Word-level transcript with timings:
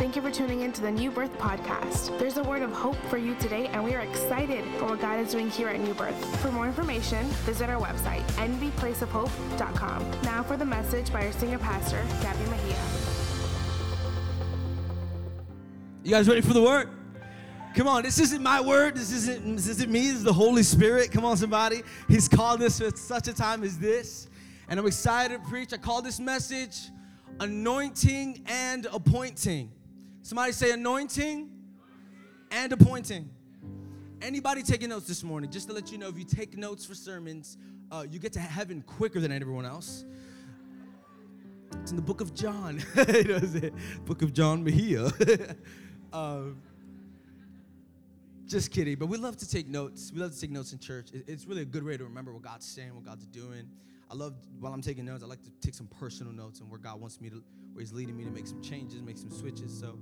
Thank 0.00 0.16
you 0.16 0.22
for 0.22 0.30
tuning 0.30 0.62
in 0.62 0.72
to 0.72 0.80
the 0.80 0.90
New 0.90 1.10
Birth 1.10 1.36
Podcast. 1.36 2.18
There's 2.18 2.38
a 2.38 2.42
word 2.42 2.62
of 2.62 2.72
hope 2.72 2.96
for 3.10 3.18
you 3.18 3.34
today, 3.34 3.66
and 3.66 3.84
we 3.84 3.94
are 3.94 4.00
excited 4.00 4.64
for 4.78 4.86
what 4.86 5.00
God 5.02 5.20
is 5.20 5.30
doing 5.30 5.50
here 5.50 5.68
at 5.68 5.78
New 5.78 5.92
Birth. 5.92 6.40
For 6.40 6.50
more 6.50 6.66
information, 6.66 7.22
visit 7.44 7.68
our 7.68 7.78
website, 7.78 8.22
nvplaceofhope.com. 8.38 10.10
Now 10.22 10.42
for 10.42 10.56
the 10.56 10.64
message 10.64 11.12
by 11.12 11.26
our 11.26 11.32
senior 11.32 11.58
pastor, 11.58 12.02
Gabby 12.22 12.42
Mejia. 12.48 12.82
You 16.02 16.12
guys 16.12 16.26
ready 16.26 16.40
for 16.40 16.54
the 16.54 16.62
word? 16.62 16.88
Come 17.74 17.86
on, 17.86 18.02
this 18.02 18.18
isn't 18.18 18.42
my 18.42 18.58
word. 18.58 18.96
This 18.96 19.12
isn't 19.12 19.54
this 19.54 19.68
isn't 19.68 19.92
me. 19.92 20.06
This 20.06 20.16
is 20.16 20.24
the 20.24 20.32
Holy 20.32 20.62
Spirit. 20.62 21.12
Come 21.12 21.26
on, 21.26 21.36
somebody. 21.36 21.82
He's 22.08 22.26
called 22.26 22.62
us 22.62 22.80
for 22.80 22.90
such 22.96 23.28
a 23.28 23.34
time 23.34 23.62
as 23.62 23.76
this. 23.78 24.28
And 24.66 24.80
I'm 24.80 24.86
excited 24.86 25.42
to 25.42 25.50
preach. 25.50 25.74
I 25.74 25.76
call 25.76 26.00
this 26.00 26.18
message 26.18 26.88
anointing 27.38 28.44
and 28.46 28.86
appointing. 28.86 29.72
Somebody 30.22 30.52
say 30.52 30.72
anointing 30.72 31.50
and 32.50 32.72
appointing. 32.72 33.30
Anybody 34.20 34.62
taking 34.62 34.90
notes 34.90 35.06
this 35.06 35.22
morning? 35.22 35.50
Just 35.50 35.68
to 35.68 35.74
let 35.74 35.90
you 35.90 35.98
know, 35.98 36.08
if 36.08 36.18
you 36.18 36.24
take 36.24 36.56
notes 36.56 36.84
for 36.84 36.94
sermons, 36.94 37.56
uh, 37.90 38.04
you 38.08 38.18
get 38.18 38.32
to 38.34 38.40
heaven 38.40 38.82
quicker 38.86 39.18
than 39.18 39.32
everyone 39.32 39.64
else. 39.64 40.04
It's 41.80 41.90
in 41.90 41.96
the 41.96 42.02
book 42.02 42.20
of 42.20 42.34
John. 42.34 42.82
book 44.04 44.22
of 44.22 44.34
John 44.34 44.62
Mejia. 44.62 45.10
um, 46.12 46.60
just 48.46 48.70
kidding, 48.70 48.96
but 48.96 49.06
we 49.06 49.16
love 49.16 49.36
to 49.38 49.48
take 49.48 49.68
notes. 49.68 50.12
We 50.12 50.20
love 50.20 50.34
to 50.34 50.40
take 50.40 50.50
notes 50.50 50.72
in 50.72 50.80
church. 50.80 51.08
It's 51.12 51.46
really 51.46 51.62
a 51.62 51.66
good 51.66 51.84
way 51.84 51.96
to 51.96 52.04
remember 52.04 52.32
what 52.32 52.42
God's 52.42 52.66
saying, 52.66 52.94
what 52.94 53.04
God's 53.04 53.26
doing. 53.26 53.70
I 54.10 54.14
love 54.14 54.34
while 54.58 54.72
I'm 54.72 54.82
taking 54.82 55.04
notes. 55.04 55.22
I 55.22 55.26
like 55.26 55.42
to 55.44 55.50
take 55.60 55.74
some 55.74 55.86
personal 55.86 56.32
notes 56.32 56.60
and 56.60 56.68
where 56.68 56.80
God 56.80 57.00
wants 57.00 57.20
me 57.20 57.30
to, 57.30 57.42
where 57.72 57.80
He's 57.80 57.92
leading 57.92 58.16
me 58.16 58.24
to 58.24 58.30
make 58.30 58.46
some 58.46 58.60
changes, 58.60 59.00
make 59.02 59.18
some 59.18 59.30
switches. 59.30 59.78
So 59.78 59.98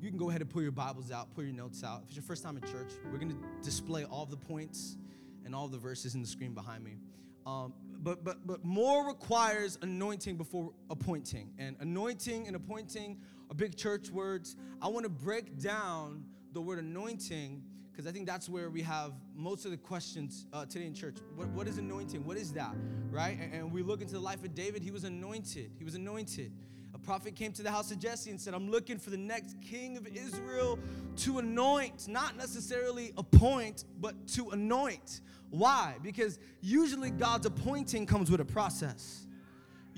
you 0.00 0.10
can 0.10 0.18
go 0.18 0.28
ahead 0.28 0.40
and 0.40 0.48
pull 0.48 0.62
your 0.62 0.70
Bibles 0.70 1.10
out, 1.10 1.34
pull 1.34 1.42
your 1.42 1.52
notes 1.52 1.82
out. 1.82 2.02
If 2.02 2.08
it's 2.08 2.16
your 2.16 2.22
first 2.22 2.44
time 2.44 2.56
in 2.56 2.62
church, 2.62 2.92
we're 3.12 3.18
to 3.18 3.36
display 3.62 4.04
all 4.04 4.26
the 4.26 4.36
points 4.36 4.96
and 5.44 5.54
all 5.54 5.66
the 5.66 5.78
verses 5.78 6.14
in 6.14 6.20
the 6.20 6.26
screen 6.26 6.54
behind 6.54 6.84
me. 6.84 6.98
Um, 7.46 7.72
but 8.00 8.22
but 8.22 8.46
but 8.46 8.64
more 8.64 9.08
requires 9.08 9.78
anointing 9.82 10.36
before 10.36 10.72
appointing, 10.88 11.50
and 11.58 11.74
anointing 11.80 12.46
and 12.46 12.54
appointing 12.54 13.18
are 13.50 13.54
big 13.54 13.76
church 13.76 14.10
words. 14.10 14.56
I 14.80 14.88
want 14.88 15.04
to 15.04 15.10
break 15.10 15.58
down 15.58 16.24
the 16.52 16.60
word 16.60 16.78
anointing 16.78 17.62
because 17.98 18.08
I 18.08 18.12
think 18.12 18.28
that's 18.28 18.48
where 18.48 18.70
we 18.70 18.80
have 18.82 19.10
most 19.34 19.64
of 19.64 19.72
the 19.72 19.76
questions 19.76 20.46
uh, 20.52 20.64
today 20.66 20.86
in 20.86 20.94
church. 20.94 21.16
What, 21.34 21.48
what 21.48 21.66
is 21.66 21.78
anointing? 21.78 22.24
What 22.24 22.36
is 22.36 22.52
that? 22.52 22.72
Right? 23.10 23.36
And, 23.42 23.52
and, 23.52 23.72
we 23.72 23.82
look 23.82 24.00
into 24.00 24.12
the 24.12 24.20
life 24.20 24.44
of 24.44 24.54
David, 24.54 24.84
he 24.84 24.92
was 24.92 25.02
anointed. 25.02 25.72
He 25.76 25.82
was 25.82 25.96
anointed. 25.96 26.52
A 26.94 26.98
prophet 26.98 27.34
came 27.34 27.50
to 27.54 27.62
the 27.64 27.72
house 27.72 27.90
of 27.90 27.98
Jesse 27.98 28.30
and 28.30 28.40
said, 28.40 28.54
I'm 28.54 28.70
looking 28.70 28.98
for 28.98 29.10
the 29.10 29.16
next 29.16 29.60
king 29.60 29.96
of 29.96 30.06
Israel 30.06 30.78
to 31.16 31.40
anoint, 31.40 32.06
not 32.06 32.36
necessarily 32.36 33.12
appoint, 33.16 33.84
but 34.00 34.28
to 34.28 34.50
anoint. 34.50 35.20
Why? 35.50 35.96
Because 36.00 36.38
usually 36.60 37.10
God's 37.10 37.46
appointing 37.46 38.06
comes 38.06 38.30
with 38.30 38.40
a 38.40 38.44
process 38.44 39.26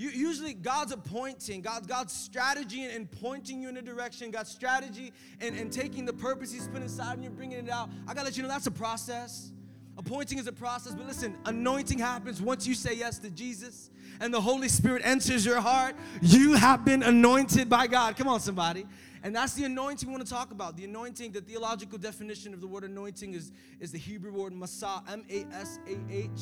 usually 0.09 0.55
God's 0.55 0.93
appointing, 0.93 1.61
God, 1.61 1.87
God's 1.87 2.13
strategy 2.13 2.85
and, 2.85 3.11
pointing 3.11 3.61
you 3.61 3.69
in 3.69 3.77
a 3.77 3.83
direction, 3.83 4.31
God's 4.31 4.51
strategy 4.51 5.13
and, 5.41 5.55
and 5.57 5.71
taking 5.71 6.05
the 6.05 6.13
purpose 6.13 6.53
He's 6.53 6.69
put 6.69 6.81
inside 6.81 7.15
and 7.15 7.23
you're 7.23 7.33
bringing 7.33 7.59
it 7.59 7.69
out. 7.69 7.91
I 8.09 8.15
gotta 8.15 8.27
let 8.27 8.37
you 8.37 8.43
know 8.43 8.49
that's 8.49 8.67
a 8.67 8.71
process. 8.71 9.53
Appointing 9.99 10.39
is 10.39 10.47
a 10.47 10.53
process, 10.53 10.95
but 10.95 11.07
listen, 11.07 11.37
anointing 11.45 11.99
happens 11.99 12.41
once 12.41 12.67
you 12.67 12.75
say 12.75 12.95
yes 12.95 13.19
to 13.19 13.31
Jesus 13.31 13.91
and 14.21 14.33
the 14.33 14.41
Holy 14.41 14.69
Spirit 14.69 15.03
enters 15.05 15.45
your 15.45 15.61
heart. 15.61 15.97
You 16.23 16.55
have 16.55 16.85
been 16.85 17.03
anointed 17.03 17.69
by 17.69 17.87
God. 17.87 18.17
Come 18.17 18.29
on, 18.29 18.41
somebody. 18.41 18.87
And 19.23 19.37
that's 19.37 19.53
the 19.53 19.65
anointing 19.65 20.09
we 20.09 20.15
want 20.15 20.27
to 20.27 20.33
talk 20.33 20.51
about. 20.51 20.77
The 20.77 20.85
anointing, 20.85 21.33
the 21.33 21.43
theological 21.43 21.99
definition 21.99 22.55
of 22.55 22.61
the 22.61 22.67
word 22.67 22.85
anointing 22.85 23.35
is, 23.35 23.53
is 23.79 23.93
the 23.93 23.99
Hebrew 23.99 24.33
word 24.33 24.55
masah, 24.55 25.03
M-A-S-A-H. 25.11 26.41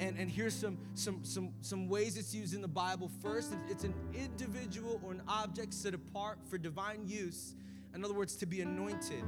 And, 0.00 0.18
and 0.18 0.30
here's 0.30 0.54
some, 0.54 0.78
some, 0.94 1.22
some, 1.22 1.50
some 1.60 1.88
ways 1.88 2.16
it's 2.16 2.34
used 2.34 2.54
in 2.54 2.62
the 2.62 2.68
Bible. 2.68 3.10
First, 3.22 3.54
it's 3.68 3.84
an 3.84 3.94
individual 4.14 5.00
or 5.04 5.12
an 5.12 5.22
object 5.28 5.74
set 5.74 5.92
apart 5.92 6.38
for 6.48 6.56
divine 6.56 7.06
use. 7.06 7.54
In 7.94 8.04
other 8.04 8.14
words, 8.14 8.36
to 8.36 8.46
be 8.46 8.62
anointed. 8.62 9.22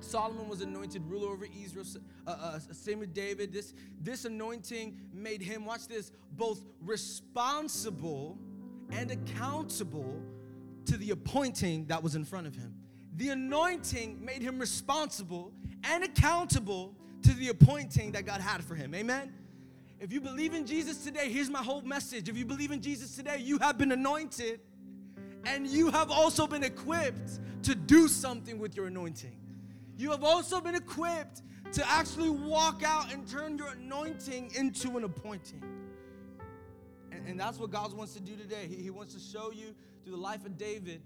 Solomon 0.00 0.48
was 0.48 0.60
anointed 0.60 1.02
ruler 1.08 1.32
over 1.32 1.46
Israel. 1.64 1.86
Uh, 2.26 2.30
uh, 2.30 2.58
same 2.72 2.98
with 2.98 3.14
David. 3.14 3.52
This, 3.52 3.74
this 4.02 4.24
anointing 4.24 4.98
made 5.12 5.40
him, 5.40 5.64
watch 5.64 5.86
this, 5.86 6.10
both 6.32 6.64
responsible 6.82 8.38
and 8.90 9.12
accountable 9.12 10.20
to 10.86 10.96
the 10.96 11.10
appointing 11.10 11.86
that 11.86 12.02
was 12.02 12.14
in 12.14 12.24
front 12.24 12.46
of 12.46 12.54
him. 12.54 12.74
The 13.16 13.30
anointing 13.30 14.24
made 14.24 14.42
him 14.42 14.58
responsible 14.58 15.52
and 15.84 16.02
accountable 16.04 16.94
to 17.22 17.32
the 17.34 17.48
appointing 17.48 18.12
that 18.12 18.26
God 18.26 18.40
had 18.40 18.64
for 18.64 18.74
him. 18.74 18.94
Amen? 18.94 19.32
If 20.00 20.12
you 20.12 20.20
believe 20.20 20.52
in 20.52 20.66
Jesus 20.66 21.04
today, 21.04 21.30
here's 21.30 21.48
my 21.48 21.62
whole 21.62 21.80
message. 21.82 22.28
If 22.28 22.36
you 22.36 22.44
believe 22.44 22.72
in 22.72 22.82
Jesus 22.82 23.14
today, 23.16 23.38
you 23.38 23.58
have 23.58 23.78
been 23.78 23.92
anointed 23.92 24.60
and 25.46 25.66
you 25.66 25.90
have 25.90 26.10
also 26.10 26.46
been 26.46 26.64
equipped 26.64 27.40
to 27.62 27.74
do 27.74 28.08
something 28.08 28.58
with 28.58 28.76
your 28.76 28.86
anointing. 28.86 29.36
You 29.96 30.10
have 30.10 30.24
also 30.24 30.60
been 30.60 30.74
equipped 30.74 31.42
to 31.72 31.88
actually 31.88 32.30
walk 32.30 32.82
out 32.84 33.12
and 33.12 33.26
turn 33.26 33.56
your 33.56 33.68
anointing 33.68 34.52
into 34.54 34.96
an 34.96 35.04
appointing. 35.04 35.62
And, 37.12 37.26
and 37.26 37.40
that's 37.40 37.58
what 37.58 37.70
God 37.70 37.92
wants 37.92 38.14
to 38.14 38.20
do 38.20 38.36
today. 38.36 38.66
He, 38.68 38.76
he 38.76 38.90
wants 38.90 39.14
to 39.14 39.20
show 39.20 39.52
you 39.52 39.74
through 40.04 40.12
the 40.12 40.22
life 40.22 40.44
of 40.44 40.58
David 40.58 41.00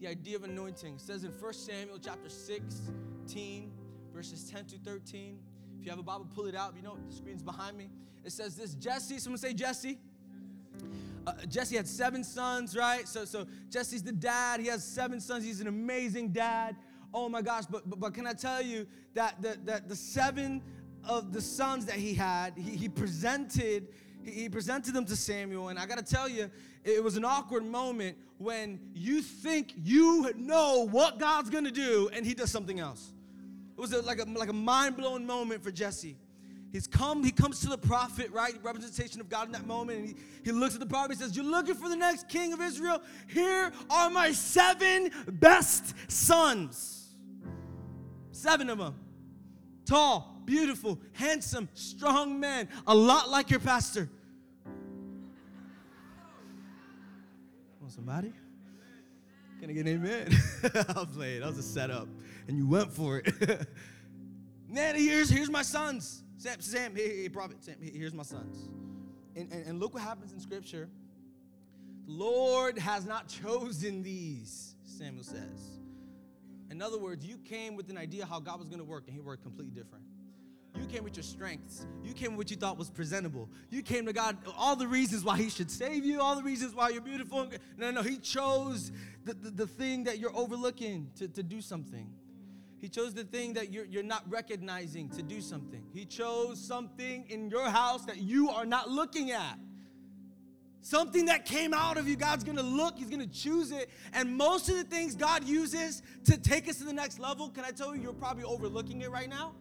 the 0.00 0.08
idea 0.08 0.36
of 0.36 0.44
anointing. 0.44 0.96
It 0.96 1.00
says 1.00 1.24
in 1.24 1.30
1 1.30 1.52
Samuel 1.54 1.98
chapter 2.02 2.28
16, 2.28 3.70
verses 4.12 4.50
10 4.50 4.66
to 4.66 4.78
13. 4.78 5.38
If 5.78 5.84
you 5.84 5.90
have 5.90 5.98
a 5.98 6.02
Bible, 6.02 6.26
pull 6.34 6.46
it 6.46 6.54
out. 6.54 6.74
You 6.76 6.82
know, 6.82 6.98
the 7.08 7.14
screen's 7.14 7.42
behind 7.42 7.78
me. 7.78 7.88
It 8.24 8.32
says 8.32 8.56
this 8.56 8.74
Jesse, 8.74 9.18
someone 9.18 9.38
say 9.38 9.54
Jesse. 9.54 9.98
Uh, 11.26 11.32
Jesse 11.48 11.76
had 11.76 11.88
seven 11.88 12.22
sons, 12.22 12.76
right? 12.76 13.08
So, 13.08 13.24
so 13.24 13.46
Jesse's 13.70 14.02
the 14.02 14.12
dad. 14.12 14.60
He 14.60 14.66
has 14.66 14.84
seven 14.84 15.20
sons. 15.20 15.44
He's 15.44 15.60
an 15.60 15.66
amazing 15.66 16.30
dad. 16.30 16.76
Oh 17.14 17.28
my 17.28 17.40
gosh! 17.40 17.64
But 17.66 17.88
but, 17.88 17.98
but 17.98 18.14
can 18.14 18.26
I 18.26 18.32
tell 18.32 18.60
you 18.60 18.86
that 19.14 19.40
the, 19.40 19.56
that 19.64 19.88
the 19.88 19.96
seven 19.96 20.60
of 21.08 21.32
the 21.32 21.40
sons 21.40 21.86
that 21.86 21.96
he 21.96 22.14
had, 22.14 22.52
he, 22.56 22.76
he 22.76 22.88
presented 22.88 23.88
he 24.26 24.48
presented 24.48 24.92
them 24.92 25.04
to 25.06 25.16
Samuel, 25.16 25.68
and 25.68 25.78
I 25.78 25.86
got 25.86 25.98
to 25.98 26.04
tell 26.04 26.28
you, 26.28 26.50
it 26.86 27.02
was 27.02 27.16
an 27.16 27.24
awkward 27.24 27.64
moment 27.64 28.16
when 28.38 28.78
you 28.94 29.20
think 29.22 29.74
you 29.76 30.32
know 30.36 30.86
what 30.90 31.18
God's 31.18 31.50
gonna 31.50 31.70
do, 31.70 32.08
and 32.12 32.24
he 32.24 32.34
does 32.34 32.50
something 32.50 32.80
else. 32.80 33.12
It 33.76 33.80
was 33.80 33.92
a, 33.92 34.02
like 34.02 34.20
a 34.20 34.24
like 34.24 34.48
a 34.48 34.54
mind 34.54 34.96
blowing 34.96 35.26
moment 35.26 35.62
for 35.62 35.70
Jesse. 35.70 36.16
He's 36.72 36.86
come, 36.86 37.24
he 37.24 37.30
comes 37.30 37.60
to 37.60 37.68
the 37.68 37.78
prophet, 37.78 38.30
right? 38.32 38.54
Representation 38.62 39.20
of 39.20 39.28
God 39.28 39.46
in 39.46 39.52
that 39.52 39.66
moment. 39.66 39.98
And 39.98 40.08
he, 40.08 40.16
he 40.44 40.52
looks 40.52 40.74
at 40.74 40.80
the 40.80 40.86
prophet 40.86 41.12
and 41.12 41.20
says, 41.20 41.36
You're 41.36 41.46
looking 41.46 41.74
for 41.74 41.88
the 41.88 41.96
next 41.96 42.28
king 42.28 42.52
of 42.52 42.60
Israel? 42.60 43.00
Here 43.28 43.72
are 43.88 44.10
my 44.10 44.32
seven 44.32 45.10
best 45.26 45.94
sons. 46.10 47.14
Seven 48.32 48.68
of 48.68 48.78
them. 48.78 48.94
Tall, 49.86 50.42
beautiful, 50.44 51.00
handsome, 51.12 51.68
strong 51.72 52.38
men, 52.38 52.68
a 52.86 52.94
lot 52.94 53.30
like 53.30 53.50
your 53.50 53.60
pastor. 53.60 54.10
Somebody? 57.90 58.32
Can 59.60 59.70
I 59.70 59.72
get 59.72 59.86
an 59.86 59.94
amen? 59.94 60.36
I'll 60.96 61.06
play 61.06 61.36
it. 61.36 61.40
That 61.40 61.48
was 61.48 61.58
a 61.58 61.62
setup. 61.62 62.08
And 62.48 62.58
you 62.58 62.68
went 62.68 62.92
for 62.92 63.18
it. 63.18 63.34
Man, 64.68 64.96
here's, 64.96 65.30
here's 65.30 65.50
my 65.50 65.62
sons. 65.62 66.22
Sam, 66.36 66.60
Sam, 66.60 66.94
hey, 66.94 67.22
hey 67.22 67.28
prophet, 67.28 67.64
Sam, 67.64 67.76
here's 67.80 68.12
my 68.12 68.22
sons. 68.22 68.68
And, 69.34 69.50
and, 69.52 69.66
and 69.66 69.80
look 69.80 69.94
what 69.94 70.02
happens 70.02 70.32
in 70.32 70.40
scripture. 70.40 70.88
The 72.06 72.12
Lord 72.12 72.78
has 72.78 73.06
not 73.06 73.28
chosen 73.28 74.02
these, 74.02 74.74
Samuel 74.84 75.24
says. 75.24 75.78
In 76.70 76.82
other 76.82 76.98
words, 76.98 77.24
you 77.24 77.38
came 77.38 77.76
with 77.76 77.90
an 77.90 77.96
idea 77.96 78.26
how 78.26 78.40
God 78.40 78.58
was 78.58 78.68
going 78.68 78.80
to 78.80 78.84
work, 78.84 79.04
and 79.06 79.14
He 79.14 79.20
worked 79.20 79.42
completely 79.42 79.72
different. 79.72 80.04
You 80.78 80.86
came 80.86 81.04
with 81.04 81.16
your 81.16 81.24
strengths. 81.24 81.86
You 82.04 82.12
came 82.12 82.32
with 82.32 82.38
what 82.38 82.50
you 82.50 82.56
thought 82.56 82.76
was 82.76 82.90
presentable. 82.90 83.48
You 83.70 83.82
came 83.82 84.06
to 84.06 84.12
God, 84.12 84.36
all 84.56 84.76
the 84.76 84.86
reasons 84.86 85.24
why 85.24 85.36
He 85.36 85.50
should 85.50 85.70
save 85.70 86.04
you, 86.04 86.20
all 86.20 86.36
the 86.36 86.42
reasons 86.42 86.74
why 86.74 86.90
you're 86.90 87.00
beautiful. 87.00 87.48
No, 87.76 87.90
no, 87.90 88.02
He 88.02 88.18
chose 88.18 88.92
the, 89.24 89.34
the, 89.34 89.50
the 89.50 89.66
thing 89.66 90.04
that 90.04 90.18
you're 90.18 90.36
overlooking 90.36 91.10
to, 91.18 91.28
to 91.28 91.42
do 91.42 91.60
something. 91.60 92.08
He 92.78 92.88
chose 92.88 93.14
the 93.14 93.24
thing 93.24 93.54
that 93.54 93.72
you're, 93.72 93.86
you're 93.86 94.02
not 94.02 94.22
recognizing 94.30 95.08
to 95.10 95.22
do 95.22 95.40
something. 95.40 95.82
He 95.92 96.04
chose 96.04 96.60
something 96.60 97.24
in 97.28 97.48
your 97.50 97.68
house 97.68 98.04
that 98.04 98.18
you 98.18 98.50
are 98.50 98.66
not 98.66 98.90
looking 98.90 99.30
at. 99.30 99.58
Something 100.82 101.24
that 101.26 101.46
came 101.46 101.74
out 101.74 101.96
of 101.96 102.06
you, 102.06 102.14
God's 102.14 102.44
gonna 102.44 102.62
look, 102.62 102.98
He's 102.98 103.10
gonna 103.10 103.26
choose 103.26 103.72
it. 103.72 103.90
And 104.12 104.36
most 104.36 104.68
of 104.68 104.76
the 104.76 104.84
things 104.84 105.16
God 105.16 105.42
uses 105.42 106.02
to 106.26 106.38
take 106.38 106.68
us 106.68 106.78
to 106.78 106.84
the 106.84 106.92
next 106.92 107.18
level, 107.18 107.48
can 107.48 107.64
I 107.64 107.70
tell 107.70 107.96
you, 107.96 108.02
you're 108.02 108.12
probably 108.12 108.44
overlooking 108.44 109.00
it 109.00 109.10
right 109.10 109.28
now? 109.28 109.54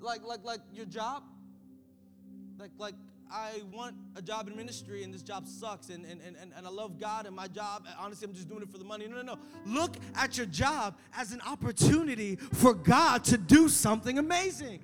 Like 0.00 0.24
like 0.24 0.44
like 0.44 0.60
your 0.72 0.86
job 0.86 1.22
like 2.58 2.70
like 2.78 2.94
I 3.32 3.62
want 3.72 3.94
a 4.16 4.22
job 4.22 4.48
in 4.48 4.56
ministry 4.56 5.04
and 5.04 5.14
this 5.14 5.22
job 5.22 5.46
sucks 5.46 5.88
and, 5.88 6.04
and, 6.04 6.20
and, 6.20 6.36
and 6.56 6.66
I 6.66 6.70
love 6.70 6.98
God 6.98 7.26
and 7.26 7.36
my 7.36 7.46
job, 7.46 7.86
honestly, 7.96 8.26
I'm 8.26 8.34
just 8.34 8.48
doing 8.48 8.62
it 8.62 8.68
for 8.68 8.78
the 8.78 8.84
money. 8.84 9.06
No, 9.06 9.22
no, 9.22 9.22
no. 9.22 9.38
Look 9.64 9.94
at 10.16 10.36
your 10.36 10.46
job 10.46 10.98
as 11.16 11.30
an 11.30 11.40
opportunity 11.42 12.34
for 12.34 12.74
God 12.74 13.22
to 13.24 13.38
do 13.38 13.68
something 13.68 14.18
amazing. 14.18 14.80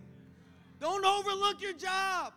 Don't 0.78 1.04
overlook 1.04 1.60
your 1.60 1.72
job. 1.72 2.34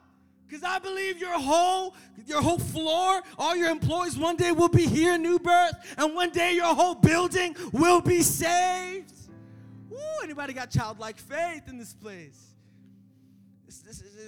Because 0.48 0.64
I 0.64 0.80
believe 0.80 1.20
your 1.20 1.38
whole, 1.38 1.94
your 2.26 2.42
whole 2.42 2.58
floor, 2.58 3.22
all 3.38 3.56
your 3.56 3.70
employees 3.70 4.18
one 4.18 4.36
day 4.36 4.52
will 4.52 4.68
be 4.68 4.88
here 4.88 5.16
New 5.16 5.38
Birth, 5.38 5.76
and 5.96 6.16
one 6.16 6.32
day 6.32 6.56
your 6.56 6.74
whole 6.74 6.96
building 6.96 7.56
will 7.72 8.02
be 8.02 8.24
saved. 8.24 9.14
Woo, 9.92 9.98
anybody 10.24 10.54
got 10.54 10.72
childlike 10.72 11.20
faith 11.20 11.68
in 11.68 11.78
this 11.78 11.94
place? 11.94 12.49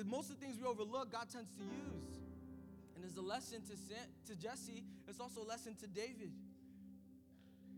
Most 0.05 0.29
of 0.29 0.39
the 0.39 0.45
things 0.45 0.57
we 0.59 0.67
overlook, 0.67 1.11
God 1.11 1.27
tends 1.31 1.49
to 1.57 1.63
use. 1.63 2.19
And 2.95 3.03
as 3.05 3.17
a 3.17 3.21
lesson 3.21 3.61
to, 3.63 4.31
to 4.31 4.39
Jesse, 4.39 4.83
it's 5.07 5.19
also 5.19 5.41
a 5.41 5.47
lesson 5.47 5.75
to 5.75 5.87
David. 5.87 6.31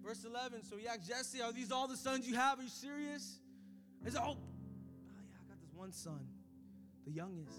Verse 0.03 0.25
11, 0.25 0.65
so 0.65 0.75
he 0.75 0.85
asked 0.87 1.07
Jesse, 1.07 1.41
Are 1.41 1.53
these 1.53 1.71
all 1.71 1.87
the 1.87 1.95
sons 1.95 2.27
you 2.27 2.35
have? 2.35 2.59
Are 2.59 2.63
you 2.63 2.69
serious? 2.69 3.39
He 4.03 4.11
said, 4.11 4.19
Oh, 4.21 4.31
oh 4.31 4.37
yeah, 5.29 5.37
I 5.39 5.47
got 5.47 5.61
this 5.61 5.73
one 5.73 5.93
son, 5.93 6.27
the 7.05 7.11
youngest. 7.11 7.57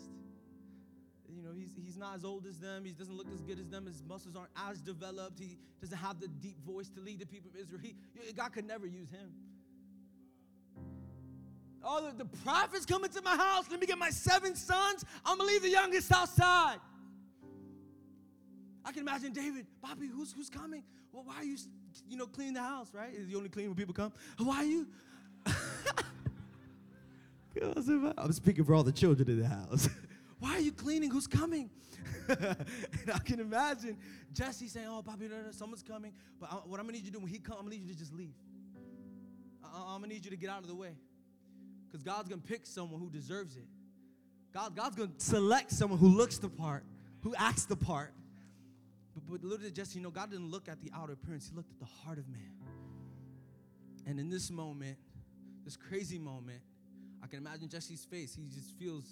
You 1.35 1.43
know, 1.43 1.53
he's, 1.57 1.71
he's 1.83 1.97
not 1.97 2.15
as 2.15 2.25
old 2.25 2.47
as 2.47 2.59
them. 2.59 2.85
He 2.85 2.93
doesn't 2.93 3.17
look 3.17 3.27
as 3.33 3.41
good 3.41 3.59
as 3.59 3.69
them. 3.69 3.87
His 3.87 4.03
muscles 4.07 4.37
aren't 4.37 4.53
as 4.69 4.81
developed. 4.81 5.39
He 5.39 5.59
doesn't 5.81 5.97
have 5.97 6.21
the 6.21 6.29
deep 6.29 6.61
voice 6.65 6.91
to 6.91 7.01
lead 7.01 7.19
the 7.19 7.27
people 7.27 7.51
of 7.51 7.57
Israel. 7.57 7.81
He, 7.83 7.97
God 8.35 8.53
could 8.53 8.67
never 8.67 8.87
use 8.87 9.11
him. 9.11 9.33
Oh, 11.85 12.07
the, 12.07 12.25
the 12.25 12.37
prophet's 12.39 12.87
coming 12.87 13.11
to 13.11 13.23
my 13.23 13.37
house. 13.37 13.67
Let 13.71 13.81
me 13.81 13.87
get 13.87 13.99
my 13.99 14.11
seven 14.11 14.57
sons. 14.57 15.05
I'm 15.25 15.39
going 15.39 15.49
to 15.49 15.53
leave 15.53 15.63
the 15.63 15.71
youngest 15.71 16.11
outside. 16.11 16.79
I 18.85 18.93
can 18.93 19.03
imagine 19.03 19.33
David, 19.33 19.67
Bobby, 19.83 20.07
who's, 20.07 20.33
who's 20.33 20.51
coming? 20.51 20.83
Well, 21.13 21.25
why 21.25 21.37
are 21.37 21.45
you, 21.45 21.57
you 22.09 22.17
know, 22.17 22.27
cleaning 22.27 22.55
the 22.55 22.63
house, 22.63 22.89
right? 22.93 23.13
Is 23.13 23.29
you 23.29 23.37
only 23.37 23.49
clean 23.49 23.67
when 23.67 23.77
people 23.77 23.95
come? 23.95 24.13
Why 24.39 24.57
are 24.57 24.65
you? 24.65 24.87
I'm 28.19 28.33
speaking 28.33 28.65
for 28.65 28.75
all 28.75 28.83
the 28.83 28.93
children 28.93 29.31
in 29.31 29.41
the 29.41 29.47
house. 29.47 29.89
why 30.41 30.55
are 30.55 30.61
you 30.61 30.73
cleaning? 30.73 31.11
Who's 31.11 31.27
coming? 31.27 31.71
and 32.29 33.11
I 33.13 33.19
can 33.19 33.41
imagine 33.41 33.97
Jesse 34.33 34.69
saying, 34.69 34.87
"Oh, 34.89 35.03
Bobby, 35.03 35.29
someone's 35.53 35.83
coming." 35.83 36.13
But 36.41 36.51
I, 36.51 36.55
what 36.57 36.81
I'm 36.81 36.87
gonna 36.87 36.99
need 36.99 37.05
you 37.05 37.13
to 37.13 37.19
do 37.19 37.21
when 37.21 37.29
he 37.29 37.39
comes, 37.39 37.59
I'm 37.59 37.67
gonna 37.67 37.77
need 37.77 37.87
you 37.87 37.93
to 37.93 37.99
just 37.99 38.13
leave. 38.13 38.35
I, 39.63 39.95
I'm 39.95 40.01
gonna 40.01 40.13
need 40.13 40.25
you 40.25 40.31
to 40.31 40.37
get 40.37 40.51
out 40.51 40.63
of 40.63 40.69
the 40.69 40.75
way. 40.75 40.97
Because 41.95 42.03
God's 42.03 42.29
going 42.29 42.41
to 42.41 42.47
pick 42.49 42.67
someone 42.67 42.99
who 42.99 43.09
deserves 43.09 43.55
it. 43.55 43.69
God, 44.53 44.75
God's 44.75 44.97
going 44.97 45.13
to 45.17 45.25
select 45.25 45.71
someone 45.71 46.01
who 46.01 46.09
looks 46.09 46.39
the 46.39 46.49
part, 46.49 46.83
who 47.23 47.37
acts 47.39 47.67
the 47.67 47.77
part. 47.77 48.13
But, 49.15 49.23
but 49.31 49.45
little 49.45 49.65
did 49.65 49.77
Jesse, 49.77 50.01
you 50.01 50.03
know, 50.03 50.11
God 50.11 50.29
didn't 50.29 50.51
look 50.51 50.69
at 50.69 50.81
the 50.81 50.91
outer 50.93 51.13
appearance, 51.13 51.49
He 51.49 51.55
looked 51.55 51.71
at 51.71 51.79
the 51.79 51.87
heart 52.03 52.19
of 52.19 52.29
man. 52.29 52.51
And 54.07 54.19
in 54.19 54.29
this 54.29 54.51
moment, 54.51 54.99
this 55.65 55.77
crazy 55.77 56.19
moment, 56.19 56.63
I 57.23 57.29
can 57.29 57.39
imagine 57.39 57.69
Jesse's 57.69 58.05
face. 58.05 58.35
He 58.35 58.49
just 58.53 58.77
feels, 58.77 59.05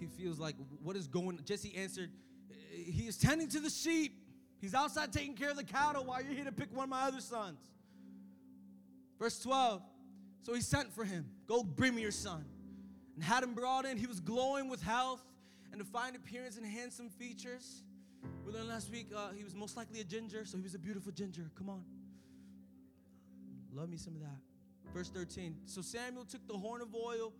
he 0.00 0.06
feels 0.06 0.38
like, 0.38 0.54
what 0.82 0.96
is 0.96 1.06
going 1.06 1.38
Jesse 1.44 1.76
answered, 1.76 2.08
he 2.70 3.02
is 3.06 3.18
tending 3.18 3.48
to 3.48 3.60
the 3.60 3.68
sheep. 3.68 4.14
He's 4.62 4.72
outside 4.72 5.12
taking 5.12 5.34
care 5.34 5.50
of 5.50 5.58
the 5.58 5.64
cattle 5.64 6.06
while 6.06 6.22
you're 6.22 6.32
here 6.32 6.46
to 6.46 6.52
pick 6.52 6.74
one 6.74 6.84
of 6.84 6.90
my 6.90 7.02
other 7.02 7.20
sons. 7.20 7.58
Verse 9.18 9.38
12. 9.40 9.82
So 10.40 10.54
he 10.54 10.62
sent 10.62 10.90
for 10.94 11.04
him, 11.04 11.26
Go 11.46 11.62
bring 11.62 11.94
me 11.94 12.02
your 12.02 12.10
son. 12.10 12.44
And 13.14 13.22
had 13.22 13.42
him 13.42 13.54
brought 13.54 13.84
in. 13.84 13.96
He 13.96 14.06
was 14.06 14.20
glowing 14.20 14.68
with 14.68 14.82
health 14.82 15.22
and 15.72 15.80
a 15.80 15.84
fine 15.84 16.16
appearance 16.16 16.56
and 16.56 16.66
handsome 16.66 17.08
features. 17.08 17.82
We 18.44 18.52
learned 18.52 18.68
last 18.68 18.90
week 18.90 19.08
uh, 19.14 19.30
he 19.36 19.44
was 19.44 19.54
most 19.54 19.76
likely 19.76 20.00
a 20.00 20.04
ginger, 20.04 20.44
so 20.44 20.56
he 20.56 20.62
was 20.62 20.74
a 20.74 20.78
beautiful 20.78 21.12
ginger. 21.12 21.50
Come 21.56 21.68
on. 21.68 21.84
Love 23.72 23.88
me 23.88 23.96
some 23.96 24.14
of 24.14 24.20
that. 24.20 24.38
Verse 24.92 25.08
13. 25.08 25.56
So 25.66 25.82
Samuel 25.82 26.24
took 26.24 26.46
the 26.46 26.56
horn 26.56 26.80
of 26.80 26.94
oil, 26.94 27.32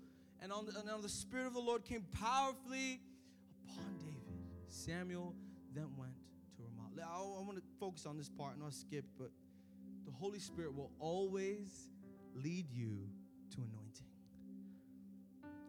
and 0.43 0.53
on 0.53 0.67
the, 0.67 0.79
and 0.79 0.91
on 0.91 1.01
the 1.01 1.09
Spirit 1.09 1.47
of 1.47 1.55
the 1.55 1.61
Lord 1.61 1.85
came 1.85 2.05
powerfully 2.21 3.01
upon 3.69 3.95
David. 3.99 4.15
Samuel 4.69 5.35
then 5.73 5.87
went 5.97 6.13
to 6.57 6.63
Ramah. 6.63 7.09
I, 7.09 7.19
I 7.19 7.45
want 7.45 7.57
to 7.57 7.63
focus 7.79 8.07
on 8.07 8.19
this 8.19 8.29
part, 8.29 8.55
and 8.55 8.65
I'll 8.65 8.73
skip, 8.73 9.05
but 9.19 9.31
the 10.05 10.13
Holy 10.13 10.41
Spirit 10.41 10.75
will 10.75 10.91
always 10.99 11.89
lead 12.35 12.71
you 12.73 13.09
to 13.51 13.57
anointing. 13.59 13.84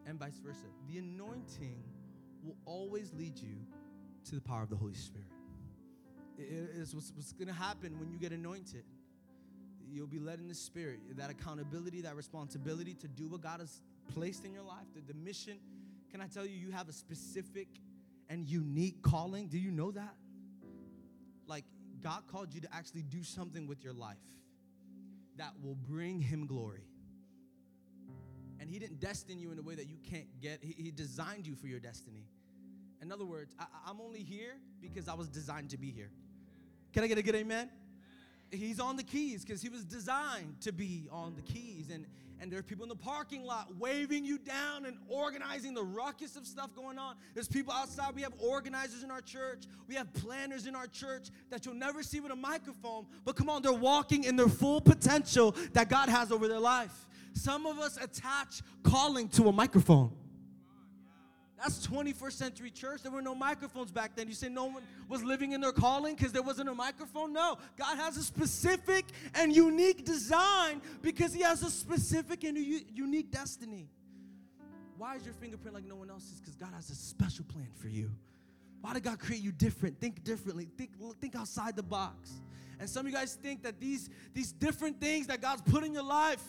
And 0.06 0.18
vice 0.18 0.38
versa. 0.44 0.66
The 0.88 0.98
anointing 0.98 1.82
will 2.42 2.56
always 2.64 3.12
lead 3.12 3.38
you 3.38 3.56
to 4.28 4.36
the 4.36 4.40
power 4.40 4.62
of 4.62 4.70
the 4.70 4.76
Holy 4.76 4.94
Spirit. 4.94 5.26
It 6.38 6.70
is 6.76 6.94
what's, 6.94 7.10
going 7.32 7.48
to 7.48 7.54
happen 7.54 7.98
when 7.98 8.10
you 8.10 8.18
get 8.18 8.32
anointed. 8.32 8.84
You'll 9.90 10.06
be 10.06 10.18
led 10.18 10.38
in 10.38 10.48
the 10.48 10.54
Spirit. 10.54 11.00
That 11.16 11.30
accountability, 11.30 12.02
that 12.02 12.14
responsibility 12.14 12.94
to 12.94 13.08
do 13.08 13.28
what 13.28 13.40
God 13.40 13.60
has 13.60 13.80
placed 14.14 14.44
in 14.44 14.52
your 14.52 14.62
life, 14.62 14.86
the, 14.94 15.00
the 15.00 15.18
mission. 15.18 15.58
Can 16.10 16.20
I 16.20 16.26
tell 16.26 16.44
you, 16.44 16.56
you 16.56 16.70
have 16.70 16.88
a 16.88 16.92
specific 16.92 17.68
and 18.28 18.46
unique 18.46 19.02
calling? 19.02 19.48
Do 19.48 19.58
you 19.58 19.70
know 19.70 19.90
that? 19.92 20.14
Like, 21.46 21.64
God 22.02 22.22
called 22.30 22.52
you 22.52 22.60
to 22.60 22.68
actually 22.74 23.02
do 23.02 23.22
something 23.22 23.66
with 23.66 23.82
your 23.82 23.94
life 23.94 24.16
that 25.36 25.52
will 25.62 25.74
bring 25.74 26.20
him 26.20 26.46
glory. 26.46 26.84
And 28.60 28.70
he 28.70 28.78
didn't 28.78 29.00
destine 29.00 29.38
you 29.38 29.52
in 29.52 29.58
a 29.58 29.62
way 29.62 29.74
that 29.74 29.88
you 29.88 29.96
can't 30.10 30.26
get, 30.40 30.60
he, 30.62 30.74
he 30.76 30.90
designed 30.90 31.46
you 31.46 31.54
for 31.54 31.66
your 31.66 31.80
destiny. 31.80 32.24
In 33.02 33.12
other 33.12 33.24
words, 33.24 33.54
I, 33.58 33.66
I'm 33.86 34.00
only 34.00 34.22
here 34.22 34.56
because 34.80 35.08
I 35.08 35.14
was 35.14 35.28
designed 35.28 35.70
to 35.70 35.78
be 35.78 35.90
here. 35.90 36.10
Can 36.92 37.04
I 37.04 37.06
get 37.08 37.18
a 37.18 37.22
good 37.22 37.34
amen? 37.34 37.70
He's 38.50 38.80
on 38.80 38.96
the 38.96 39.02
keys 39.02 39.44
because 39.44 39.60
he 39.60 39.68
was 39.68 39.84
designed 39.84 40.60
to 40.62 40.72
be 40.72 41.08
on 41.10 41.34
the 41.34 41.42
keys. 41.42 41.90
And, 41.92 42.06
and 42.40 42.50
there 42.50 42.58
are 42.58 42.62
people 42.62 42.84
in 42.84 42.88
the 42.88 42.94
parking 42.94 43.44
lot 43.44 43.76
waving 43.76 44.24
you 44.24 44.38
down 44.38 44.86
and 44.86 44.96
organizing 45.08 45.74
the 45.74 45.82
ruckus 45.82 46.36
of 46.36 46.46
stuff 46.46 46.74
going 46.74 46.96
on. 46.98 47.16
There's 47.34 47.48
people 47.48 47.72
outside. 47.72 48.14
We 48.14 48.22
have 48.22 48.32
organizers 48.38 49.02
in 49.02 49.10
our 49.10 49.20
church. 49.20 49.64
We 49.88 49.96
have 49.96 50.12
planners 50.14 50.66
in 50.66 50.76
our 50.76 50.86
church 50.86 51.28
that 51.50 51.66
you'll 51.66 51.74
never 51.74 52.02
see 52.02 52.20
with 52.20 52.32
a 52.32 52.36
microphone. 52.36 53.06
But 53.24 53.36
come 53.36 53.50
on, 53.50 53.62
they're 53.62 53.72
walking 53.72 54.24
in 54.24 54.36
their 54.36 54.48
full 54.48 54.80
potential 54.80 55.54
that 55.72 55.90
God 55.90 56.08
has 56.08 56.30
over 56.30 56.46
their 56.46 56.60
life. 56.60 57.06
Some 57.36 57.66
of 57.66 57.78
us 57.78 57.98
attach 57.98 58.62
calling 58.82 59.28
to 59.30 59.48
a 59.48 59.52
microphone. 59.52 60.10
That's 61.58 61.86
21st 61.86 62.32
century 62.32 62.70
church. 62.70 63.02
There 63.02 63.12
were 63.12 63.20
no 63.20 63.34
microphones 63.34 63.92
back 63.92 64.16
then. 64.16 64.26
You 64.26 64.32
say 64.32 64.48
no 64.48 64.64
one 64.64 64.82
was 65.06 65.22
living 65.22 65.52
in 65.52 65.60
their 65.60 65.72
calling 65.72 66.14
because 66.14 66.32
there 66.32 66.42
wasn't 66.42 66.70
a 66.70 66.74
microphone? 66.74 67.34
No. 67.34 67.58
God 67.76 67.96
has 67.98 68.16
a 68.16 68.22
specific 68.22 69.04
and 69.34 69.54
unique 69.54 70.06
design 70.06 70.80
because 71.02 71.34
He 71.34 71.42
has 71.42 71.62
a 71.62 71.70
specific 71.70 72.42
and 72.44 72.56
unique 72.56 73.30
destiny. 73.30 73.90
Why 74.96 75.16
is 75.16 75.24
your 75.26 75.34
fingerprint 75.34 75.74
like 75.74 75.84
no 75.84 75.96
one 75.96 76.08
else's? 76.08 76.40
Because 76.40 76.56
God 76.56 76.70
has 76.74 76.88
a 76.88 76.94
special 76.94 77.44
plan 77.44 77.68
for 77.74 77.88
you. 77.88 78.10
Why 78.80 78.94
did 78.94 79.02
God 79.02 79.18
create 79.18 79.42
you 79.42 79.52
different? 79.52 80.00
Think 80.00 80.24
differently. 80.24 80.68
Think, 80.78 80.92
think 81.20 81.36
outside 81.36 81.76
the 81.76 81.82
box. 81.82 82.32
And 82.80 82.88
some 82.88 83.04
of 83.04 83.12
you 83.12 83.16
guys 83.16 83.34
think 83.34 83.62
that 83.62 83.78
these, 83.78 84.08
these 84.32 84.52
different 84.52 85.00
things 85.00 85.26
that 85.26 85.42
God's 85.42 85.60
put 85.62 85.84
in 85.84 85.92
your 85.92 86.02
life 86.02 86.42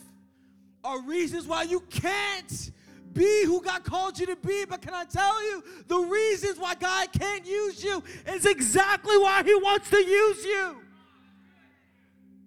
are 0.88 1.02
reasons 1.02 1.46
why 1.46 1.64
you 1.64 1.80
can't 1.90 2.70
be 3.12 3.44
who 3.44 3.60
God 3.60 3.84
called 3.84 4.18
you 4.18 4.24
to 4.26 4.36
be. 4.36 4.64
But 4.64 4.80
can 4.80 4.94
I 4.94 5.04
tell 5.04 5.42
you, 5.44 5.62
the 5.86 5.98
reasons 5.98 6.58
why 6.58 6.74
God 6.74 7.12
can't 7.12 7.46
use 7.46 7.84
you 7.84 8.02
is 8.26 8.46
exactly 8.46 9.18
why 9.18 9.42
He 9.44 9.54
wants 9.54 9.90
to 9.90 9.98
use 9.98 10.44
you. 10.44 10.76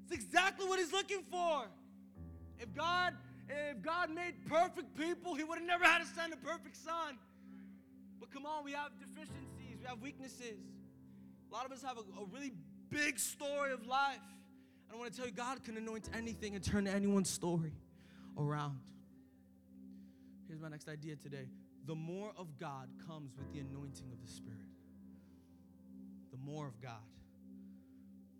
It's 0.03 0.13
exactly 0.13 0.67
what 0.67 0.79
He's 0.79 0.91
looking 0.91 1.24
for. 1.29 1.65
If 2.60 2.74
God, 2.74 3.13
if 3.48 3.81
God 3.83 4.10
made 4.10 4.33
perfect 4.48 4.98
people, 4.98 5.36
He 5.36 5.43
would 5.43 5.60
have 5.60 5.67
never 5.67 5.86
had 5.86 6.00
to 6.00 6.07
send 6.07 6.33
a 6.33 6.38
perfect 6.38 6.77
son. 6.77 7.19
But 8.19 8.31
come 8.31 8.48
on, 8.48 8.63
we 8.63 8.71
have 8.71 8.89
deficiencies, 9.00 9.77
we 9.79 9.86
have 9.86 10.01
weaknesses. 10.01 10.57
A 11.51 11.53
lot 11.53 11.65
of 11.65 11.71
us 11.71 11.83
have 11.83 11.98
a, 11.98 12.01
a 12.01 12.25
really 12.33 12.53
big 12.89 13.19
story 13.19 13.71
of 13.71 13.86
life. 13.86 14.17
I 14.91 14.98
want 14.98 15.12
to 15.12 15.17
tell 15.17 15.27
you, 15.27 15.31
God 15.31 15.63
can 15.63 15.77
anoint 15.77 16.10
anything 16.13 16.55
and 16.55 16.63
turn 16.63 16.88
anyone's 16.88 17.29
story 17.29 17.74
around. 18.38 18.79
Here's 20.47 20.59
my 20.59 20.69
next 20.69 20.89
idea 20.89 21.15
today. 21.15 21.47
The 21.85 21.95
more 21.95 22.31
of 22.38 22.59
God 22.59 22.89
comes 23.07 23.31
with 23.38 23.51
the 23.53 23.59
anointing 23.59 24.11
of 24.11 24.21
the 24.21 24.27
Spirit. 24.27 24.59
The 26.31 26.38
more 26.38 26.67
of 26.67 26.79
God. 26.81 26.91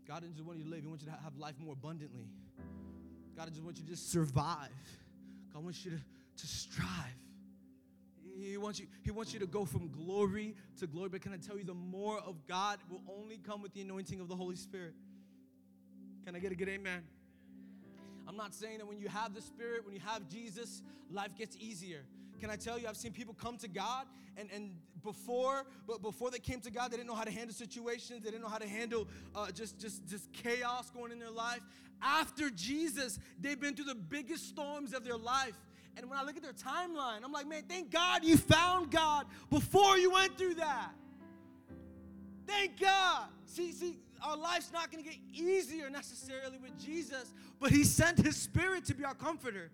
God 0.08 0.22
doesn't 0.22 0.36
just 0.36 0.46
want 0.46 0.60
you 0.60 0.66
to 0.66 0.70
live, 0.70 0.82
He 0.82 0.88
wants 0.88 1.04
you 1.04 1.10
to 1.10 1.18
have 1.24 1.38
life 1.38 1.56
more 1.60 1.74
abundantly. 1.74 2.28
God 3.36 3.48
doesn't 3.48 3.64
want 3.64 3.78
you 3.78 3.84
to 3.84 3.90
just 3.90 4.12
survive. 4.12 4.70
God 5.54 5.64
wants 5.64 5.86
you 5.86 5.92
to, 5.92 5.98
to 5.98 6.48
strive. 6.48 6.88
He 8.38 8.58
wants 8.58 8.80
you, 8.80 8.88
he 9.04 9.12
wants 9.12 9.34
you 9.34 9.40
to 9.40 9.46
go 9.46 9.66
from 9.66 9.90
glory 9.90 10.56
to 10.80 10.88
glory. 10.88 11.10
But 11.10 11.22
can 11.22 11.34
I 11.34 11.38
tell 11.38 11.58
you, 11.58 11.64
the 11.64 11.74
more 11.74 12.20
of 12.20 12.48
God 12.48 12.80
will 12.90 13.02
only 13.20 13.38
come 13.38 13.62
with 13.62 13.74
the 13.74 13.82
anointing 13.82 14.20
of 14.20 14.28
the 14.28 14.36
Holy 14.36 14.56
Spirit. 14.56 14.94
Can 16.26 16.36
I 16.36 16.40
get 16.40 16.52
a 16.52 16.56
good 16.56 16.70
amen? 16.70 17.04
I'm 18.32 18.38
not 18.38 18.56
saying 18.56 18.78
that 18.78 18.88
when 18.88 18.98
you 18.98 19.10
have 19.10 19.36
the 19.36 19.42
Spirit, 19.42 19.86
when 19.86 19.94
you 19.94 20.00
have 20.00 20.30
Jesus, 20.30 20.84
life 21.12 21.32
gets 21.38 21.58
easier. 21.60 22.06
can 22.40 22.50
I 22.50 22.56
tell 22.56 22.80
you, 22.80 22.88
I've 22.88 22.96
seen 22.96 23.12
people 23.12 23.34
come 23.34 23.58
to 23.58 23.68
God 23.68 24.06
and, 24.38 24.48
and 24.56 24.72
before, 25.04 25.66
but 25.86 26.02
before 26.02 26.32
they 26.32 26.40
came 26.40 26.62
to 26.62 26.72
God, 26.72 26.92
they 26.92 26.96
didn't 26.96 27.10
know 27.10 27.16
how 27.16 27.26
to 27.26 27.32
handle 27.32 27.54
situations. 27.54 28.24
They 28.24 28.32
didn't 28.32 28.44
know 28.44 28.48
how 28.48 28.60
to 28.60 28.70
handle 28.70 29.10
uh, 29.36 29.52
just, 29.52 29.78
just, 29.80 30.08
just 30.08 30.32
chaos 30.32 30.90
going 30.92 31.12
in 31.12 31.20
their 31.20 31.30
life. 31.30 31.60
After 32.02 32.50
Jesus, 32.50 33.20
they've 33.38 33.60
been 33.60 33.76
through 33.76 33.86
the 33.86 33.96
biggest 33.96 34.48
storms 34.48 34.94
of 34.94 35.04
their 35.04 35.18
life. 35.18 35.58
And 35.98 36.10
when 36.10 36.18
I 36.18 36.24
look 36.24 36.38
at 36.38 36.42
their 36.42 36.54
timeline, 36.54 37.26
I'm 37.26 37.34
like, 37.34 37.50
man, 37.50 37.64
thank 37.68 37.92
God 37.92 38.24
you 38.24 38.38
found 38.38 38.92
God 38.92 39.26
before 39.50 39.98
you 39.98 40.12
went 40.12 40.38
through 40.38 40.56
that. 40.56 40.92
Thank 42.48 42.80
God. 42.80 43.28
See, 43.46 43.74
see, 43.74 43.98
our 44.24 44.38
life's 44.38 44.72
not 44.72 44.92
going 44.92 45.04
to 45.04 45.10
get 45.10 45.20
easier 45.34 45.90
necessarily 45.90 46.58
with 46.58 46.78
Jesus, 46.80 47.34
but 47.60 47.72
He 47.72 47.84
sent 47.84 48.20
His 48.20 48.36
Spirit 48.36 48.86
to 48.86 48.94
be 48.94 49.04
our 49.04 49.16
comforter. 49.16 49.72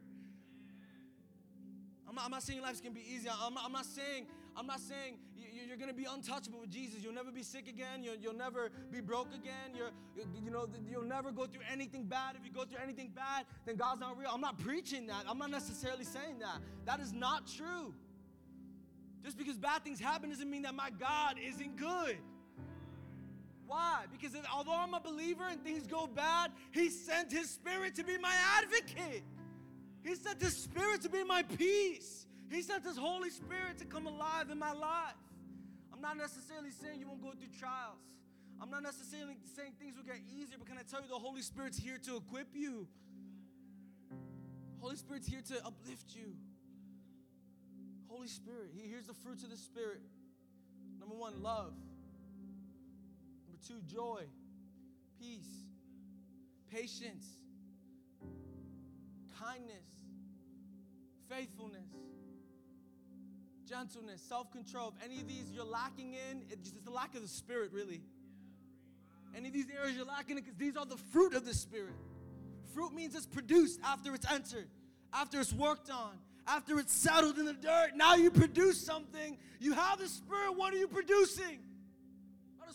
I'm 2.07 2.15
not, 2.15 2.25
I'm 2.25 2.31
not 2.31 2.43
saying 2.43 2.61
life's 2.61 2.81
going 2.81 2.93
to 2.93 2.99
be 2.99 3.05
easy. 3.13 3.29
I'm 3.29 3.53
not, 3.53 3.65
I'm 3.65 3.71
not 3.73 3.85
saying 3.85 4.27
I'm 4.57 4.65
not 4.65 4.79
saying 4.79 5.19
you're 5.67 5.77
going 5.77 5.89
to 5.89 5.95
be 5.95 6.05
untouchable 6.11 6.59
with 6.59 6.71
Jesus. 6.71 7.03
You'll 7.03 7.13
never 7.13 7.31
be 7.31 7.43
sick 7.43 7.67
again. 7.67 8.03
You'll, 8.03 8.15
you'll 8.15 8.33
never 8.33 8.71
be 8.91 9.01
broke 9.01 9.27
again. 9.33 9.75
You're, 9.75 9.91
you 10.43 10.49
know, 10.49 10.67
you'll 10.89 11.03
never 11.03 11.31
go 11.31 11.45
through 11.45 11.61
anything 11.71 12.05
bad. 12.05 12.35
If 12.39 12.45
you 12.45 12.51
go 12.51 12.63
through 12.65 12.79
anything 12.81 13.11
bad, 13.13 13.45
then 13.65 13.75
God's 13.75 13.99
not 13.99 14.17
real. 14.17 14.31
I'm 14.33 14.41
not 14.41 14.57
preaching 14.57 15.07
that. 15.07 15.25
I'm 15.27 15.37
not 15.37 15.51
necessarily 15.51 16.05
saying 16.05 16.39
that. 16.39 16.59
That 16.85 16.99
is 16.99 17.13
not 17.13 17.47
true. 17.47 17.93
Just 19.23 19.37
because 19.37 19.57
bad 19.57 19.83
things 19.83 19.99
happen 19.99 20.29
doesn't 20.29 20.49
mean 20.49 20.63
that 20.63 20.73
my 20.73 20.89
God 20.89 21.35
isn't 21.43 21.75
good. 21.75 22.17
Why? 23.67 24.05
Because 24.12 24.31
although 24.53 24.75
I'm 24.75 24.93
a 24.93 25.00
believer 25.00 25.43
and 25.50 25.62
things 25.62 25.86
go 25.86 26.07
bad, 26.07 26.51
He 26.71 26.89
sent 26.89 27.31
His 27.31 27.50
Spirit 27.50 27.95
to 27.95 28.03
be 28.03 28.17
my 28.17 28.33
advocate. 28.57 29.24
He 30.03 30.15
sent 30.15 30.41
His 30.41 30.55
Spirit 30.55 31.01
to 31.01 31.09
be 31.09 31.24
my 31.24 31.43
peace. 31.43 32.25
He 32.50 32.62
sent 32.62 32.86
His 32.86 32.97
Holy 32.97 33.29
Spirit 33.29 33.77
to 33.79 33.86
come 33.86 34.07
alive 34.07 34.50
in 34.50 34.57
my 34.57 34.71
life. 34.71 35.15
I'm 35.93 36.01
not 36.01 36.15
necessarily 36.15 36.71
saying 36.71 37.00
you 37.00 37.07
won't 37.07 37.21
go 37.21 37.31
through 37.31 37.50
trials. 37.59 38.00
I'm 38.62 38.71
not 38.71 38.83
necessarily 38.83 39.36
saying 39.55 39.74
things 39.79 39.97
will 39.97 40.03
get 40.03 40.21
easier, 40.33 40.57
but 40.57 40.67
can 40.67 40.77
I 40.77 40.83
tell 40.89 41.01
you 41.01 41.09
the 41.09 41.15
Holy 41.15 41.41
Spirit's 41.41 41.77
here 41.77 41.97
to 42.05 42.15
equip 42.15 42.47
you? 42.55 42.88
Holy 44.79 44.95
Spirit's 44.95 45.27
here 45.27 45.41
to 45.50 45.65
uplift 45.65 46.15
you. 46.15 46.36
Holy 48.07 48.27
Spirit, 48.27 48.69
He 48.74 48.88
here's 48.89 49.07
the 49.07 49.13
fruits 49.13 49.43
of 49.43 49.50
the 49.50 49.57
Spirit. 49.57 50.01
Number 51.00 51.15
one, 51.15 51.43
love. 51.43 51.74
Two, 53.67 53.81
joy, 53.86 54.21
peace, 55.19 55.65
patience, 56.71 57.25
kindness, 59.41 59.83
faithfulness, 61.29 61.89
gentleness, 63.67 64.21
self 64.21 64.51
control. 64.51 64.93
If 64.97 65.03
any 65.03 65.19
of 65.19 65.27
these 65.27 65.51
you're 65.51 65.65
lacking 65.65 66.13
in, 66.13 66.43
it's 66.50 66.69
just 66.69 66.86
the 66.86 66.91
lack 66.91 67.15
of 67.15 67.21
the 67.21 67.27
Spirit, 67.27 67.71
really. 67.74 68.01
Any 69.36 69.50
of 69.50 69.53
these 69.53 69.67
areas 69.77 69.97
you're 69.97 70.05
lacking 70.05 70.38
in, 70.38 70.43
because 70.43 70.57
these 70.57 70.77
are 70.77 70.86
the 70.86 70.97
fruit 71.12 71.33
of 71.33 71.45
the 71.45 71.53
Spirit. 71.53 71.95
Fruit 72.74 72.93
means 72.93 73.15
it's 73.15 73.25
produced 73.25 73.81
after 73.83 74.15
it's 74.15 74.31
entered, 74.31 74.69
after 75.13 75.41
it's 75.41 75.51
worked 75.51 75.89
on, 75.89 76.12
after 76.47 76.79
it's 76.79 76.93
settled 76.93 77.38
in 77.38 77.45
the 77.45 77.53
dirt. 77.53 77.89
Now 77.95 78.15
you 78.15 78.31
produce 78.31 78.79
something. 78.79 79.38
You 79.59 79.74
have 79.74 80.00
the 80.00 80.07
Spirit. 80.07 80.55
What 80.55 80.74
are 80.74 80.77
you 80.77 80.88
producing? 80.88 81.59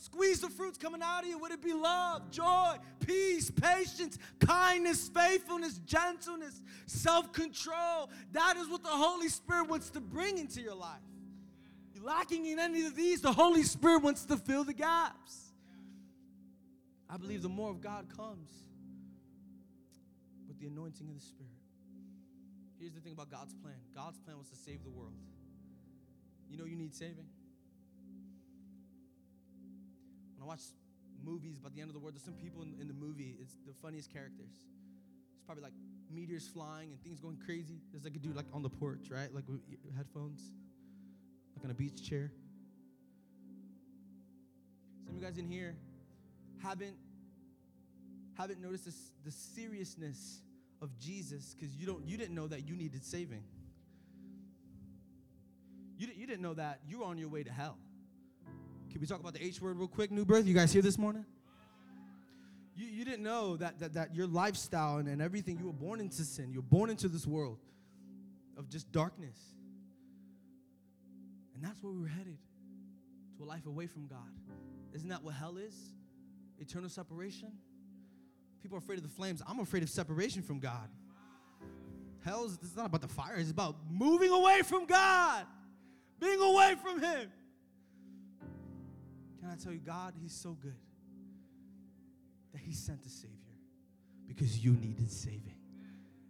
Squeeze 0.03 0.41
the 0.41 0.49
fruits 0.49 0.79
coming 0.79 1.01
out 1.01 1.23
of 1.23 1.29
you? 1.29 1.39
Would 1.39 1.53
it 1.53 1.63
be 1.63 1.73
love, 1.73 2.29
joy, 2.29 2.75
peace, 3.07 3.53
patience, 3.53 4.19
kindness, 4.41 5.09
faithfulness, 5.09 5.79
gentleness, 5.87 6.61
self 6.87 7.33
control? 7.33 8.11
That 8.33 8.57
is 8.57 8.69
what 8.69 8.83
the 8.83 8.89
Holy 8.89 9.29
Spirit 9.29 9.69
wants 9.69 9.91
to 9.91 10.01
bring 10.01 10.39
into 10.39 10.61
your 10.61 10.75
life. 10.75 10.99
You're 11.95 12.03
lacking 12.03 12.47
in 12.47 12.59
any 12.59 12.85
of 12.85 12.97
these, 12.97 13.21
the 13.21 13.33
Holy 13.33 13.63
Spirit 13.63 14.03
wants 14.03 14.25
to 14.25 14.37
fill 14.37 14.65
the 14.65 14.75
gaps. 14.75 15.53
I 17.09 17.17
believe 17.17 17.43
the 17.43 17.49
more 17.49 17.71
of 17.71 17.81
God 17.81 18.07
comes 18.17 18.51
with 20.49 20.59
the 20.59 20.67
anointing 20.67 21.07
of 21.09 21.15
the 21.15 21.25
Spirit. 21.25 21.53
Here's 22.81 22.95
the 22.95 23.01
thing 23.01 23.13
about 23.13 23.31
God's 23.31 23.55
plan 23.55 23.77
God's 23.95 24.19
plan 24.19 24.37
was 24.37 24.49
to 24.49 24.57
save 24.57 24.83
the 24.83 24.91
world. 24.91 25.15
You 26.51 26.59
know, 26.59 26.65
you 26.65 26.75
need 26.75 26.93
saving. 26.93 27.29
I 30.43 30.45
watch 30.45 30.61
movies 31.23 31.59
about 31.59 31.75
the 31.75 31.81
end 31.81 31.89
of 31.89 31.95
the 31.95 32.01
world, 32.01 32.15
there's 32.15 32.25
some 32.25 32.35
people 32.35 32.63
in, 32.63 32.75
in 32.81 32.89
the 32.89 32.95
movie, 32.95 33.37
it's 33.41 33.55
the 33.67 33.73
funniest 33.81 34.13
characters. 34.13 34.51
It's 34.51 35.43
probably 35.47 35.63
like 35.63 35.73
meteors 36.11 36.49
flying 36.49 36.91
and 36.91 37.01
things 37.03 37.21
going 37.21 37.39
crazy. 37.45 37.81
There's 37.93 38.05
like 38.05 38.17
a 38.17 38.19
dude 38.19 38.35
like 38.35 38.47
on 38.53 38.63
the 38.63 38.69
porch, 38.69 39.09
right? 39.11 39.33
Like 39.33 39.45
with 39.49 39.61
headphones, 39.97 40.51
like 41.57 41.65
on 41.65 41.71
a 41.71 41.75
beach 41.75 42.09
chair. 42.09 42.33
Some 45.05 45.15
of 45.15 45.23
you 45.23 45.27
guys 45.27 45.39
in 45.39 45.47
here 45.47 45.77
haven't 46.63 46.97
haven't 48.39 48.61
noticed 48.61 48.87
this, 48.87 49.13
the 49.25 49.31
seriousness 49.31 50.41
of 50.81 50.99
Jesus 50.99 51.55
because 51.55 51.77
you 51.77 51.87
don't 51.87 52.05
you 52.07 52.17
didn't 52.17 52.35
know 52.35 52.49
that 52.49 52.67
you 52.67 52.75
needed 52.75 53.05
saving. 53.05 53.45
You, 55.99 56.09
you 56.17 56.27
didn't 56.27 56.43
know 56.43 56.55
that 56.55 56.81
you 56.87 57.01
were 57.01 57.05
on 57.05 57.19
your 57.19 57.29
way 57.29 57.45
to 57.45 57.53
hell. 57.53 57.79
Can 58.93 59.01
we 59.01 59.07
talk 59.07 59.21
about 59.21 59.33
the 59.33 59.43
H 59.43 59.61
word 59.63 59.79
real 59.79 59.89
quick, 59.89 60.11
new 60.11 60.27
birth? 60.27 60.47
You 60.47 60.53
guys 60.53 60.71
here 60.71 60.83
this 60.83 60.99
morning? 60.99 61.25
You, 62.77 62.87
you 62.87 63.07
didn't 63.07 63.23
know 63.23 63.57
that, 63.57 63.79
that, 63.81 63.95
that 63.95 64.15
your 64.15 64.27
lifestyle 64.27 64.99
and, 64.99 65.09
and 65.09 65.23
everything, 65.23 65.59
you 65.59 65.67
were 65.67 65.73
born 65.73 65.99
into 65.99 66.25
sin. 66.25 66.53
You 66.53 66.59
were 66.59 66.69
born 66.69 66.91
into 66.91 67.09
this 67.09 67.27
world 67.27 67.59
of 68.59 68.69
just 68.69 68.93
darkness. 68.93 69.39
And 71.55 71.65
that's 71.65 71.83
where 71.83 71.91
we 71.91 72.03
were 72.03 72.07
headed 72.07 72.37
to 73.39 73.45
a 73.45 73.47
life 73.47 73.65
away 73.65 73.87
from 73.87 74.07
God. 74.07 74.19
Isn't 74.93 75.09
that 75.09 75.23
what 75.23 75.35
hell 75.35 75.57
is? 75.57 75.75
Eternal 76.59 76.91
separation? 76.91 77.51
People 78.61 78.77
are 78.77 78.81
afraid 78.81 78.99
of 78.99 79.05
the 79.05 79.11
flames. 79.11 79.41
I'm 79.47 79.61
afraid 79.61 79.83
of 79.83 79.89
separation 79.89 80.43
from 80.43 80.59
God. 80.59 80.91
Hell 82.27 82.45
is 82.45 82.59
it's 82.63 82.77
not 82.77 82.87
about 82.87 83.01
the 83.01 83.09
fire, 83.09 83.37
it's 83.37 83.51
about 83.51 83.77
moving 83.91 84.31
away 84.31 84.61
from 84.63 84.85
God, 84.85 85.47
being 86.21 86.41
away 86.41 86.75
from 86.81 87.01
Him. 87.01 87.33
Can 89.43 89.51
I 89.51 89.57
tell 89.57 89.73
you, 89.73 89.81
God, 89.81 90.15
He's 90.23 90.33
so 90.33 90.57
good 90.63 90.77
that 92.53 92.61
He 92.61 92.73
sent 92.73 93.05
a 93.05 93.09
Savior 93.09 93.57
because 94.29 94.65
you 94.65 94.75
needed 94.75 95.11
saving. 95.11 95.57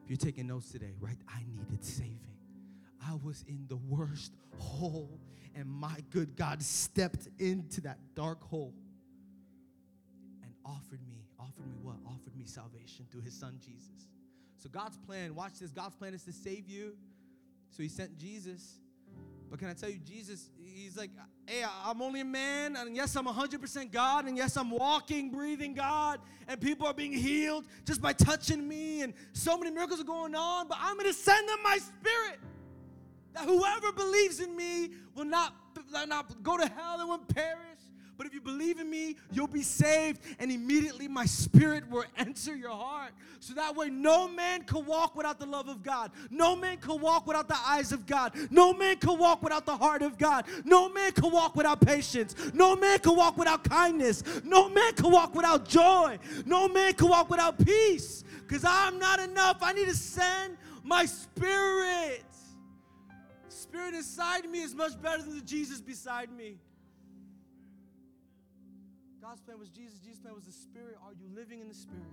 If 0.02 0.08
you're 0.08 0.16
taking 0.16 0.46
notes 0.46 0.70
today, 0.70 0.94
right? 0.98 1.18
I 1.28 1.42
needed 1.54 1.84
saving. 1.84 2.18
I 3.06 3.12
was 3.22 3.44
in 3.46 3.66
the 3.68 3.76
worst 3.76 4.32
hole, 4.58 5.20
and 5.54 5.68
my 5.68 5.94
good 6.08 6.36
God 6.36 6.62
stepped 6.62 7.28
into 7.38 7.82
that 7.82 7.98
dark 8.14 8.42
hole 8.42 8.72
and 10.42 10.54
offered 10.64 11.06
me, 11.06 11.26
offered 11.38 11.66
me 11.70 11.76
what? 11.82 11.96
Offered 12.06 12.34
me 12.34 12.46
salvation 12.46 13.04
through 13.10 13.22
His 13.22 13.34
Son 13.38 13.58
Jesus. 13.60 14.08
So 14.56 14.70
God's 14.70 14.96
plan, 14.96 15.34
watch 15.34 15.58
this, 15.60 15.70
God's 15.70 15.96
plan 15.96 16.14
is 16.14 16.22
to 16.22 16.32
save 16.32 16.66
you. 16.66 16.94
So 17.76 17.82
He 17.82 17.90
sent 17.90 18.16
Jesus. 18.16 18.78
But 19.52 19.58
can 19.58 19.68
I 19.68 19.74
tell 19.74 19.90
you, 19.90 19.98
Jesus, 19.98 20.48
he's 20.64 20.96
like, 20.96 21.10
hey, 21.46 21.62
I'm 21.84 22.00
only 22.00 22.20
a 22.20 22.24
man, 22.24 22.74
and 22.74 22.96
yes, 22.96 23.14
I'm 23.16 23.26
100% 23.26 23.92
God, 23.92 24.24
and 24.24 24.34
yes, 24.34 24.56
I'm 24.56 24.70
walking, 24.70 25.30
breathing 25.30 25.74
God, 25.74 26.20
and 26.48 26.58
people 26.58 26.86
are 26.86 26.94
being 26.94 27.12
healed 27.12 27.66
just 27.84 28.00
by 28.00 28.14
touching 28.14 28.66
me, 28.66 29.02
and 29.02 29.12
so 29.34 29.58
many 29.58 29.70
miracles 29.70 30.00
are 30.00 30.04
going 30.04 30.34
on, 30.34 30.68
but 30.68 30.78
I'm 30.80 30.96
gonna 30.96 31.12
send 31.12 31.46
them 31.50 31.58
my 31.62 31.76
spirit. 31.76 32.40
That 33.34 33.44
whoever 33.44 33.92
believes 33.92 34.40
in 34.40 34.56
me 34.56 34.92
will 35.14 35.26
not, 35.26 35.52
not 36.08 36.42
go 36.42 36.56
to 36.56 36.66
hell 36.66 37.00
and 37.00 37.10
won't 37.10 37.28
perish, 37.28 37.82
but 38.22 38.28
if 38.28 38.34
you 38.34 38.40
believe 38.40 38.78
in 38.78 38.88
me, 38.88 39.16
you'll 39.32 39.48
be 39.48 39.62
saved, 39.62 40.20
and 40.38 40.52
immediately 40.52 41.08
my 41.08 41.24
spirit 41.24 41.82
will 41.90 42.04
enter 42.16 42.54
your 42.54 42.70
heart. 42.70 43.10
So 43.40 43.52
that 43.54 43.74
way, 43.74 43.90
no 43.90 44.28
man 44.28 44.62
can 44.62 44.86
walk 44.86 45.16
without 45.16 45.40
the 45.40 45.46
love 45.46 45.68
of 45.68 45.82
God. 45.82 46.12
No 46.30 46.54
man 46.54 46.76
can 46.76 47.00
walk 47.00 47.26
without 47.26 47.48
the 47.48 47.58
eyes 47.66 47.90
of 47.90 48.06
God. 48.06 48.32
No 48.48 48.74
man 48.74 48.98
can 48.98 49.18
walk 49.18 49.42
without 49.42 49.66
the 49.66 49.76
heart 49.76 50.02
of 50.02 50.18
God. 50.18 50.44
No 50.64 50.88
man 50.88 51.10
can 51.10 51.32
walk 51.32 51.56
without 51.56 51.80
patience. 51.80 52.36
No 52.54 52.76
man 52.76 53.00
can 53.00 53.16
walk 53.16 53.36
without 53.36 53.64
kindness. 53.64 54.22
No 54.44 54.68
man 54.68 54.94
can 54.94 55.10
walk 55.10 55.34
without 55.34 55.66
joy. 55.66 56.16
No 56.46 56.68
man 56.68 56.92
can 56.92 57.08
walk 57.08 57.28
without 57.28 57.58
peace. 57.58 58.22
Because 58.46 58.64
I'm 58.64 59.00
not 59.00 59.18
enough. 59.18 59.56
I 59.62 59.72
need 59.72 59.86
to 59.86 59.96
send 59.96 60.58
my 60.84 61.06
spirit. 61.06 62.22
Spirit 63.48 63.94
inside 63.94 64.48
me 64.48 64.62
is 64.62 64.76
much 64.76 64.92
better 65.02 65.24
than 65.24 65.34
the 65.34 65.44
Jesus 65.44 65.80
beside 65.80 66.30
me. 66.30 66.60
God's 69.22 69.40
plan 69.40 69.60
was 69.60 69.70
Jesus. 69.70 70.00
Jesus' 70.00 70.18
plan 70.18 70.34
was 70.34 70.44
the 70.44 70.52
Spirit. 70.52 70.96
Are 71.06 71.12
you 71.12 71.28
living 71.32 71.60
in 71.60 71.68
the 71.68 71.74
Spirit? 71.74 72.10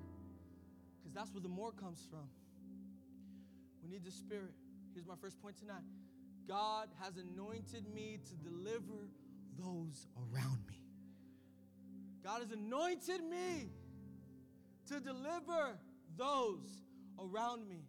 Because 1.00 1.12
that's 1.12 1.34
where 1.34 1.42
the 1.42 1.50
more 1.50 1.72
comes 1.72 2.08
from. 2.08 2.30
We 3.82 3.90
need 3.90 4.06
the 4.06 4.12
Spirit. 4.12 4.54
Here's 4.94 5.08
my 5.08 5.16
first 5.20 5.42
point 5.42 5.58
tonight 5.58 5.82
God 6.48 6.90
has 7.02 7.18
anointed 7.18 7.92
me 7.94 8.20
to 8.30 8.36
deliver 8.48 9.10
those 9.58 10.08
around 10.18 10.60
me. 10.70 10.80
God 12.24 12.42
has 12.42 12.52
anointed 12.52 13.24
me 13.24 13.72
to 14.88 15.00
deliver 15.00 15.80
those 16.16 16.84
around 17.20 17.68
me. 17.68 17.86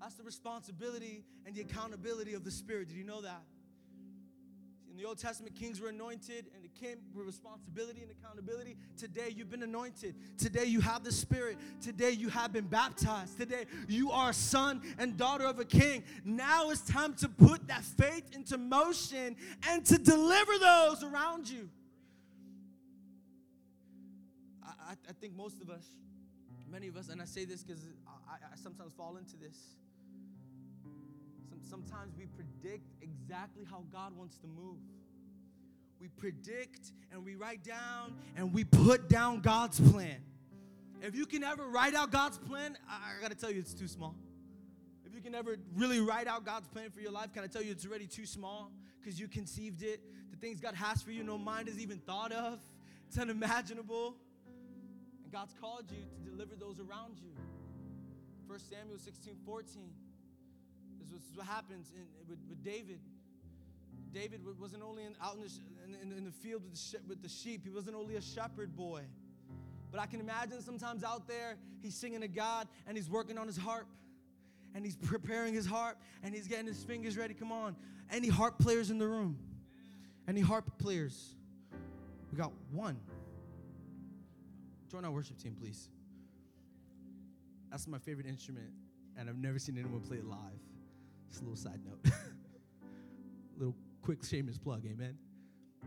That's 0.00 0.14
the 0.14 0.22
responsibility 0.22 1.24
and 1.44 1.54
the 1.54 1.60
accountability 1.60 2.32
of 2.32 2.44
the 2.44 2.50
Spirit. 2.50 2.88
Did 2.88 2.96
you 2.96 3.04
know 3.04 3.20
that? 3.20 3.42
The 5.00 5.06
Old 5.06 5.16
Testament, 5.16 5.54
kings 5.54 5.80
were 5.80 5.88
anointed 5.88 6.44
and 6.54 6.62
it 6.62 6.74
came 6.74 6.98
with 7.14 7.24
responsibility 7.24 8.02
and 8.02 8.10
accountability. 8.10 8.76
Today, 8.98 9.32
you've 9.34 9.50
been 9.50 9.62
anointed. 9.62 10.14
Today, 10.36 10.66
you 10.66 10.82
have 10.82 11.04
the 11.04 11.10
Spirit. 11.10 11.56
Today, 11.80 12.10
you 12.10 12.28
have 12.28 12.52
been 12.52 12.66
baptized. 12.66 13.38
Today, 13.38 13.64
you 13.88 14.10
are 14.10 14.28
a 14.28 14.34
son 14.34 14.82
and 14.98 15.16
daughter 15.16 15.46
of 15.46 15.58
a 15.58 15.64
king. 15.64 16.04
Now 16.22 16.68
it's 16.68 16.82
time 16.82 17.14
to 17.14 17.30
put 17.30 17.66
that 17.68 17.82
faith 17.82 18.24
into 18.34 18.58
motion 18.58 19.36
and 19.70 19.86
to 19.86 19.96
deliver 19.96 20.58
those 20.58 21.02
around 21.02 21.48
you. 21.48 21.70
I, 24.62 24.92
I 25.08 25.12
think 25.18 25.34
most 25.34 25.62
of 25.62 25.70
us, 25.70 25.86
many 26.70 26.88
of 26.88 26.98
us, 26.98 27.08
and 27.08 27.22
I 27.22 27.24
say 27.24 27.46
this 27.46 27.62
because 27.62 27.88
I, 28.06 28.34
I 28.52 28.56
sometimes 28.56 28.92
fall 28.92 29.16
into 29.16 29.38
this. 29.38 29.56
Some, 31.68 31.82
sometimes 31.84 32.14
we 32.16 32.26
predict 32.26 32.86
exactly 33.02 33.64
how 33.64 33.84
God 33.92 34.16
wants 34.16 34.38
to 34.38 34.46
move. 34.46 34.78
We 36.00 36.08
predict 36.08 36.92
and 37.12 37.24
we 37.24 37.34
write 37.34 37.62
down 37.62 38.14
and 38.36 38.52
we 38.52 38.64
put 38.64 39.08
down 39.08 39.40
God's 39.40 39.80
plan. 39.80 40.16
If 41.02 41.14
you 41.14 41.26
can 41.26 41.44
ever 41.44 41.66
write 41.68 41.94
out 41.94 42.10
God's 42.10 42.38
plan, 42.38 42.76
I, 42.88 43.18
I 43.18 43.22
gotta 43.22 43.34
tell 43.34 43.50
you 43.50 43.60
it's 43.60 43.74
too 43.74 43.88
small. 43.88 44.14
If 45.06 45.14
you 45.14 45.20
can 45.20 45.34
ever 45.34 45.56
really 45.74 46.00
write 46.00 46.26
out 46.26 46.44
God's 46.44 46.68
plan 46.68 46.90
for 46.90 47.00
your 47.00 47.10
life, 47.10 47.32
can 47.32 47.42
I 47.42 47.46
tell 47.46 47.62
you 47.62 47.72
it's 47.72 47.86
already 47.86 48.06
too 48.06 48.26
small 48.26 48.70
because 49.00 49.18
you 49.18 49.28
conceived 49.28 49.82
it? 49.82 50.00
The 50.30 50.36
things 50.36 50.60
God 50.60 50.74
has 50.74 51.02
for 51.02 51.10
you, 51.10 51.22
no 51.22 51.36
mind 51.38 51.68
has 51.68 51.78
even 51.78 51.98
thought 51.98 52.32
of. 52.32 52.60
It's 53.08 53.18
unimaginable. 53.18 54.14
And 55.24 55.32
God's 55.32 55.54
called 55.60 55.84
you 55.90 56.04
to 56.24 56.30
deliver 56.30 56.54
those 56.54 56.78
around 56.80 57.18
you. 57.18 57.32
1 58.46 58.58
Samuel 58.58 58.98
16 58.98 59.34
14. 59.44 59.90
This 61.12 61.22
is 61.22 61.36
what 61.36 61.46
happens 61.46 61.92
in, 61.94 62.02
with, 62.28 62.38
with 62.48 62.62
David. 62.64 63.00
David 64.12 64.40
wasn't 64.58 64.82
only 64.82 65.04
in, 65.04 65.14
out 65.22 65.36
in 65.36 65.42
the, 65.42 65.50
in, 66.02 66.16
in 66.16 66.24
the 66.24 66.32
field 66.32 66.62
with 66.62 66.74
the, 66.74 66.98
with 67.08 67.22
the 67.22 67.28
sheep, 67.28 67.62
he 67.64 67.70
wasn't 67.70 67.96
only 67.96 68.16
a 68.16 68.22
shepherd 68.22 68.74
boy. 68.76 69.02
But 69.90 70.00
I 70.00 70.06
can 70.06 70.20
imagine 70.20 70.62
sometimes 70.62 71.02
out 71.02 71.26
there, 71.26 71.56
he's 71.82 71.94
singing 71.94 72.20
to 72.20 72.28
God 72.28 72.68
and 72.86 72.96
he's 72.96 73.10
working 73.10 73.38
on 73.38 73.46
his 73.46 73.56
harp 73.56 73.86
and 74.74 74.84
he's 74.84 74.96
preparing 74.96 75.52
his 75.52 75.66
harp 75.66 75.96
and 76.22 76.34
he's 76.34 76.46
getting 76.46 76.66
his 76.66 76.82
fingers 76.82 77.16
ready. 77.16 77.34
Come 77.34 77.52
on. 77.52 77.76
Any 78.10 78.28
harp 78.28 78.58
players 78.58 78.90
in 78.90 78.98
the 78.98 79.06
room? 79.06 79.38
Any 80.28 80.40
harp 80.40 80.78
players? 80.78 81.34
We 82.30 82.38
got 82.38 82.52
one. 82.72 82.98
Join 84.90 85.04
our 85.04 85.10
worship 85.10 85.38
team, 85.38 85.56
please. 85.60 85.88
That's 87.70 87.86
my 87.86 87.98
favorite 87.98 88.26
instrument, 88.26 88.66
and 89.16 89.28
I've 89.28 89.38
never 89.38 89.58
seen 89.58 89.78
anyone 89.78 90.00
play 90.00 90.16
it 90.16 90.26
live. 90.26 90.38
Just 91.30 91.42
a 91.42 91.44
little 91.44 91.56
side 91.56 91.80
note. 91.84 92.12
little 93.56 93.76
quick 94.02 94.24
shameless 94.24 94.58
plug, 94.58 94.84
amen. 94.84 95.16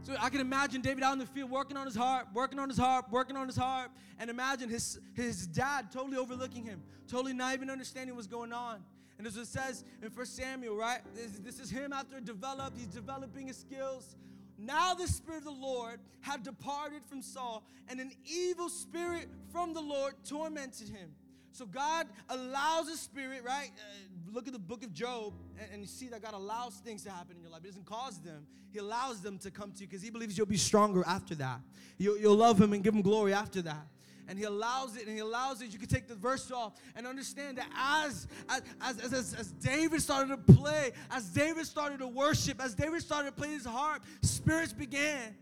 So 0.02 0.16
I 0.20 0.30
can 0.30 0.42
imagine 0.42 0.82
David 0.82 1.04
out 1.04 1.14
in 1.14 1.20
the 1.20 1.26
field 1.26 1.52
working 1.52 1.78
on 1.78 1.86
his 1.86 1.96
harp, 1.96 2.28
working 2.34 2.60
on 2.60 2.68
his 2.68 2.78
harp, 2.78 3.12
working 3.12 3.38
on 3.38 3.48
his 3.48 3.56
harp, 3.56 3.92
and 4.20 4.30
imagine 4.30 4.70
his, 4.70 5.00
his 5.14 5.48
dad 5.48 5.92
totally 5.92 6.18
overlooking 6.18 6.66
him, 6.66 6.82
totally 7.08 7.34
not 7.34 7.54
even 7.54 7.70
understanding 7.70 8.16
what's 8.16 8.28
going 8.28 8.52
on. 8.52 8.84
And 9.18 9.28
as 9.28 9.38
it 9.38 9.48
says 9.48 9.86
in 10.02 10.10
1 10.10 10.26
Samuel, 10.26 10.76
right? 10.76 11.00
This, 11.16 11.32
this 11.40 11.60
is 11.60 11.70
him 11.70 11.94
after 11.94 12.20
developed, 12.20 12.78
he's 12.78 12.88
developing 12.88 13.48
his 13.48 13.58
skills. 13.58 14.16
Now 14.58 14.94
the 14.94 15.08
Spirit 15.08 15.40
of 15.40 15.44
the 15.46 15.52
Lord 15.52 16.00
had 16.22 16.44
departed 16.44 17.04
from 17.06 17.22
Saul, 17.22 17.64
and 17.88 18.00
an 18.00 18.12
evil 18.26 18.70
spirit 18.70 19.30
from 19.52 19.74
the 19.74 19.82
Lord 19.82 20.16
tormented 20.28 20.90
him. 20.90 21.12
So 21.54 21.68
God 21.68 22.08
allows 22.30 22.90
a 22.90 22.98
spirit, 22.98 23.44
right? 23.46 23.70
Uh, 23.78 24.32
look 24.34 24.48
at 24.48 24.54
the 24.54 24.60
book 24.60 24.84
of 24.84 24.92
Job, 24.92 25.34
and, 25.60 25.68
and, 25.72 25.82
you 25.82 25.88
see 25.88 26.08
that 26.08 26.24
God 26.24 26.34
allows 26.34 26.74
things 26.78 27.04
to 27.04 27.12
happen 27.12 27.36
in 27.36 27.44
your 27.44 27.52
life. 27.52 27.62
He 27.62 27.68
doesn't 27.68 27.86
cause 27.86 28.20
them, 28.20 28.48
He 28.72 28.80
allows 28.80 29.22
them 29.22 29.38
to 29.38 29.52
come 29.52 29.72
to 29.72 29.82
you 29.82 29.88
because 29.88 30.02
He 30.02 30.10
believes 30.10 30.36
you'll 30.36 30.48
be 30.48 30.58
stronger 30.58 31.04
after 31.06 31.36
that. 31.36 31.60
You'll, 32.00 32.18
you'll 32.18 32.36
love 32.36 32.60
Him 32.60 32.74
and 32.74 32.84
give 32.84 32.96
Him 32.96 33.04
glory 33.04 33.34
after 33.34 33.62
that 33.62 33.88
and 34.28 34.40
he 34.40 34.46
allows 34.46 34.96
it 34.96 35.06
and 35.06 35.12
he 35.12 35.20
allows 35.20 35.62
it 35.62 35.74
you 35.74 35.78
can 35.78 35.90
take 35.90 36.08
the 36.08 36.16
verse 36.16 36.50
off 36.50 36.74
and 36.96 37.06
understand 37.06 37.58
that 37.58 37.68
as 37.76 38.26
as, 38.48 38.62
as, 38.82 39.14
as, 39.14 39.34
as 39.34 39.52
david 39.52 40.02
started 40.02 40.30
to 40.30 40.54
play 40.54 40.92
as 41.12 41.26
david 41.26 41.66
started 41.66 42.00
to 42.00 42.08
worship 42.08 42.64
as 42.64 42.74
david 42.74 43.02
started 43.02 43.36
to 43.36 43.36
play 43.36 43.50
his 43.50 43.66
harp 43.66 44.02
spirits 44.22 44.72
began 44.72 45.36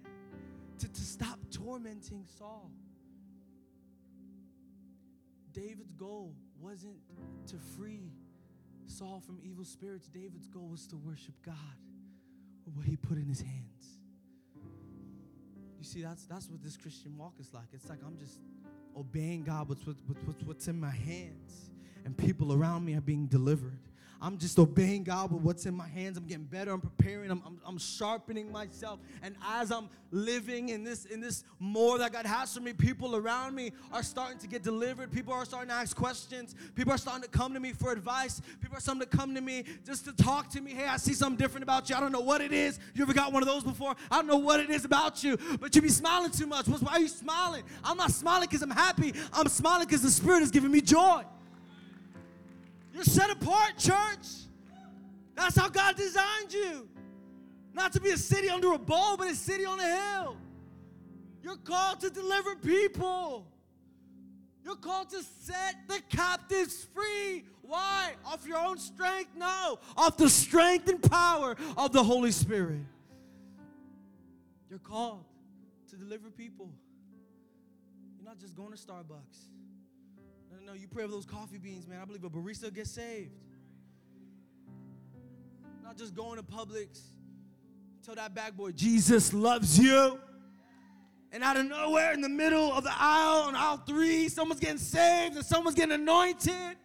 to, 0.79 0.87
to 0.91 1.01
stop 1.01 1.37
tormenting 1.51 2.25
saul 2.39 2.71
David's 5.53 5.93
goal 5.93 6.33
wasn't 6.59 6.97
to 7.47 7.55
free 7.77 8.11
Saul 8.87 9.21
from 9.25 9.39
evil 9.43 9.63
spirits. 9.63 10.07
David's 10.07 10.47
goal 10.47 10.69
was 10.69 10.87
to 10.87 10.97
worship 10.97 11.35
God 11.45 11.55
with 12.65 12.75
what 12.75 12.85
he 12.85 12.95
put 12.95 13.17
in 13.17 13.25
his 13.25 13.41
hands. 13.41 13.99
You 15.77 15.83
see, 15.83 16.01
that's 16.01 16.25
that's 16.25 16.47
what 16.49 16.61
this 16.63 16.77
Christian 16.77 17.17
walk 17.17 17.33
is 17.39 17.53
like. 17.53 17.67
It's 17.73 17.89
like 17.89 17.99
I'm 18.05 18.17
just 18.17 18.39
obeying 18.95 19.43
God 19.43 19.67
with, 19.67 19.85
with, 19.87 19.97
with 20.07 20.45
what's 20.45 20.67
in 20.67 20.79
my 20.79 20.91
hands, 20.91 21.71
and 22.05 22.15
people 22.15 22.53
around 22.53 22.85
me 22.85 22.93
are 22.95 23.01
being 23.01 23.27
delivered. 23.27 23.79
I'm 24.23 24.37
just 24.37 24.59
obeying 24.59 25.03
God 25.03 25.31
with 25.31 25.41
what's 25.41 25.65
in 25.65 25.73
my 25.73 25.87
hands. 25.87 26.15
I'm 26.15 26.27
getting 26.27 26.43
better. 26.43 26.71
I'm 26.71 26.79
preparing. 26.79 27.31
I'm, 27.31 27.41
I'm, 27.43 27.59
I'm, 27.65 27.77
sharpening 27.79 28.51
myself. 28.51 28.99
And 29.23 29.35
as 29.43 29.71
I'm 29.71 29.89
living 30.11 30.69
in 30.69 30.83
this 30.83 31.05
in 31.05 31.19
this 31.19 31.43
more 31.57 31.97
that 31.97 32.13
God 32.13 32.27
has 32.27 32.53
for 32.53 32.59
me, 32.59 32.71
people 32.71 33.15
around 33.15 33.55
me 33.55 33.71
are 33.91 34.03
starting 34.03 34.37
to 34.37 34.47
get 34.47 34.61
delivered. 34.61 35.11
People 35.11 35.33
are 35.33 35.43
starting 35.43 35.69
to 35.69 35.73
ask 35.73 35.97
questions. 35.97 36.53
People 36.75 36.93
are 36.93 36.99
starting 36.99 37.23
to 37.23 37.29
come 37.29 37.55
to 37.55 37.59
me 37.59 37.71
for 37.71 37.91
advice. 37.91 38.43
People 38.61 38.77
are 38.77 38.79
starting 38.79 39.01
to 39.01 39.07
come 39.07 39.33
to 39.33 39.41
me 39.41 39.63
just 39.87 40.05
to 40.05 40.13
talk 40.13 40.49
to 40.51 40.61
me. 40.61 40.71
Hey, 40.71 40.85
I 40.85 40.97
see 40.97 41.13
something 41.13 41.37
different 41.37 41.63
about 41.63 41.89
you. 41.89 41.95
I 41.95 41.99
don't 41.99 42.11
know 42.11 42.21
what 42.21 42.41
it 42.41 42.53
is. 42.53 42.79
You 42.93 43.01
ever 43.01 43.13
got 43.13 43.33
one 43.33 43.41
of 43.41 43.49
those 43.49 43.63
before? 43.63 43.95
I 44.11 44.17
don't 44.17 44.27
know 44.27 44.37
what 44.37 44.59
it 44.59 44.69
is 44.69 44.85
about 44.85 45.23
you, 45.23 45.35
but 45.59 45.75
you 45.75 45.81
be 45.81 45.89
smiling 45.89 46.29
too 46.29 46.45
much. 46.45 46.67
Why 46.67 46.93
are 46.93 46.99
you 46.99 47.07
smiling? 47.07 47.63
I'm 47.83 47.97
not 47.97 48.11
smiling 48.11 48.47
because 48.47 48.61
I'm 48.61 48.69
happy. 48.69 49.15
I'm 49.33 49.47
smiling 49.47 49.87
because 49.87 50.03
the 50.03 50.11
Spirit 50.11 50.43
is 50.43 50.51
giving 50.51 50.71
me 50.71 50.81
joy. 50.81 51.23
You're 52.93 53.03
set 53.03 53.29
apart, 53.29 53.77
church. 53.77 54.27
That's 55.35 55.55
how 55.57 55.69
God 55.69 55.95
designed 55.95 56.53
you. 56.53 56.87
Not 57.73 57.93
to 57.93 58.01
be 58.01 58.11
a 58.11 58.17
city 58.17 58.49
under 58.49 58.73
a 58.73 58.77
bowl, 58.77 59.17
but 59.17 59.29
a 59.29 59.35
city 59.35 59.65
on 59.65 59.79
a 59.79 59.83
hill. 59.83 60.37
You're 61.41 61.55
called 61.55 62.01
to 62.01 62.09
deliver 62.09 62.55
people. 62.55 63.47
You're 64.63 64.75
called 64.75 65.09
to 65.11 65.23
set 65.23 65.75
the 65.87 66.01
captives 66.09 66.85
free. 66.93 67.45
Why? 67.61 68.11
Off 68.25 68.45
your 68.45 68.59
own 68.59 68.77
strength? 68.77 69.31
No. 69.35 69.79
Off 69.97 70.17
the 70.17 70.29
strength 70.29 70.87
and 70.89 71.01
power 71.01 71.55
of 71.77 71.93
the 71.93 72.03
Holy 72.03 72.31
Spirit. 72.31 72.81
You're 74.69 74.79
called 74.79 75.23
to 75.89 75.95
deliver 75.95 76.29
people. 76.29 76.69
You're 78.17 78.27
not 78.27 78.39
just 78.39 78.55
going 78.55 78.71
to 78.71 78.77
Starbucks. 78.77 79.47
No, 80.71 80.77
you 80.77 80.87
pray 80.87 81.03
for 81.03 81.11
those 81.11 81.25
coffee 81.25 81.57
beans, 81.57 81.85
man. 81.85 81.99
I 82.01 82.05
believe 82.05 82.23
a 82.23 82.29
barista 82.29 82.73
gets 82.73 82.91
saved. 82.91 83.33
Not 85.83 85.97
just 85.97 86.15
going 86.15 86.37
to 86.37 86.43
Publix. 86.43 87.01
Tell 88.05 88.15
that 88.15 88.33
bag 88.33 88.55
boy, 88.55 88.71
Jesus 88.71 89.33
loves 89.33 89.77
you. 89.77 90.17
And 91.33 91.43
out 91.43 91.57
of 91.57 91.65
nowhere, 91.65 92.13
in 92.13 92.21
the 92.21 92.29
middle 92.29 92.71
of 92.71 92.85
the 92.85 92.93
aisle, 92.97 93.49
on 93.49 93.55
aisle 93.57 93.83
three, 93.85 94.29
someone's 94.29 94.61
getting 94.61 94.77
saved 94.77 95.35
and 95.35 95.45
someone's 95.45 95.75
getting 95.75 95.91
anointed. 95.91 96.77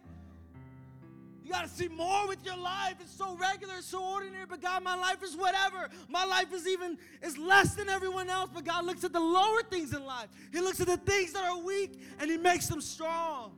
You 1.45 1.49
got 1.49 1.63
to 1.63 1.69
see 1.69 1.87
more 1.87 2.27
with 2.27 2.45
your 2.45 2.57
life. 2.57 2.95
It's 2.99 3.15
so 3.15 3.37
regular, 3.37 3.75
it's 3.77 3.87
so 3.87 4.03
ordinary, 4.03 4.47
but 4.49 4.61
God, 4.61 4.83
my 4.83 4.97
life 4.97 5.23
is 5.23 5.37
whatever. 5.37 5.87
My 6.09 6.25
life 6.25 6.51
is 6.51 6.67
even 6.67 6.97
is 7.21 7.37
less 7.37 7.73
than 7.75 7.87
everyone 7.87 8.29
else, 8.29 8.49
but 8.53 8.65
God 8.65 8.83
looks 8.83 9.05
at 9.05 9.13
the 9.13 9.21
lower 9.21 9.63
things 9.63 9.93
in 9.93 10.03
life. 10.03 10.27
He 10.51 10.59
looks 10.59 10.81
at 10.81 10.87
the 10.87 10.97
things 10.97 11.31
that 11.31 11.45
are 11.45 11.57
weak 11.57 12.01
and 12.19 12.29
he 12.29 12.35
makes 12.35 12.67
them 12.67 12.81
strong. 12.81 13.53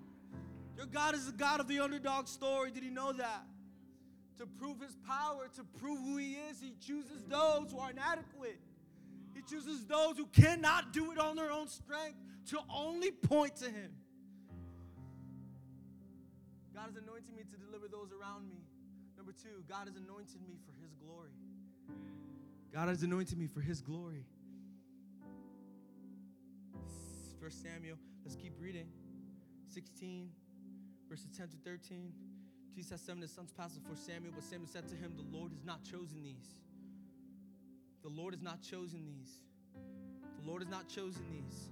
Your 0.79 0.87
God 0.87 1.13
is 1.13 1.25
the 1.25 1.33
God 1.33 1.59
of 1.59 1.67
the 1.67 1.81
underdog 1.81 2.29
story. 2.29 2.71
Did 2.71 2.83
he 2.83 2.89
know 2.89 3.11
that? 3.11 3.43
To 4.37 4.45
prove 4.45 4.79
his 4.79 4.95
power, 5.05 5.49
to 5.57 5.63
prove 5.77 5.99
who 5.99 6.15
he 6.15 6.35
is, 6.49 6.61
he 6.61 6.73
chooses 6.79 7.21
those 7.27 7.73
who 7.73 7.79
are 7.79 7.91
inadequate. 7.91 8.61
He 9.35 9.41
chooses 9.41 9.85
those 9.87 10.15
who 10.15 10.25
cannot 10.27 10.93
do 10.93 11.11
it 11.11 11.19
on 11.19 11.35
their 11.35 11.51
own 11.51 11.67
strength 11.67 12.15
to 12.51 12.59
only 12.73 13.11
point 13.11 13.57
to 13.57 13.65
him. 13.65 13.91
God 16.73 16.85
has 16.85 16.95
anointed 16.95 17.35
me 17.35 17.43
to 17.43 17.57
deliver 17.57 17.89
those 17.89 18.13
around 18.13 18.47
me. 18.47 18.63
Number 19.17 19.33
two, 19.33 19.61
God 19.67 19.87
has 19.87 19.97
anointed 19.97 20.41
me 20.47 20.55
for 20.65 20.71
his 20.81 20.93
glory. 20.93 21.35
God 22.73 22.87
has 22.87 23.03
anointed 23.03 23.37
me 23.37 23.47
for 23.47 23.59
his 23.59 23.81
glory. 23.81 24.23
First 27.41 27.61
Samuel, 27.61 27.97
let's 28.23 28.37
keep 28.37 28.53
reading. 28.61 28.87
16 29.73 30.29
verses 31.09 31.29
10 31.35 31.49
to 31.49 31.57
13. 31.65 32.13
Jesus 32.73 32.91
has 32.91 33.01
seven 33.01 33.21
his 33.21 33.31
sons 33.31 33.51
passed 33.51 33.81
before 33.81 33.95
Samuel, 33.95 34.31
but 34.33 34.43
Samuel 34.43 34.67
said 34.67 34.87
to 34.87 34.95
him, 34.95 35.13
The 35.17 35.37
Lord 35.37 35.51
has 35.51 35.63
not 35.65 35.83
chosen 35.83 36.23
these. 36.23 36.55
The 38.03 38.09
Lord 38.09 38.33
has 38.33 38.43
not 38.43 38.61
chosen 38.61 39.05
these. 39.05 39.41
The 40.39 40.49
Lord 40.49 40.61
has 40.61 40.71
not 40.71 40.87
chosen 40.87 41.23
these. 41.31 41.69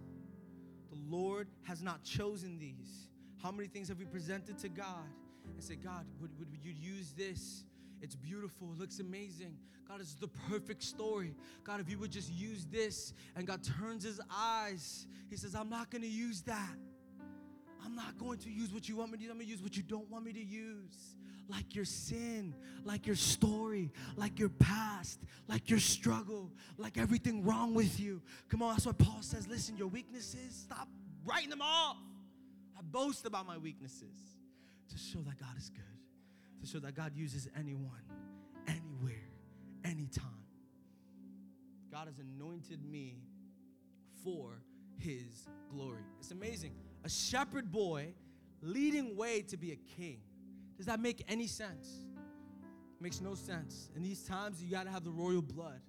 The 0.89 1.15
Lord 1.15 1.47
has 1.63 1.81
not 1.81 2.03
chosen 2.03 2.57
these. 2.59 3.09
How 3.41 3.51
many 3.51 3.67
things 3.67 3.87
have 3.87 3.99
we 3.99 4.05
presented 4.05 4.57
to 4.59 4.69
God? 4.69 5.05
and 5.53 5.63
say, 5.63 5.75
God, 5.75 6.05
would, 6.21 6.31
would 6.39 6.49
you 6.63 6.71
use 6.71 7.13
this? 7.13 7.63
It's 8.01 8.15
beautiful. 8.15 8.71
It 8.73 8.79
looks 8.79 8.99
amazing. 8.99 9.57
God, 9.87 10.01
it's 10.01 10.15
the 10.15 10.27
perfect 10.27 10.83
story. 10.83 11.33
God, 11.63 11.79
if 11.79 11.89
you 11.89 11.97
would 11.99 12.11
just 12.11 12.31
use 12.31 12.65
this, 12.65 13.13
and 13.35 13.47
God 13.47 13.61
turns 13.63 14.03
his 14.03 14.19
eyes, 14.31 15.07
he 15.29 15.35
says, 15.35 15.55
I'm 15.55 15.69
not 15.69 15.89
going 15.89 16.01
to 16.01 16.07
use 16.07 16.41
that. 16.43 16.75
I'm 17.87 17.95
not 17.95 18.17
going 18.17 18.37
to 18.39 18.49
use 18.49 18.73
what 18.73 18.89
you 18.89 18.97
want 18.97 19.13
me 19.13 19.17
to 19.17 19.23
use. 19.23 19.31
I'm 19.31 19.37
going 19.37 19.47
to 19.47 19.51
use 19.51 19.61
what 19.61 19.77
you 19.77 19.83
don't 19.83 20.11
want 20.11 20.25
me 20.25 20.33
to 20.33 20.43
use. 20.43 21.15
Like 21.47 21.73
your 21.73 21.85
sin, 21.85 22.53
like 22.83 23.07
your 23.07 23.15
story, 23.15 23.93
like 24.17 24.37
your 24.39 24.49
past, 24.49 25.21
like 25.47 25.69
your 25.69 25.79
struggle, 25.79 26.51
like 26.77 26.97
everything 26.97 27.45
wrong 27.45 27.73
with 27.73 27.97
you. 27.97 28.21
Come 28.49 28.61
on, 28.61 28.73
that's 28.73 28.85
what 28.85 28.97
Paul 28.97 29.19
says. 29.21 29.47
Listen, 29.47 29.77
your 29.77 29.87
weaknesses, 29.87 30.53
stop 30.53 30.89
writing 31.23 31.49
them 31.49 31.61
off. 31.61 31.95
I 32.77 32.81
boast 32.81 33.25
about 33.25 33.47
my 33.47 33.57
weaknesses 33.57 34.17
to 34.89 34.97
show 34.97 35.19
that 35.19 35.39
God 35.39 35.55
is 35.57 35.69
good, 35.69 36.59
to 36.59 36.67
show 36.67 36.79
that 36.79 36.93
God 36.93 37.13
uses 37.15 37.47
anyone, 37.57 38.03
anywhere, 38.67 39.29
anytime. 39.85 40.25
God 41.89 42.07
has 42.07 42.19
anointed 42.19 42.83
me 42.83 43.21
for 44.25 44.61
his 44.99 45.47
glory. 45.71 46.03
It's 46.19 46.31
amazing. 46.31 46.73
A 47.07 47.09
shepherd 47.09 47.71
boy 47.71 48.13
leading 48.61 49.15
way 49.15 49.41
to 49.43 49.55
be 49.55 49.71
a 49.71 49.77
king. 49.77 50.19
Does 50.75 50.87
that 50.87 50.99
make 50.99 51.23
any 51.29 51.47
sense? 51.47 52.03
makes 52.99 53.21
no 53.21 53.33
sense. 53.33 53.89
In 53.95 54.03
these 54.03 54.23
times, 54.23 54.61
you 54.61 54.69
got 54.69 54.83
to 54.83 54.89
have 54.89 55.05
the 55.05 55.11
royal 55.11 55.41
blood. 55.41 55.79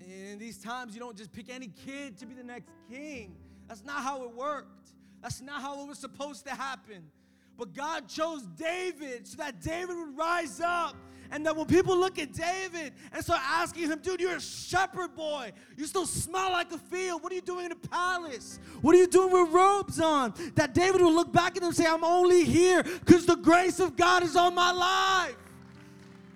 In 0.00 0.38
these 0.38 0.56
times, 0.56 0.94
you 0.94 1.00
don't 1.00 1.14
just 1.14 1.30
pick 1.30 1.50
any 1.50 1.68
kid 1.84 2.16
to 2.20 2.24
be 2.24 2.32
the 2.32 2.42
next 2.42 2.70
king. 2.88 3.36
That's 3.68 3.84
not 3.84 4.02
how 4.02 4.22
it 4.22 4.34
worked. 4.34 4.92
That's 5.20 5.42
not 5.42 5.60
how 5.60 5.82
it 5.82 5.88
was 5.88 5.98
supposed 5.98 6.46
to 6.46 6.54
happen. 6.54 7.10
But 7.58 7.74
God 7.74 8.08
chose 8.08 8.46
David 8.56 9.28
so 9.28 9.36
that 9.36 9.60
David 9.60 9.94
would 9.94 10.16
rise 10.16 10.58
up. 10.62 10.96
And 11.32 11.46
that 11.46 11.56
when 11.56 11.66
people 11.66 11.96
look 11.96 12.18
at 12.18 12.32
David 12.32 12.92
and 13.12 13.22
start 13.22 13.40
asking 13.44 13.90
him, 13.90 14.00
dude, 14.02 14.20
you're 14.20 14.36
a 14.36 14.40
shepherd 14.40 15.14
boy. 15.14 15.52
You 15.76 15.86
still 15.86 16.06
smell 16.06 16.50
like 16.50 16.72
a 16.72 16.78
field. 16.78 17.22
What 17.22 17.30
are 17.32 17.36
you 17.36 17.40
doing 17.40 17.66
in 17.66 17.70
the 17.70 17.88
palace? 17.88 18.58
What 18.82 18.94
are 18.94 18.98
you 18.98 19.06
doing 19.06 19.32
with 19.32 19.52
robes 19.52 20.00
on? 20.00 20.34
That 20.56 20.74
David 20.74 21.00
would 21.00 21.14
look 21.14 21.32
back 21.32 21.56
at 21.56 21.58
him 21.58 21.68
and 21.68 21.76
say, 21.76 21.86
I'm 21.86 22.04
only 22.04 22.44
here 22.44 22.82
because 22.82 23.26
the 23.26 23.36
grace 23.36 23.78
of 23.78 23.96
God 23.96 24.22
is 24.22 24.34
on 24.34 24.54
my 24.54 24.72
life. 24.72 25.36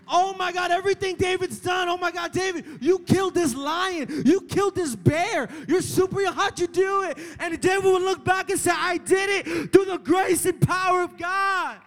Oh 0.07 0.35
my 0.35 0.53
God, 0.53 0.71
everything 0.71 1.17
David's 1.17 1.59
done. 1.59 1.89
Oh 1.89 1.97
my 1.97 2.11
God, 2.11 2.31
David, 2.33 2.65
you 2.81 2.99
killed 3.01 3.35
this 3.35 3.55
lion. 3.55 4.23
You 4.25 4.43
killed 4.43 4.75
this 4.75 4.95
bear. 4.95 5.49
You're 5.67 5.83
super. 5.83 6.31
How'd 6.31 6.59
you 6.59 6.67
do 6.67 7.03
it? 7.05 7.19
And 7.41 7.59
David 7.61 7.85
would 7.85 8.03
look 8.03 8.25
back 8.25 8.51
and 8.51 8.61
say, 8.61 8.73
I 8.75 8.99
did 8.99 9.47
it 9.47 9.73
through 9.73 9.87
the 9.87 9.99
grace 9.99 10.45
and 10.45 10.61
power 10.61 11.03
of 11.03 11.17
God. 11.17 11.79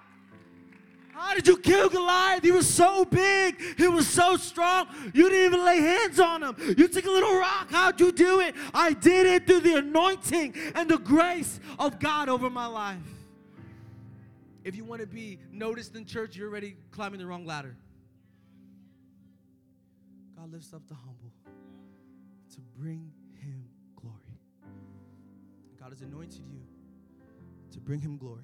How 1.17 1.33
did 1.33 1.47
you 1.47 1.57
kill 1.57 1.89
Goliath? 1.89 2.43
He 2.43 2.51
was 2.51 2.69
so 2.69 3.03
big. 3.03 3.59
He 3.75 3.87
was 3.87 4.07
so 4.07 4.37
strong. 4.37 4.87
You 5.15 5.29
didn't 5.29 5.45
even 5.45 5.65
lay 5.65 5.79
hands 5.79 6.19
on 6.19 6.43
him. 6.43 6.55
You 6.77 6.87
took 6.87 7.05
a 7.05 7.09
little 7.09 7.39
rock. 7.39 7.71
How'd 7.71 7.99
you 7.99 8.11
do 8.11 8.39
it? 8.39 8.53
I 8.71 8.93
did 8.93 9.25
it 9.25 9.47
through 9.47 9.61
the 9.61 9.77
anointing 9.77 10.53
and 10.75 10.87
the 10.87 10.99
grace 10.99 11.59
of 11.79 11.99
God 11.99 12.29
over 12.29 12.51
my 12.51 12.67
life. 12.67 12.99
If 14.63 14.75
you 14.75 14.83
want 14.83 15.01
to 15.01 15.07
be 15.07 15.39
noticed 15.51 15.95
in 15.95 16.05
church, 16.05 16.35
you're 16.35 16.49
already 16.49 16.77
climbing 16.91 17.19
the 17.19 17.25
wrong 17.25 17.47
ladder. 17.47 17.75
God 20.37 20.51
lifts 20.51 20.71
up 20.71 20.87
the 20.87 20.93
humble 20.93 21.31
to 22.53 22.61
bring 22.77 23.11
him 23.41 23.65
glory. 23.99 24.37
God 25.79 25.89
has 25.89 26.01
anointed 26.01 26.43
you 26.47 26.61
to 27.71 27.79
bring 27.79 28.01
him 28.01 28.17
glory. 28.17 28.43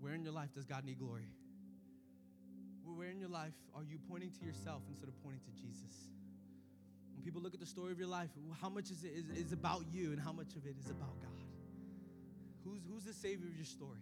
Where 0.00 0.14
in 0.14 0.22
your 0.22 0.32
life 0.32 0.54
does 0.54 0.64
God 0.64 0.84
need 0.84 0.98
glory? 0.98 1.28
Where 2.84 3.10
in 3.10 3.20
your 3.20 3.28
life 3.28 3.52
are 3.74 3.82
you 3.84 3.98
pointing 4.08 4.30
to 4.40 4.44
yourself 4.44 4.82
instead 4.88 5.08
of 5.08 5.22
pointing 5.22 5.40
to 5.42 5.52
Jesus? 5.52 6.08
When 7.14 7.22
people 7.24 7.42
look 7.42 7.54
at 7.54 7.60
the 7.60 7.66
story 7.66 7.92
of 7.92 7.98
your 7.98 8.08
life, 8.08 8.30
how 8.60 8.68
much 8.68 8.90
is 8.90 9.04
it 9.04 9.12
is, 9.12 9.46
is 9.46 9.52
about 9.52 9.84
you 9.92 10.12
and 10.12 10.20
how 10.20 10.32
much 10.32 10.54
of 10.56 10.64
it 10.66 10.76
is 10.78 10.90
about 10.90 11.20
God? 11.20 11.42
Who's, 12.64 12.80
who's 12.88 13.04
the 13.04 13.12
savior 13.12 13.46
of 13.46 13.56
your 13.56 13.66
story? 13.66 14.00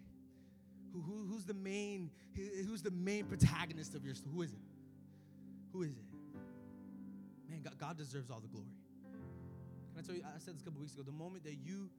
Who, 0.93 1.01
who, 1.01 1.27
who's 1.29 1.45
the 1.45 1.55
main 1.55 2.11
who's 2.35 2.83
the 2.83 2.91
main 2.91 3.25
protagonist 3.25 3.95
of 3.95 4.05
your 4.05 4.15
story? 4.15 4.35
Who 4.35 4.43
is 4.43 4.53
it? 4.53 4.59
Who 5.73 5.83
is 5.83 5.93
it? 5.93 6.05
Man, 7.51 7.63
God, 7.63 7.79
God 7.79 7.97
deserves 7.97 8.31
all 8.31 8.41
the 8.41 8.49
glory. 8.49 8.73
Can 9.95 10.05
I 10.05 10.07
tell 10.07 10.15
you, 10.15 10.23
I 10.25 10.39
said 10.39 10.55
this 10.55 10.63
a 10.63 10.65
couple 10.65 10.81
weeks 10.81 10.95
ago, 10.95 11.03
the 11.03 11.13
moment 11.13 11.45
that 11.45 11.57
you 11.65 11.91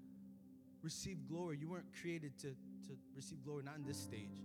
receive 0.84 1.28
glory, 1.28 1.58
you 1.60 1.68
weren't 1.68 1.92
created 2.02 2.38
to, 2.40 2.56
to 2.88 2.98
receive 3.16 3.44
glory, 3.44 3.64
not 3.64 3.78
in 3.78 3.86
this 3.86 3.98
stage. 3.98 4.44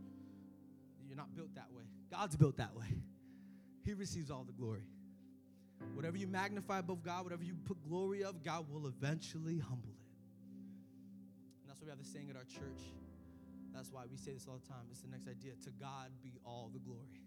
You're 1.07 1.17
not 1.17 1.35
built 1.35 1.55
that 1.55 1.71
way. 1.77 1.85
God's 2.11 2.37
built 2.37 2.57
that 2.57 2.75
way. 2.75 2.87
He 3.85 3.95
receives 3.95 4.31
all 4.31 4.45
the 4.45 4.53
glory. 4.53 4.85
Whatever 5.95 6.17
you 6.17 6.27
magnify 6.27 6.79
above 6.79 7.03
God, 7.03 7.25
whatever 7.25 7.43
you 7.43 7.55
put 7.65 7.83
glory 7.83 8.23
of, 8.23 8.43
God 8.43 8.67
will 8.73 8.87
eventually 8.87 9.59
humble 9.59 9.91
it. 9.91 10.07
And 11.63 11.69
that's 11.69 11.81
why 11.81 11.87
we 11.87 11.91
have 11.91 11.99
this 11.99 12.13
saying 12.13 12.31
at 12.31 12.37
our 12.37 12.45
church. 12.45 12.83
That's 13.75 13.91
why 13.91 14.03
we 14.11 14.17
say 14.17 14.33
this 14.33 14.47
all 14.49 14.61
the 14.63 14.69
time. 14.69 14.85
It's 14.91 15.01
the 15.01 15.09
next 15.09 15.29
idea. 15.29 15.53
To 15.65 15.71
God 15.71 16.11
be 16.23 16.39
all 16.45 16.71
the 16.73 16.79
glory 16.79 17.22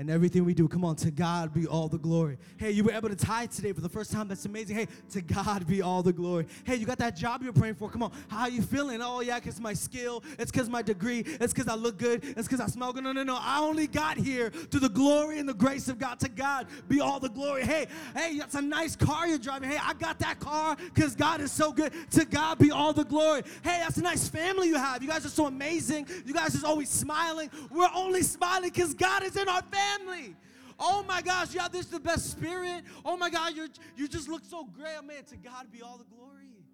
and 0.00 0.08
everything 0.08 0.46
we 0.46 0.54
do. 0.54 0.66
Come 0.66 0.82
on, 0.82 0.96
to 0.96 1.10
God 1.10 1.52
be 1.52 1.66
all 1.66 1.86
the 1.86 1.98
glory. 1.98 2.38
Hey, 2.56 2.70
you 2.70 2.82
were 2.82 2.92
able 2.92 3.10
to 3.10 3.14
tithe 3.14 3.50
today 3.50 3.74
for 3.74 3.82
the 3.82 3.88
first 3.88 4.10
time. 4.10 4.28
That's 4.28 4.46
amazing. 4.46 4.74
Hey, 4.74 4.88
to 5.10 5.20
God 5.20 5.66
be 5.66 5.82
all 5.82 6.02
the 6.02 6.12
glory. 6.12 6.46
Hey, 6.64 6.76
you 6.76 6.86
got 6.86 6.96
that 6.98 7.16
job 7.16 7.42
you're 7.42 7.52
praying 7.52 7.74
for. 7.74 7.90
Come 7.90 8.04
on, 8.04 8.12
how 8.28 8.46
you 8.46 8.62
feeling? 8.62 9.02
Oh, 9.02 9.20
yeah, 9.20 9.38
because 9.38 9.60
my 9.60 9.74
skill. 9.74 10.24
It's 10.38 10.50
because 10.50 10.70
my 10.70 10.80
degree. 10.80 11.20
It's 11.26 11.52
because 11.52 11.68
I 11.68 11.74
look 11.74 11.98
good. 11.98 12.24
It's 12.24 12.48
because 12.48 12.60
I 12.60 12.66
smell 12.66 12.94
good. 12.94 13.04
No, 13.04 13.12
no, 13.12 13.22
no. 13.24 13.36
I 13.38 13.60
only 13.60 13.86
got 13.86 14.16
here 14.16 14.48
to 14.48 14.78
the 14.78 14.88
glory 14.88 15.38
and 15.38 15.46
the 15.46 15.52
grace 15.52 15.86
of 15.88 15.98
God. 15.98 16.18
To 16.20 16.30
God 16.30 16.66
be 16.88 17.00
all 17.00 17.20
the 17.20 17.28
glory. 17.28 17.66
Hey, 17.66 17.86
hey, 18.16 18.38
that's 18.38 18.54
a 18.54 18.62
nice 18.62 18.96
car 18.96 19.28
you're 19.28 19.36
driving. 19.36 19.68
Hey, 19.68 19.78
I 19.82 19.92
got 19.92 20.18
that 20.20 20.40
car 20.40 20.78
because 20.94 21.14
God 21.14 21.42
is 21.42 21.52
so 21.52 21.72
good. 21.72 21.92
To 22.12 22.24
God 22.24 22.58
be 22.58 22.70
all 22.70 22.94
the 22.94 23.04
glory. 23.04 23.42
Hey, 23.62 23.80
that's 23.82 23.98
a 23.98 24.02
nice 24.02 24.26
family 24.30 24.68
you 24.68 24.76
have. 24.76 25.02
You 25.02 25.10
guys 25.10 25.26
are 25.26 25.30
so 25.30 25.44
amazing. 25.44 26.06
You 26.24 26.32
guys 26.32 26.56
are 26.56 26.66
always 26.66 26.88
smiling. 26.88 27.50
We're 27.70 27.90
only 27.94 28.22
smiling 28.22 28.70
because 28.70 28.94
God 28.94 29.24
is 29.24 29.36
in 29.36 29.46
our 29.46 29.60
family 29.60 29.89
family. 29.90 30.36
Oh 30.78 31.04
my 31.06 31.20
gosh, 31.20 31.54
yeah, 31.54 31.68
this 31.68 31.86
is 31.86 31.92
the 31.92 32.00
best 32.00 32.30
spirit. 32.30 32.84
Oh 33.04 33.16
my 33.16 33.28
God, 33.30 33.54
you 33.54 33.68
you 33.96 34.08
just 34.08 34.28
look 34.28 34.44
so 34.44 34.64
great. 34.64 34.96
Oh, 34.98 35.02
man, 35.02 35.24
to 35.24 35.36
God 35.36 35.70
be 35.70 35.82
all 35.82 35.98
the 35.98 36.04
glory. 36.04 36.64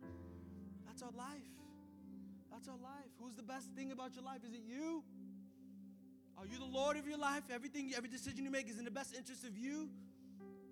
That's 0.87 1.02
our 1.02 1.11
life. 1.16 1.42
That's 2.50 2.68
our 2.68 2.79
life. 2.83 3.11
Who's 3.20 3.35
the 3.35 3.42
best 3.42 3.66
thing 3.76 3.92
about 3.92 4.14
your 4.14 4.24
life? 4.24 4.40
Is 4.46 4.55
it 4.55 4.62
you? 4.66 5.02
Are 6.38 6.46
you 6.46 6.59
the 6.59 6.64
Lord 6.64 6.96
of 6.96 7.07
your 7.09 7.18
life? 7.18 7.42
Everything, 7.52 7.92
every 7.96 8.09
decision 8.09 8.44
you 8.44 8.50
make 8.50 8.68
is 8.68 8.79
in 8.79 8.85
the 8.85 8.90
best 8.90 9.16
interest 9.16 9.44
of 9.44 9.57
you? 9.57 9.88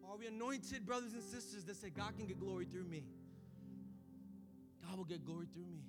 Or 0.02 0.14
are 0.14 0.16
we 0.16 0.26
anointed 0.26 0.86
brothers 0.86 1.14
and 1.14 1.22
sisters 1.22 1.64
that 1.64 1.76
say, 1.76 1.90
God 1.90 2.16
can 2.16 2.26
get 2.26 2.38
glory 2.38 2.66
through 2.66 2.84
me? 2.84 3.04
God 4.86 4.98
will 4.98 5.04
get 5.04 5.24
glory 5.24 5.46
through 5.52 5.64
me. 5.64 5.80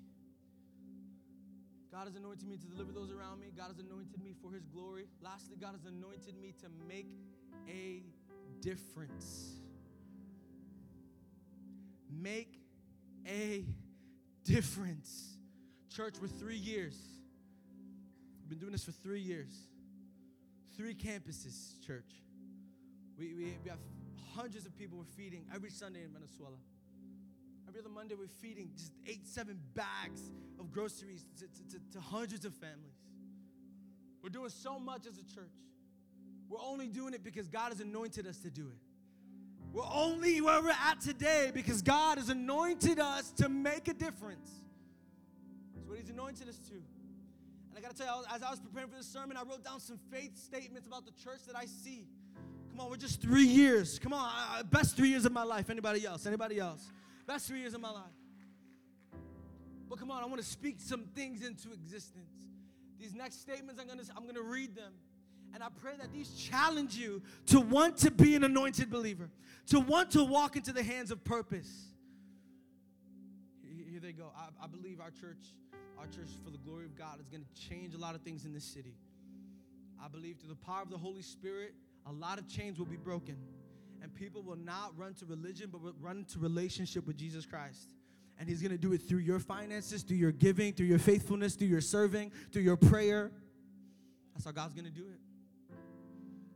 God 1.96 2.08
has 2.08 2.18
anointed 2.18 2.46
me 2.46 2.58
to 2.58 2.68
deliver 2.68 2.92
those 2.92 3.10
around 3.10 3.40
me. 3.40 3.54
God 3.56 3.68
has 3.68 3.80
anointed 3.80 4.22
me 4.22 4.34
for 4.42 4.52
his 4.52 4.66
glory. 4.66 5.06
Lastly, 5.22 5.56
God 5.56 5.76
has 5.76 5.86
anointed 5.86 6.36
me 6.42 6.54
to 6.60 6.68
make 6.90 7.08
a 7.70 8.04
difference. 8.60 9.62
Make 12.12 12.60
a 13.26 13.64
difference. 14.44 15.38
Church, 15.90 16.16
we're 16.22 16.28
three 16.28 16.58
years. 16.58 16.98
We've 18.42 18.50
been 18.50 18.60
doing 18.60 18.74
this 18.74 18.84
for 18.84 18.92
three 18.92 19.22
years. 19.22 19.54
Three 20.76 20.96
campuses, 20.96 21.80
church. 21.88 22.12
We, 23.18 23.34
we, 23.36 23.58
we 23.64 23.70
have 23.70 23.80
hundreds 24.36 24.66
of 24.66 24.78
people 24.78 24.98
we're 24.98 25.06
feeding 25.06 25.46
every 25.56 25.70
Sunday 25.70 26.04
in 26.04 26.12
Venezuela. 26.12 26.58
Every 27.70 27.80
other 27.80 27.90
Monday, 27.90 28.16
we're 28.16 28.28
feeding 28.28 28.72
just 28.76 28.92
eight, 29.08 29.26
seven 29.26 29.62
bags 29.74 30.30
groceries 30.76 31.26
to, 31.40 31.46
to, 31.46 31.80
to, 31.94 32.02
hundreds 32.02 32.44
of 32.44 32.54
families. 32.54 33.00
We're 34.22 34.30
doing 34.30 34.50
so 34.50 34.78
much 34.78 35.08
as 35.08 35.18
a 35.18 35.24
church. 35.34 35.56
We're 36.50 36.62
only 36.62 36.88
doing 36.88 37.14
it 37.14 37.24
because 37.24 37.48
God 37.48 37.70
has 37.70 37.80
anointed 37.80 38.28
us 38.28 38.40
to 38.40 38.50
do 38.50 38.68
it. 38.68 38.78
We're 39.72 39.90
only 39.90 40.42
where 40.42 40.62
we're 40.62 40.72
at 40.72 41.00
today 41.00 41.52
because 41.54 41.82
God 41.82 42.18
has 42.18 42.28
anointed 42.28 43.00
us 43.00 43.32
to 43.38 43.48
make 43.48 43.88
a 43.88 43.94
difference. 43.94 44.52
That's 45.74 45.88
what 45.88 45.98
He's 45.98 46.10
anointed 46.10 46.50
us 46.50 46.58
to. 46.68 46.74
And 46.74 47.78
I 47.78 47.80
got 47.80 47.92
to 47.92 47.98
tell 47.98 48.20
you, 48.20 48.36
as 48.36 48.44
I 48.44 48.52
was 48.52 48.60
preparing 48.60 48.90
for 48.90 48.98
this 48.98 49.08
sermon, 49.08 49.38
I 49.38 49.44
wrote 49.44 49.64
down 49.64 49.80
some 49.80 50.00
faith 50.12 50.38
statements 50.38 50.88
about 50.88 51.06
the 51.06 51.14
church 51.24 51.40
that 51.48 51.56
I 51.56 51.66
see. 51.66 52.06
Come 52.72 52.82
on, 52.82 52.90
we're 52.90 52.98
just 52.98 53.22
three 53.22 53.48
years. 53.48 53.98
Come 53.98 54.12
on, 54.12 54.30
best 54.72 54.98
three 54.98 55.10
years 55.10 55.24
of 55.24 55.32
my 55.32 55.44
life. 55.44 55.70
Anybody 55.70 56.06
else? 56.06 56.26
Anybody 56.26 56.60
else? 56.60 56.86
Best 57.26 57.48
three 57.48 57.60
years 57.62 57.74
of 57.74 57.80
my 57.80 57.92
life. 57.92 58.12
But 59.96 60.02
come 60.02 60.12
on, 60.12 60.22
I 60.22 60.26
want 60.26 60.42
to 60.42 60.46
speak 60.46 60.76
some 60.80 61.06
things 61.16 61.42
into 61.42 61.72
existence. 61.72 62.34
These 63.00 63.16
next 63.16 63.40
statements, 63.40 63.80
I'm 63.80 63.88
gonna, 63.88 64.04
I'm 64.18 64.26
gonna 64.26 64.42
read 64.42 64.76
them. 64.76 64.92
And 65.54 65.64
I 65.64 65.68
pray 65.82 65.94
that 65.98 66.12
these 66.12 66.32
challenge 66.32 66.98
you 66.98 67.22
to 67.46 67.62
want 67.62 67.96
to 68.00 68.12
be 68.12 68.36
an 68.36 68.44
anointed 68.44 68.92
believer, 68.92 69.30
to 69.68 69.80
want 69.80 70.12
to 70.12 70.26
walk 70.26 70.58
into 70.58 70.74
the 70.74 70.84
hands 70.84 71.12
of 71.12 71.24
purpose. 71.24 71.72
Here 73.90 74.02
they 74.02 74.12
go. 74.12 74.34
I, 74.36 74.66
I 74.66 74.68
believe 74.68 75.00
our 75.00 75.12
church 75.12 75.38
our 75.98 76.08
church, 76.08 76.32
for 76.44 76.50
the 76.52 76.58
glory 76.58 76.84
of 76.84 76.98
God, 76.98 77.22
is 77.22 77.30
going 77.30 77.46
to 77.46 77.70
change 77.70 77.96
a 77.96 77.98
lot 77.98 78.16
of 78.16 78.22
things 78.22 78.44
in 78.44 78.52
this 78.52 78.66
city. 78.66 78.96
I 80.04 80.10
believe 80.10 80.40
through 80.40 80.50
the 80.50 80.56
power 80.56 80.82
of 80.82 80.90
the 80.90 80.98
Holy 80.98 81.22
Spirit, 81.22 81.74
a 82.06 82.12
lot 82.12 82.38
of 82.38 82.50
chains 82.50 82.78
will 82.78 82.86
be 82.86 82.98
broken. 82.98 83.38
And 84.02 84.14
people 84.14 84.44
will 84.44 84.58
not 84.58 84.92
run 84.98 85.14
to 85.16 85.26
religion, 85.26 85.70
but 85.72 85.80
will 85.80 85.96
run 86.02 86.26
to 86.34 86.40
relationship 86.40 87.08
with 87.08 87.16
Jesus 87.16 87.46
Christ. 87.46 87.95
And 88.40 88.50
He's 88.50 88.62
gonna 88.62 88.78
do 88.78 88.94
it 88.94 89.00
through 89.00 89.20
your 89.20 89.40
finances, 89.40 90.04
through 90.04 90.18
your 90.18 90.32
giving, 90.32 90.74
through 90.74 90.88
your 90.88 91.00
faithfulness, 91.00 91.56
through 91.56 91.68
your 91.68 91.82
serving, 91.82 92.32
through 92.52 92.64
your 92.64 92.78
prayer. 92.78 93.32
That's 94.34 94.46
how 94.46 94.52
God's 94.52 94.74
gonna 94.74 94.90
do 94.90 95.04
it. 95.04 95.20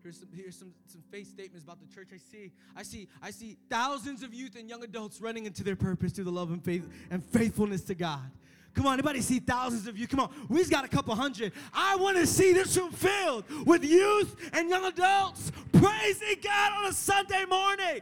Here's 0.03 0.17
some, 0.17 0.29
here's 0.33 0.57
some, 0.57 0.73
some 0.87 1.03
faith 1.11 1.27
statements 1.27 1.65
about 1.65 1.79
the 1.79 1.93
church 1.93 2.09
I 2.13 2.17
see. 2.17 2.51
I 2.75 2.83
see, 2.83 3.07
I 3.21 3.31
see 3.31 3.57
thousands 3.69 4.23
of 4.23 4.33
youth 4.33 4.55
and 4.57 4.69
young 4.69 4.83
adults 4.83 5.19
running 5.19 5.45
into 5.45 5.63
their 5.63 5.75
purpose 5.75 6.13
through 6.13 6.23
the 6.23 6.31
love 6.31 6.51
and 6.51 6.63
faith 6.63 6.89
and 7.11 7.23
faithfulness 7.23 7.81
to 7.83 7.95
God. 7.95 8.31
Come 8.73 8.85
on, 8.85 8.93
anybody 8.93 9.19
see 9.21 9.39
thousands 9.39 9.87
of 9.87 9.97
you? 9.97 10.07
Come 10.07 10.21
on, 10.21 10.29
we've 10.47 10.69
got 10.69 10.85
a 10.85 10.87
couple 10.87 11.13
hundred. 11.15 11.51
I 11.73 11.95
want 11.97 12.17
to 12.17 12.25
see 12.25 12.53
this 12.53 12.77
room 12.77 12.91
filled 12.91 13.43
with 13.65 13.83
youth 13.83 14.49
and 14.53 14.69
young 14.69 14.85
adults 14.85 15.51
praising 15.73 16.37
God 16.43 16.71
on 16.77 16.89
a 16.89 16.93
Sunday 16.93 17.45
morning. 17.49 18.01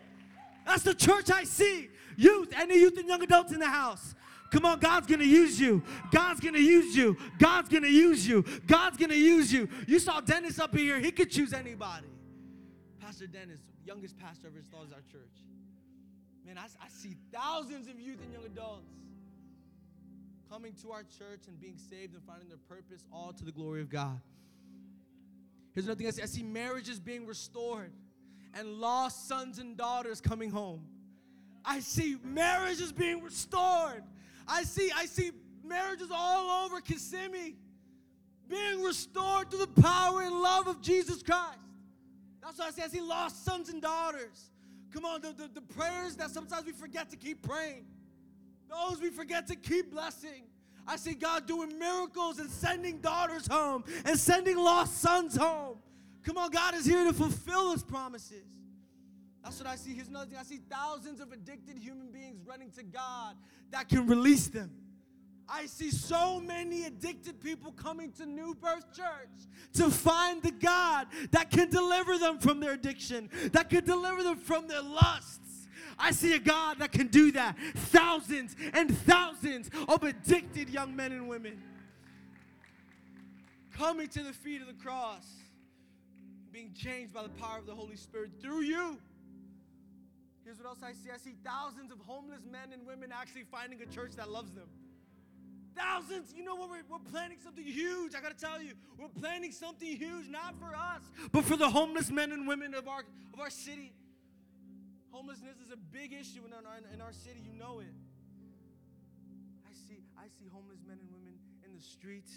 That's 0.66 0.84
the 0.84 0.94
church 0.94 1.32
I 1.32 1.46
see. 1.46 1.90
Youth, 2.18 2.52
any 2.56 2.80
youth 2.80 2.98
and 2.98 3.08
young 3.08 3.24
adults 3.24 3.54
in 3.54 3.60
the 3.60 3.70
house. 3.70 4.16
Come 4.52 4.66
on, 4.66 4.80
God's 4.80 5.08
gonna 5.08 5.24
use 5.24 5.60
you. 5.60 5.84
God's 6.12 6.40
gonna 6.40 6.58
use 6.58 6.96
you. 6.96 7.16
God's 7.38 7.70
gonna 7.70 7.88
use 7.88 8.28
you. 8.28 8.44
God's 8.66 8.98
gonna 8.98 9.14
use 9.14 9.54
you. 9.54 9.70
You 9.88 10.00
saw 10.00 10.20
Dennis 10.20 10.60
up 10.60 10.76
here, 10.76 11.00
he 11.00 11.12
could 11.12 11.30
choose 11.30 11.54
anybody. 11.54 12.08
Pastor 13.00 13.28
Dennis, 13.28 13.60
youngest 13.86 14.18
pastor 14.18 14.48
ever 14.48 14.58
installed 14.58 14.92
our 14.94 15.02
church. 15.12 15.46
Man, 16.46 16.58
I, 16.58 16.64
I 16.64 16.88
see 16.90 17.16
thousands 17.32 17.88
of 17.88 18.00
youth 18.00 18.20
and 18.24 18.34
young 18.34 18.46
adults 18.46 18.90
coming 20.50 20.74
to 20.82 20.92
our 20.92 21.04
church 21.04 21.42
and 21.48 21.60
being 21.60 21.78
saved 21.78 22.14
and 22.14 22.24
finding 22.24 22.48
their 22.48 22.58
purpose, 22.70 23.04
all 23.12 23.34
to 23.34 23.46
the 23.46 23.52
glory 23.52 23.82
of 23.82 23.90
God. 23.90 24.20
Here's 25.74 25.86
another 25.86 25.98
thing 25.98 26.08
I 26.08 26.12
see 26.12 26.22
I 26.24 26.26
see 26.26 26.44
marriages 26.44 27.00
being 27.00 27.28
restored 27.28 27.92
and 28.54 28.80
lost 28.80 29.28
sons 29.28 29.60
and 29.60 29.78
daughters 29.78 30.22
coming 30.22 30.50
home. 30.50 30.88
I 31.68 31.82
see 31.82 32.16
marriages 32.24 32.94
being 32.94 33.22
restored. 33.22 34.04
I 34.48 34.64
see, 34.64 34.90
I 34.96 35.06
see 35.06 35.32
marriages 35.66 36.08
all 36.12 36.66
over 36.66 36.80
Kissimmee 36.80 37.56
being 38.48 38.82
restored 38.82 39.52
through 39.52 39.66
the 39.66 39.82
power 39.82 40.22
and 40.22 40.34
love 40.34 40.68
of 40.68 40.82
Jesus 40.82 41.22
Christ. 41.22 41.60
That's 42.42 42.58
what 42.58 42.70
I 42.70 42.72
see. 42.72 42.82
I 42.82 42.88
see 42.88 43.02
lost 43.02 43.44
sons 43.44 43.68
and 43.68 43.82
daughters. 43.82 44.50
Come 44.94 45.04
on, 45.04 45.22
the, 45.22 45.34
the, 45.34 45.50
the 45.54 45.62
prayers 45.62 46.16
that 46.16 46.30
sometimes 46.30 46.66
we 46.66 46.72
forget 46.72 47.10
to 47.10 47.18
keep 47.18 47.42
praying. 47.42 47.86
Those 48.70 49.02
we 49.02 49.10
forget 49.10 49.46
to 49.48 49.56
keep 49.56 49.92
blessing. 49.92 50.44
I 50.88 50.96
see 50.96 51.14
God 51.16 51.46
doing 51.48 51.78
miracles 51.78 52.40
and 52.40 52.50
sending 52.50 53.00
daughters 53.00 53.46
home 53.46 53.84
and 54.06 54.18
sending 54.18 54.58
lost 54.58 55.02
sons 55.02 55.36
home. 55.36 55.80
Come 56.24 56.38
on, 56.38 56.50
God 56.50 56.76
is 56.76 56.86
here 56.86 57.04
to 57.04 57.14
fulfill 57.14 57.74
his 57.74 57.84
promises. 57.84 58.46
That's 59.48 59.60
what 59.60 59.70
I 59.70 59.78
see. 59.78 59.94
Here's 59.94 60.10
another 60.10 60.26
thing 60.26 60.38
I 60.38 60.44
see 60.44 60.60
thousands 60.70 61.22
of 61.22 61.32
addicted 61.32 61.78
human 61.78 62.12
beings 62.12 62.42
running 62.46 62.70
to 62.72 62.84
God 62.84 63.38
that 63.72 63.88
can 63.88 64.06
release 64.06 64.48
them. 64.48 64.70
I 65.48 65.68
see 65.68 65.90
so 65.90 66.42
many 66.42 66.84
addicted 66.84 67.40
people 67.40 67.72
coming 67.72 68.12
to 68.18 68.26
New 68.26 68.56
Birth 68.56 68.94
Church 68.94 69.48
to 69.76 69.90
find 69.90 70.44
the 70.44 70.52
God 70.52 71.08
that 71.32 71.50
can 71.50 71.70
deliver 71.70 72.18
them 72.18 72.40
from 72.40 72.60
their 72.60 72.74
addiction, 72.74 73.30
that 73.54 73.70
can 73.70 73.86
deliver 73.86 74.22
them 74.22 74.36
from 74.36 74.68
their 74.68 74.82
lusts. 74.82 75.70
I 75.98 76.12
see 76.12 76.36
a 76.36 76.40
God 76.40 76.80
that 76.80 76.92
can 76.92 77.08
do 77.08 77.32
that. 77.32 77.58
Thousands 77.74 78.54
and 78.74 78.98
thousands 78.98 79.70
of 79.88 80.04
addicted 80.04 80.70
young 80.70 80.94
men 80.94 81.14
and 81.14 81.30
women 81.30 81.64
coming 83.72 84.10
to 84.10 84.24
the 84.24 84.34
feet 84.34 84.60
of 84.60 84.68
the 84.68 84.84
cross, 84.84 85.26
being 86.52 86.74
changed 86.74 87.14
by 87.14 87.24
the 87.24 87.30
power 87.30 87.60
of 87.60 87.66
the 87.66 87.76
Holy 87.76 87.96
Spirit 87.96 88.32
through 88.42 88.64
you. 88.64 88.98
Here's 90.48 90.60
what 90.60 90.68
else 90.68 90.80
I 90.82 90.94
see 90.94 91.12
I 91.14 91.18
see 91.18 91.36
thousands 91.44 91.92
of 91.92 92.00
homeless 92.08 92.40
men 92.50 92.72
and 92.72 92.88
women 92.88 93.12
actually 93.12 93.44
finding 93.44 93.82
a 93.82 93.86
church 93.86 94.14
that 94.16 94.32
loves 94.32 94.54
them. 94.54 94.70
Thousands, 95.76 96.34
you 96.34 96.42
know 96.42 96.56
what? 96.56 96.70
We're, 96.70 96.84
we're 96.90 97.12
planning 97.12 97.38
something 97.44 97.66
huge. 97.66 98.16
I 98.16 98.22
gotta 98.22 98.34
tell 98.34 98.62
you, 98.62 98.72
we're 98.98 99.10
planning 99.10 99.52
something 99.52 99.90
huge, 99.98 100.30
not 100.30 100.58
for 100.58 100.74
us, 100.74 101.02
but 101.34 101.44
for 101.44 101.58
the 101.58 101.70
homeless 101.70 102.10
men 102.10 102.32
and 102.32 102.48
women 102.48 102.74
of 102.76 102.88
our, 102.88 103.04
of 103.34 103.42
our 103.42 103.50
city. 103.50 103.92
Homelessness 105.12 105.58
is 105.66 105.70
a 105.70 105.76
big 105.76 106.14
issue 106.14 106.40
in 106.46 106.54
our, 106.54 106.62
in 106.94 107.02
our 107.02 107.12
city. 107.12 107.44
You 107.46 107.52
know 107.60 107.80
it. 107.80 107.94
I 109.70 109.74
see, 109.74 110.00
I 110.18 110.28
see 110.40 110.48
homeless 110.50 110.80
men 110.88 110.98
and 111.02 111.12
women 111.12 111.34
in 111.66 111.76
the 111.76 111.84
streets 111.84 112.32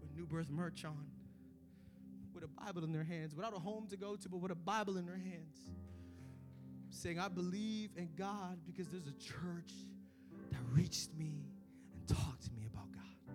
with 0.00 0.14
New 0.14 0.26
Birth 0.26 0.48
merch 0.48 0.84
on, 0.84 1.06
with 2.32 2.44
a 2.44 2.48
Bible 2.48 2.84
in 2.84 2.92
their 2.92 3.02
hands, 3.02 3.34
without 3.34 3.52
a 3.52 3.58
home 3.58 3.88
to 3.88 3.96
go 3.96 4.14
to, 4.14 4.28
but 4.28 4.38
with 4.38 4.52
a 4.52 4.54
Bible 4.54 4.96
in 4.96 5.06
their 5.06 5.18
hands, 5.18 5.58
saying, 6.90 7.18
I 7.18 7.28
believe 7.28 7.90
in 7.96 8.08
God 8.16 8.58
because 8.66 8.88
there's 8.88 9.06
a 9.06 9.18
church 9.18 9.72
that 10.50 10.60
reached 10.72 11.14
me 11.16 11.44
and 11.94 12.06
talked 12.08 12.44
to 12.44 12.52
me 12.52 12.66
about 12.72 12.90
God. 12.92 13.34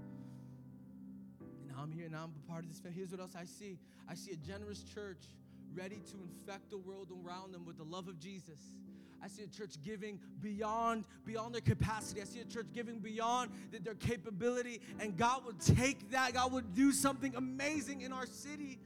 And 1.62 1.70
now 1.70 1.82
I'm 1.82 1.92
here, 1.92 2.06
and 2.06 2.16
I'm 2.16 2.34
a 2.46 2.52
part 2.52 2.64
of 2.64 2.70
this. 2.70 2.80
Family. 2.80 2.98
Here's 2.98 3.12
what 3.12 3.20
else 3.20 3.36
I 3.38 3.46
see 3.46 3.78
I 4.10 4.16
see 4.16 4.32
a 4.32 4.38
generous 4.38 4.84
church 4.84 5.30
ready 5.74 6.02
to 6.12 6.18
infect 6.22 6.70
the 6.70 6.78
world 6.78 7.10
around 7.26 7.54
them 7.54 7.66
with 7.66 7.78
the 7.78 7.84
love 7.84 8.08
of 8.08 8.20
Jesus. 8.20 8.76
I 9.24 9.28
see 9.28 9.44
a 9.44 9.48
church 9.48 9.76
giving 9.84 10.20
beyond 10.42 11.06
beyond 11.26 11.54
their 11.54 11.62
capacity. 11.62 12.22
I 12.22 12.26
see 12.26 12.42
a 12.42 12.46
church 12.46 12.68
giving 12.74 13.00
beyond 13.00 13.52
their 13.84 13.96
capability, 13.96 14.82
and 15.00 15.18
God 15.18 15.46
would 15.46 15.60
take 15.60 16.12
that. 16.12 16.34
God 16.34 16.52
would 16.52 16.76
do 16.76 16.92
something 16.92 17.34
amazing 17.36 18.02
in 18.02 18.12
our 18.12 18.26
city. 18.26 18.78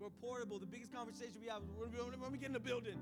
We're 0.00 0.08
portable. 0.08 0.58
The 0.58 0.66
biggest 0.66 0.94
conversation 0.94 1.34
we 1.42 1.48
have 1.48 1.60
when 1.76 1.92
we, 1.92 1.98
when 1.98 2.32
we 2.32 2.38
get 2.38 2.46
in 2.46 2.54
the 2.54 2.60
building. 2.60 2.96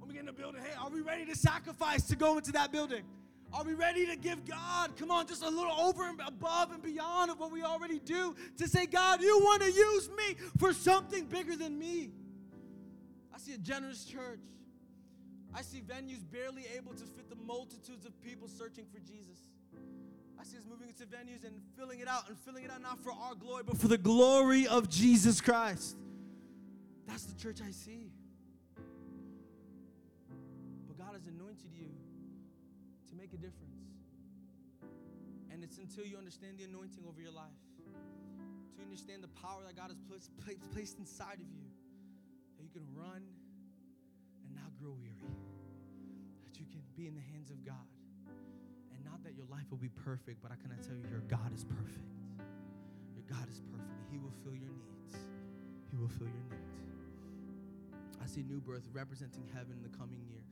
When 0.00 0.08
we 0.08 0.14
get 0.14 0.20
in 0.20 0.26
the 0.26 0.32
building, 0.32 0.62
hey, 0.62 0.74
are 0.78 0.90
we 0.90 1.00
ready 1.00 1.24
to 1.26 1.36
sacrifice 1.36 2.02
to 2.08 2.16
go 2.16 2.36
into 2.36 2.50
that 2.52 2.72
building? 2.72 3.04
Are 3.52 3.62
we 3.62 3.74
ready 3.74 4.04
to 4.06 4.16
give 4.16 4.44
God, 4.44 4.96
come 4.96 5.12
on, 5.12 5.28
just 5.28 5.44
a 5.44 5.48
little 5.48 5.72
over 5.72 6.08
and 6.08 6.20
above 6.26 6.72
and 6.72 6.82
beyond 6.82 7.30
of 7.30 7.38
what 7.38 7.52
we 7.52 7.62
already 7.62 8.00
do 8.00 8.34
to 8.58 8.66
say, 8.66 8.84
God, 8.84 9.22
you 9.22 9.38
want 9.38 9.62
to 9.62 9.70
use 9.70 10.10
me 10.10 10.34
for 10.58 10.72
something 10.72 11.26
bigger 11.26 11.54
than 11.54 11.78
me? 11.78 12.10
I 13.32 13.38
see 13.38 13.52
a 13.52 13.58
generous 13.58 14.04
church. 14.04 14.40
I 15.54 15.62
see 15.62 15.82
venues 15.82 16.24
barely 16.32 16.64
able 16.76 16.94
to 16.94 17.04
fit 17.04 17.30
the 17.30 17.36
multitudes 17.36 18.04
of 18.04 18.20
people 18.24 18.48
searching 18.48 18.86
for 18.92 18.98
Jesus. 18.98 19.38
I 20.38 20.42
see 20.42 20.56
us 20.56 20.64
moving 20.68 20.88
into 20.88 21.04
venues 21.04 21.46
and 21.46 21.54
filling 21.78 22.00
it 22.00 22.08
out 22.08 22.28
and 22.28 22.36
filling 22.40 22.64
it 22.64 22.72
out 22.72 22.82
not 22.82 22.98
for 22.98 23.12
our 23.12 23.36
glory, 23.36 23.62
but 23.64 23.76
for 23.76 23.86
the 23.86 23.98
glory 23.98 24.66
of 24.66 24.88
Jesus 24.88 25.40
Christ. 25.40 25.96
That's 27.06 27.24
the 27.24 27.34
church 27.40 27.60
I 27.66 27.70
see. 27.70 28.12
But 30.86 30.98
God 30.98 31.12
has 31.12 31.26
anointed 31.26 31.72
you 31.72 31.90
to 33.08 33.14
make 33.14 33.32
a 33.32 33.36
difference. 33.36 33.78
And 35.52 35.62
it's 35.62 35.78
until 35.78 36.04
you 36.04 36.16
understand 36.18 36.58
the 36.58 36.64
anointing 36.64 37.04
over 37.08 37.20
your 37.20 37.30
life, 37.30 37.62
to 38.76 38.82
understand 38.82 39.22
the 39.22 39.28
power 39.28 39.62
that 39.66 39.76
God 39.76 39.90
has 39.90 40.00
placed, 40.74 40.98
inside 40.98 41.38
of 41.38 41.46
you, 41.46 41.70
that 42.56 42.64
you 42.64 42.70
can 42.70 42.86
run 42.96 43.22
and 44.42 44.50
not 44.54 44.74
grow 44.80 44.96
weary, 44.98 45.30
that 46.42 46.58
you 46.58 46.66
can 46.66 46.82
be 46.96 47.06
in 47.06 47.14
the 47.14 47.22
hands 47.32 47.50
of 47.50 47.64
God. 47.64 47.86
And 48.92 49.04
not 49.04 49.22
that 49.22 49.34
your 49.34 49.46
life 49.46 49.70
will 49.70 49.78
be 49.78 49.90
perfect, 49.90 50.42
but 50.42 50.50
I 50.50 50.56
cannot 50.56 50.82
tell 50.82 50.96
you 50.96 51.06
your 51.08 51.22
God 51.28 51.54
is 51.54 51.64
perfect. 51.64 52.10
Your 53.14 53.24
God 53.30 53.48
is 53.48 53.60
perfect. 53.70 54.10
He 54.10 54.18
will 54.18 54.34
fill 54.42 54.54
your 54.54 54.74
needs. 54.74 55.14
He 55.90 55.96
will 55.96 56.08
fill 56.08 56.26
your 56.26 56.46
needs. 56.50 56.93
I 58.24 58.26
see 58.26 58.42
new 58.42 58.60
birth 58.60 58.88
representing 58.92 59.44
heaven 59.52 59.76
in 59.76 59.82
the 59.82 59.94
coming 59.96 60.24
years. 60.26 60.48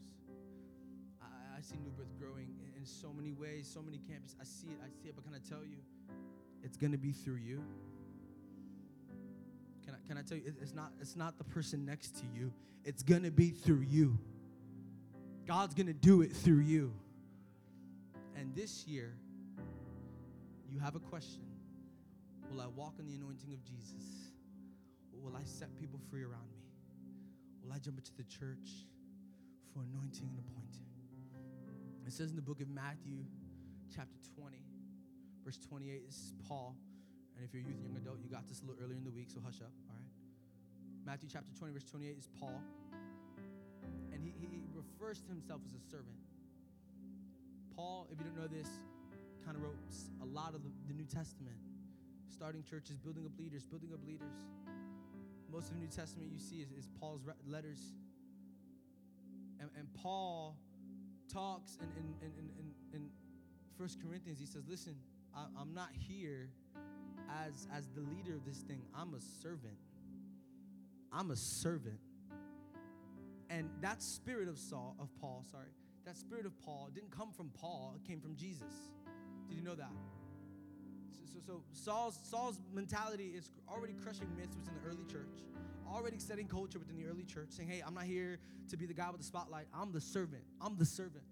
I 1.62 1.64
see 1.64 1.76
New 1.76 1.90
Birth 1.90 2.18
growing 2.18 2.48
in, 2.58 2.80
in 2.80 2.84
so 2.84 3.12
many 3.12 3.32
ways, 3.32 3.70
so 3.72 3.80
many 3.80 3.98
campuses. 3.98 4.34
I 4.40 4.44
see 4.44 4.66
it, 4.66 4.78
I 4.84 4.88
see 5.00 5.10
it, 5.10 5.14
but 5.14 5.24
can 5.24 5.32
I 5.32 5.38
tell 5.48 5.64
you, 5.64 5.76
it's 6.64 6.76
gonna 6.76 6.98
be 6.98 7.12
through 7.12 7.36
you. 7.36 7.62
Can 9.84 9.94
I, 9.94 10.08
can 10.08 10.18
I 10.18 10.22
tell 10.22 10.38
you, 10.38 10.52
it's 10.60 10.74
not, 10.74 10.90
it's 11.00 11.14
not 11.14 11.38
the 11.38 11.44
person 11.44 11.84
next 11.84 12.16
to 12.16 12.24
you, 12.34 12.52
it's 12.84 13.04
gonna 13.04 13.30
be 13.30 13.50
through 13.50 13.82
you. 13.82 14.18
God's 15.46 15.72
gonna 15.74 15.92
do 15.92 16.22
it 16.22 16.32
through 16.32 16.62
you. 16.62 16.92
And 18.36 18.52
this 18.56 18.84
year, 18.88 19.14
you 20.68 20.80
have 20.80 20.96
a 20.96 21.00
question 21.00 21.44
Will 22.50 22.60
I 22.60 22.66
walk 22.66 22.94
in 22.98 23.06
the 23.06 23.14
anointing 23.14 23.52
of 23.52 23.62
Jesus? 23.64 24.32
Will 25.12 25.36
I 25.36 25.44
set 25.44 25.68
people 25.78 26.00
free 26.10 26.24
around 26.24 26.50
me? 26.50 26.61
Will 27.62 27.72
I 27.72 27.78
jump 27.78 27.98
into 27.98 28.12
the 28.18 28.26
church 28.26 28.90
for 29.72 29.86
anointing 29.86 30.26
and 30.26 30.38
appointing? 30.38 30.86
It 32.06 32.12
says 32.12 32.30
in 32.30 32.36
the 32.36 32.42
book 32.42 32.60
of 32.60 32.68
Matthew, 32.68 33.22
chapter 33.94 34.18
20, 34.36 34.58
verse 35.44 35.58
28, 35.58 36.06
this 36.06 36.16
is 36.16 36.34
Paul. 36.48 36.74
And 37.36 37.46
if 37.46 37.54
you're 37.54 37.62
a 37.62 37.66
youth, 37.66 37.80
young 37.80 37.96
adult, 37.96 38.18
you 38.20 38.28
got 38.28 38.48
this 38.48 38.60
a 38.60 38.66
little 38.66 38.82
earlier 38.82 38.98
in 38.98 39.04
the 39.04 39.14
week, 39.14 39.30
so 39.30 39.40
hush 39.40 39.62
up, 39.62 39.72
all 39.88 39.96
right? 39.96 40.10
Matthew 41.06 41.28
chapter 41.32 41.54
20, 41.56 41.72
verse 41.72 41.86
28 41.88 42.18
is 42.18 42.28
Paul. 42.38 42.60
And 44.12 44.20
he, 44.20 44.34
he 44.38 44.46
refers 44.74 45.22
to 45.22 45.28
himself 45.30 45.62
as 45.64 45.72
a 45.72 45.82
servant. 45.90 46.18
Paul, 47.74 48.06
if 48.12 48.18
you 48.18 48.26
don't 48.26 48.36
know 48.36 48.50
this, 48.50 48.68
kind 49.46 49.56
of 49.56 49.62
wrote 49.62 49.78
a 50.20 50.26
lot 50.26 50.54
of 50.54 50.62
the, 50.62 50.70
the 50.86 50.94
New 50.94 51.06
Testament, 51.06 51.56
starting 52.28 52.62
churches, 52.62 52.98
building 52.98 53.24
up 53.24 53.32
leaders, 53.38 53.64
building 53.64 53.90
up 53.94 54.00
leaders. 54.06 54.34
Most 55.52 55.68
of 55.68 55.74
the 55.74 55.80
New 55.80 55.88
Testament 55.88 56.30
you 56.32 56.38
see 56.38 56.56
is, 56.56 56.70
is 56.70 56.88
Paul's 56.98 57.20
letters. 57.46 57.92
And, 59.60 59.68
and 59.76 59.86
Paul 60.02 60.56
talks 61.30 61.76
in, 61.80 61.88
in, 61.98 62.14
in, 62.22 62.48
in, 62.58 62.74
in 62.94 63.10
1 63.76 63.88
Corinthians, 64.02 64.38
he 64.38 64.46
says, 64.46 64.62
Listen, 64.66 64.94
I, 65.36 65.44
I'm 65.60 65.74
not 65.74 65.90
here 65.92 66.48
as, 67.46 67.66
as 67.76 67.88
the 67.88 68.00
leader 68.00 68.34
of 68.34 68.46
this 68.46 68.58
thing, 68.58 68.80
I'm 68.94 69.14
a 69.14 69.20
servant. 69.42 69.76
I'm 71.12 71.30
a 71.30 71.36
servant. 71.36 72.00
And 73.50 73.68
that 73.82 74.02
spirit 74.02 74.48
of 74.48 74.58
Saul, 74.58 74.96
of 74.98 75.08
Paul, 75.20 75.44
sorry, 75.50 75.68
that 76.06 76.16
spirit 76.16 76.46
of 76.46 76.58
Paul 76.64 76.88
didn't 76.94 77.10
come 77.10 77.30
from 77.30 77.50
Paul, 77.50 77.94
it 77.96 78.08
came 78.08 78.20
from 78.20 78.34
Jesus. 78.36 78.72
Did 79.48 79.58
you 79.58 79.62
know 79.62 79.74
that? 79.74 79.90
So, 81.46 81.62
Saul's, 81.72 82.18
Saul's 82.22 82.60
mentality 82.72 83.32
is 83.36 83.50
already 83.68 83.94
crushing 83.94 84.28
myths 84.36 84.56
within 84.56 84.74
the 84.80 84.88
early 84.88 85.04
church, 85.04 85.42
already 85.90 86.18
setting 86.18 86.46
culture 86.46 86.78
within 86.78 86.96
the 86.96 87.06
early 87.06 87.24
church, 87.24 87.48
saying, 87.50 87.68
hey, 87.68 87.82
I'm 87.84 87.94
not 87.94 88.04
here 88.04 88.38
to 88.68 88.76
be 88.76 88.86
the 88.86 88.94
guy 88.94 89.10
with 89.10 89.20
the 89.20 89.26
spotlight. 89.26 89.66
I'm 89.74 89.92
the 89.92 90.00
servant. 90.00 90.42
I'm 90.60 90.76
the 90.76 90.86
servant. 90.86 91.24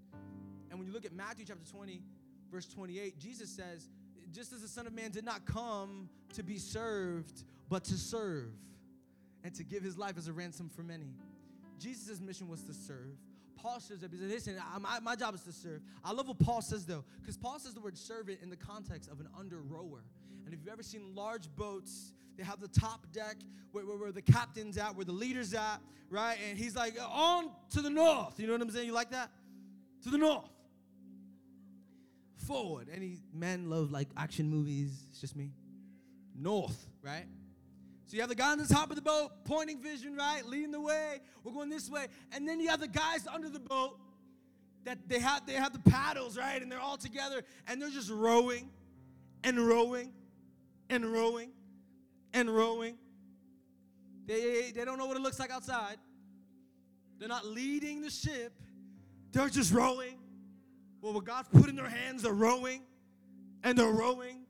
And 0.70 0.78
when 0.78 0.88
you 0.88 0.92
look 0.92 1.04
at 1.04 1.12
Matthew 1.12 1.44
chapter 1.46 1.64
20, 1.70 2.02
verse 2.50 2.66
28, 2.66 3.18
Jesus 3.18 3.50
says, 3.50 3.88
just 4.32 4.52
as 4.52 4.62
the 4.62 4.68
Son 4.68 4.86
of 4.86 4.92
Man 4.92 5.10
did 5.10 5.24
not 5.24 5.44
come 5.44 6.08
to 6.34 6.42
be 6.42 6.58
served, 6.58 7.44
but 7.68 7.84
to 7.84 7.94
serve 7.94 8.52
and 9.44 9.54
to 9.54 9.64
give 9.64 9.82
his 9.82 9.96
life 9.96 10.16
as 10.18 10.28
a 10.28 10.32
ransom 10.32 10.68
for 10.68 10.82
many. 10.82 11.14
Jesus' 11.78 12.20
mission 12.20 12.48
was 12.48 12.62
to 12.64 12.74
serve. 12.74 13.16
Paul 13.62 13.78
shows 13.80 14.02
up. 14.02 14.10
He 14.12 14.18
says, 14.18 14.30
Listen, 14.30 14.56
my, 14.80 15.00
my 15.00 15.16
job 15.16 15.34
is 15.34 15.42
to 15.42 15.52
serve. 15.52 15.80
I 16.04 16.12
love 16.12 16.28
what 16.28 16.38
Paul 16.38 16.62
says, 16.62 16.86
though, 16.86 17.04
because 17.20 17.36
Paul 17.36 17.58
says 17.58 17.74
the 17.74 17.80
word 17.80 17.96
servant 17.96 18.38
in 18.42 18.50
the 18.50 18.56
context 18.56 19.10
of 19.10 19.20
an 19.20 19.28
under 19.38 19.60
rower. 19.60 20.02
And 20.44 20.54
if 20.54 20.60
you've 20.60 20.72
ever 20.72 20.82
seen 20.82 21.14
large 21.14 21.48
boats, 21.56 22.12
they 22.36 22.44
have 22.44 22.60
the 22.60 22.68
top 22.68 23.06
deck 23.12 23.36
where, 23.72 23.84
where, 23.84 23.96
where, 23.96 24.12
the 24.12 24.22
captain's 24.22 24.78
at, 24.78 24.96
where 24.96 25.04
the 25.04 25.12
leader's 25.12 25.54
at, 25.54 25.78
right? 26.08 26.38
And 26.48 26.58
he's 26.58 26.74
like, 26.74 26.94
on 27.00 27.50
to 27.70 27.82
the 27.82 27.90
north. 27.90 28.40
You 28.40 28.46
know 28.46 28.54
what 28.54 28.62
I'm 28.62 28.70
saying? 28.70 28.86
You 28.86 28.92
like 28.92 29.10
that? 29.10 29.30
To 30.04 30.10
the 30.10 30.18
north. 30.18 30.48
Forward. 32.46 32.88
Any 32.94 33.18
men 33.32 33.68
love 33.68 33.90
like 33.92 34.08
action 34.16 34.48
movies? 34.48 35.06
It's 35.10 35.20
just 35.20 35.36
me. 35.36 35.52
North, 36.34 36.88
right? 37.02 37.26
So 38.10 38.16
you 38.16 38.22
have 38.22 38.28
the 38.28 38.34
guy 38.34 38.50
on 38.50 38.58
the 38.58 38.66
top 38.66 38.90
of 38.90 38.96
the 38.96 39.02
boat 39.02 39.30
pointing 39.44 39.80
vision, 39.80 40.16
right? 40.16 40.44
Leading 40.44 40.72
the 40.72 40.80
way. 40.80 41.20
We're 41.44 41.52
going 41.52 41.70
this 41.70 41.88
way. 41.88 42.08
And 42.32 42.48
then 42.48 42.58
you 42.58 42.68
have 42.68 42.80
the 42.80 42.88
guys 42.88 43.24
under 43.32 43.48
the 43.48 43.60
boat 43.60 44.00
that 44.82 44.98
they 45.06 45.20
have 45.20 45.46
they 45.46 45.52
have 45.52 45.72
the 45.72 45.78
paddles, 45.88 46.36
right? 46.36 46.60
And 46.60 46.72
they're 46.72 46.80
all 46.80 46.96
together 46.96 47.44
and 47.68 47.80
they're 47.80 47.88
just 47.88 48.10
rowing 48.10 48.68
and 49.44 49.64
rowing 49.64 50.12
and 50.88 51.04
rowing 51.04 51.52
and 52.34 52.50
rowing. 52.50 52.98
They, 54.26 54.72
they 54.74 54.84
don't 54.84 54.98
know 54.98 55.06
what 55.06 55.16
it 55.16 55.22
looks 55.22 55.38
like 55.38 55.52
outside. 55.52 55.98
They're 57.20 57.28
not 57.28 57.46
leading 57.46 58.02
the 58.02 58.10
ship. 58.10 58.52
They're 59.30 59.48
just 59.48 59.72
rowing. 59.72 60.18
Well, 61.00 61.12
what 61.12 61.26
God's 61.26 61.48
put 61.50 61.68
in 61.68 61.76
their 61.76 61.88
hands, 61.88 62.24
they're 62.24 62.32
rowing 62.32 62.82
and 63.62 63.78
they're 63.78 63.92
rowing 63.92 64.46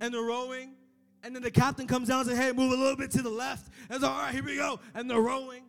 and 0.00 0.14
they're 0.14 0.22
rowing 0.22 0.76
and 1.22 1.34
then 1.34 1.42
the 1.42 1.50
captain 1.50 1.86
comes 1.86 2.08
down 2.08 2.20
and 2.20 2.30
says, 2.30 2.38
hey, 2.38 2.52
move 2.52 2.72
a 2.72 2.76
little 2.76 2.96
bit 2.96 3.10
to 3.12 3.22
the 3.22 3.30
left. 3.30 3.70
And 3.88 3.96
it's 3.96 4.04
all 4.04 4.18
right, 4.18 4.32
here 4.32 4.42
we 4.42 4.56
go. 4.56 4.80
And 4.94 5.10
they're 5.10 5.20
rowing. 5.20 5.64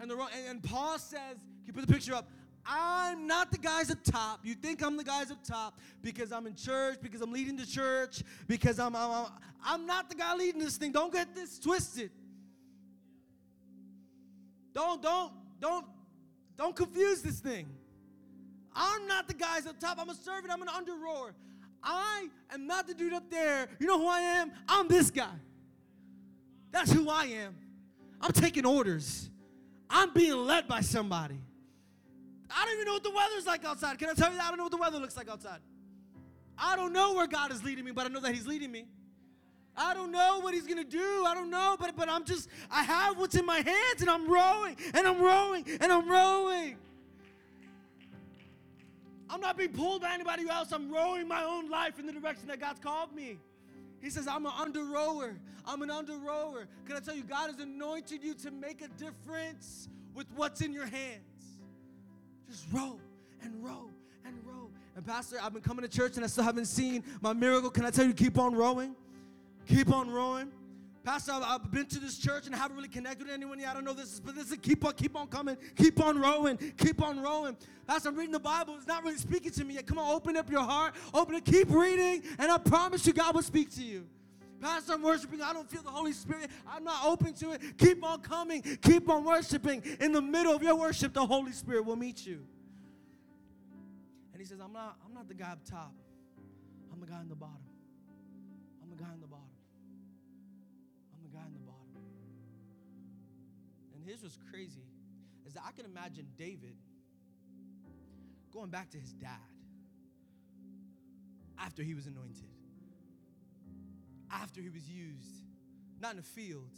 And 0.00 0.10
they're 0.10 0.16
rowing. 0.16 0.32
And, 0.36 0.48
and 0.48 0.62
Paul 0.62 0.98
says, 0.98 1.36
you 1.64 1.72
put 1.72 1.86
the 1.86 1.92
picture 1.92 2.14
up? 2.14 2.28
I'm 2.68 3.28
not 3.28 3.52
the 3.52 3.58
guys 3.58 3.90
up 3.90 4.02
top. 4.02 4.40
You 4.42 4.54
think 4.54 4.82
I'm 4.82 4.96
the 4.96 5.04
guys 5.04 5.30
up 5.30 5.44
top 5.44 5.78
because 6.02 6.32
I'm 6.32 6.46
in 6.48 6.56
church, 6.56 6.98
because 7.00 7.20
I'm 7.20 7.32
leading 7.32 7.56
the 7.56 7.66
church, 7.66 8.24
because 8.48 8.80
I'm, 8.80 8.96
I'm, 8.96 9.26
I'm 9.64 9.86
not 9.86 10.08
the 10.08 10.16
guy 10.16 10.34
leading 10.34 10.60
this 10.60 10.76
thing. 10.76 10.90
Don't 10.90 11.12
get 11.12 11.34
this 11.34 11.60
twisted. 11.60 12.10
Don't, 14.74 15.00
don't, 15.00 15.32
don't, 15.60 15.86
don't 16.56 16.74
confuse 16.74 17.22
this 17.22 17.38
thing. 17.38 17.68
I'm 18.74 19.06
not 19.06 19.28
the 19.28 19.34
guys 19.34 19.66
up 19.66 19.78
top. 19.78 19.98
I'm 20.00 20.10
a 20.10 20.14
servant. 20.14 20.52
I'm 20.52 20.60
an 20.60 20.68
under 20.68 20.96
rower. 20.96 21.34
I 21.82 22.28
am 22.52 22.66
not 22.66 22.86
the 22.86 22.94
dude 22.94 23.12
up 23.12 23.30
there. 23.30 23.68
You 23.78 23.86
know 23.86 23.98
who 23.98 24.08
I 24.08 24.20
am? 24.20 24.52
I'm 24.68 24.88
this 24.88 25.10
guy. 25.10 25.34
That's 26.72 26.92
who 26.92 27.08
I 27.08 27.24
am. 27.26 27.56
I'm 28.20 28.32
taking 28.32 28.66
orders. 28.66 29.30
I'm 29.88 30.12
being 30.12 30.34
led 30.34 30.66
by 30.66 30.80
somebody. 30.80 31.40
I 32.50 32.64
don't 32.64 32.74
even 32.74 32.86
know 32.86 32.94
what 32.94 33.02
the 33.02 33.10
weather's 33.10 33.46
like 33.46 33.64
outside. 33.64 33.98
Can 33.98 34.08
I 34.08 34.14
tell 34.14 34.30
you 34.30 34.36
that? 34.36 34.44
I 34.46 34.48
don't 34.48 34.58
know 34.58 34.64
what 34.64 34.72
the 34.72 34.78
weather 34.78 34.98
looks 34.98 35.16
like 35.16 35.28
outside. 35.28 35.60
I 36.58 36.76
don't 36.76 36.92
know 36.92 37.14
where 37.14 37.26
God 37.26 37.52
is 37.52 37.62
leading 37.62 37.84
me, 37.84 37.92
but 37.92 38.06
I 38.06 38.08
know 38.08 38.20
that 38.20 38.34
He's 38.34 38.46
leading 38.46 38.72
me. 38.72 38.86
I 39.76 39.92
don't 39.92 40.10
know 40.10 40.40
what 40.40 40.54
he's 40.54 40.66
gonna 40.66 40.84
do. 40.84 41.24
I 41.26 41.34
don't 41.34 41.50
know, 41.50 41.76
but 41.78 41.94
but 41.96 42.08
I'm 42.08 42.24
just 42.24 42.48
I 42.70 42.82
have 42.82 43.18
what's 43.18 43.34
in 43.34 43.44
my 43.44 43.56
hands 43.56 44.00
and 44.00 44.08
I'm 44.08 44.26
rowing 44.26 44.76
and 44.94 45.06
I'm 45.06 45.20
rowing 45.20 45.66
and 45.80 45.92
I'm 45.92 46.08
rowing. 46.08 46.78
I'm 49.28 49.40
not 49.40 49.56
being 49.56 49.72
pulled 49.72 50.02
by 50.02 50.14
anybody 50.14 50.48
else. 50.48 50.72
I'm 50.72 50.90
rowing 50.90 51.26
my 51.26 51.42
own 51.42 51.68
life 51.68 51.98
in 51.98 52.06
the 52.06 52.12
direction 52.12 52.46
that 52.48 52.60
God's 52.60 52.80
called 52.80 53.14
me. 53.14 53.38
He 54.00 54.10
says, 54.10 54.28
I'm 54.28 54.46
an 54.46 54.52
under 54.58 54.84
rower. 54.84 55.36
I'm 55.64 55.82
an 55.82 55.90
under 55.90 56.16
rower. 56.16 56.68
Can 56.86 56.96
I 56.96 57.00
tell 57.00 57.16
you, 57.16 57.24
God 57.24 57.50
has 57.50 57.58
anointed 57.58 58.22
you 58.22 58.34
to 58.34 58.50
make 58.50 58.82
a 58.82 58.88
difference 58.88 59.88
with 60.14 60.26
what's 60.36 60.60
in 60.60 60.72
your 60.72 60.86
hands. 60.86 61.58
Just 62.48 62.66
row 62.72 62.98
and 63.42 63.64
row 63.64 63.90
and 64.24 64.34
row. 64.44 64.70
And 64.94 65.04
Pastor, 65.04 65.38
I've 65.42 65.52
been 65.52 65.62
coming 65.62 65.82
to 65.82 65.90
church 65.90 66.16
and 66.16 66.24
I 66.24 66.28
still 66.28 66.44
haven't 66.44 66.66
seen 66.66 67.02
my 67.20 67.32
miracle. 67.32 67.70
Can 67.70 67.84
I 67.84 67.90
tell 67.90 68.06
you, 68.06 68.14
keep 68.14 68.38
on 68.38 68.54
rowing? 68.54 68.94
Keep 69.66 69.92
on 69.92 70.08
rowing. 70.08 70.52
Pastor, 71.06 71.30
I've, 71.34 71.70
been 71.70 71.86
to 71.86 72.00
this 72.00 72.18
church 72.18 72.46
and 72.46 72.54
I 72.54 72.58
haven't 72.58 72.76
really 72.76 72.88
connected 72.88 73.28
with 73.28 73.32
anyone 73.32 73.60
yet. 73.60 73.68
I 73.68 73.74
don't 73.74 73.84
know 73.84 73.92
this, 73.92 74.18
but 74.18 74.34
this 74.34 74.50
is 74.50 74.58
keep 74.58 74.84
on, 74.84 74.92
keep 74.94 75.14
on 75.14 75.28
coming, 75.28 75.56
keep 75.76 76.02
on 76.02 76.18
rowing, 76.18 76.58
keep 76.76 77.00
on 77.00 77.22
rowing. 77.22 77.56
Pastor, 77.86 78.08
I'm 78.08 78.16
reading 78.16 78.32
the 78.32 78.40
Bible. 78.40 78.74
It's 78.76 78.88
not 78.88 79.04
really 79.04 79.16
speaking 79.16 79.52
to 79.52 79.64
me 79.64 79.74
yet. 79.74 79.86
Come 79.86 80.00
on, 80.00 80.12
open 80.12 80.36
up 80.36 80.50
your 80.50 80.64
heart, 80.64 80.96
open 81.14 81.36
it, 81.36 81.44
keep 81.44 81.70
reading, 81.70 82.24
and 82.40 82.50
I 82.50 82.58
promise 82.58 83.06
you, 83.06 83.12
God 83.12 83.36
will 83.36 83.42
speak 83.42 83.72
to 83.76 83.84
you. 83.84 84.04
Pastor, 84.60 84.94
I'm 84.94 85.02
worshiping. 85.02 85.40
I 85.42 85.52
don't 85.52 85.70
feel 85.70 85.82
the 85.82 85.90
Holy 85.90 86.10
Spirit. 86.10 86.50
I'm 86.66 86.82
not 86.82 87.04
open 87.04 87.34
to 87.34 87.52
it. 87.52 87.78
Keep 87.78 88.02
on 88.02 88.20
coming. 88.22 88.62
Keep 88.82 89.08
on 89.08 89.22
worshiping. 89.22 89.84
In 90.00 90.10
the 90.10 90.22
middle 90.22 90.56
of 90.56 90.62
your 90.64 90.74
worship, 90.74 91.12
the 91.12 91.24
Holy 91.24 91.52
Spirit 91.52 91.84
will 91.84 91.94
meet 91.94 92.26
you. 92.26 92.44
And 94.32 94.40
he 94.40 94.44
says, 94.44 94.58
I'm 94.60 94.72
not, 94.72 94.96
I'm 95.06 95.14
not 95.14 95.28
the 95.28 95.34
guy 95.34 95.52
up 95.52 95.64
top. 95.70 95.92
I'm 96.92 96.98
the 96.98 97.06
guy 97.06 97.20
in 97.20 97.28
the 97.28 97.36
bottom. 97.36 97.62
I'm 98.82 98.90
the 98.90 99.00
guy 99.00 99.12
in 99.14 99.20
the 99.20 99.25
here's 104.06 104.22
what's 104.22 104.38
crazy 104.50 104.86
is 105.46 105.54
that 105.54 105.62
I 105.66 105.72
can 105.72 105.84
imagine 105.84 106.26
David 106.36 106.76
going 108.52 108.70
back 108.70 108.90
to 108.90 108.98
his 108.98 109.12
dad 109.12 109.30
after 111.58 111.82
he 111.82 111.94
was 111.94 112.06
anointed, 112.06 112.48
after 114.30 114.60
he 114.60 114.68
was 114.68 114.88
used, 114.88 115.44
not 116.00 116.12
in 116.12 116.16
the 116.18 116.22
field, 116.22 116.70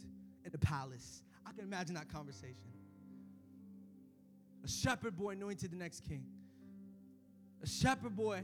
in 0.45 0.51
the 0.51 0.57
palace. 0.57 1.23
I 1.45 1.51
can 1.51 1.63
imagine 1.63 1.95
that 1.95 2.11
conversation. 2.11 2.69
A 4.63 4.67
shepherd 4.67 5.15
boy 5.15 5.31
anointed 5.31 5.71
the 5.71 5.77
next 5.77 6.01
king. 6.07 6.25
A 7.63 7.67
shepherd 7.67 8.15
boy 8.15 8.43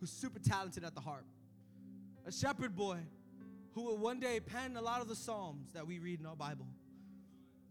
who's 0.00 0.10
super 0.10 0.38
talented 0.38 0.84
at 0.84 0.94
the 0.94 1.00
harp. 1.00 1.26
A 2.26 2.32
shepherd 2.32 2.74
boy 2.74 2.98
who 3.72 3.82
will 3.82 3.98
one 3.98 4.20
day 4.20 4.40
pen 4.40 4.76
a 4.76 4.82
lot 4.82 5.00
of 5.00 5.08
the 5.08 5.16
Psalms 5.16 5.72
that 5.72 5.86
we 5.86 5.98
read 5.98 6.20
in 6.20 6.26
our 6.26 6.36
Bible 6.36 6.66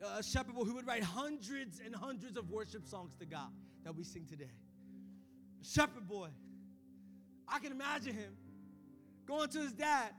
a 0.02 0.24
shepherd 0.24 0.56
boy 0.56 0.64
who 0.64 0.76
would 0.76 0.88
write 0.88 1.04
hundreds 1.04 1.80
and 1.84 1.96
hundreds 1.96 2.38
of 2.38 2.50
worship 2.50 2.86
songs 2.86 3.16
to 3.20 3.26
God 3.26 3.50
that 3.84 3.96
we 3.96 4.04
sing 4.04 4.26
today. 4.26 4.52
Shepherd 5.62 6.08
boy. 6.08 6.30
I 7.48 7.60
can 7.60 7.72
imagine 7.72 8.16
him 8.16 8.36
going 9.28 9.50
to 9.50 9.60
his 9.60 9.72
dad 9.72 10.12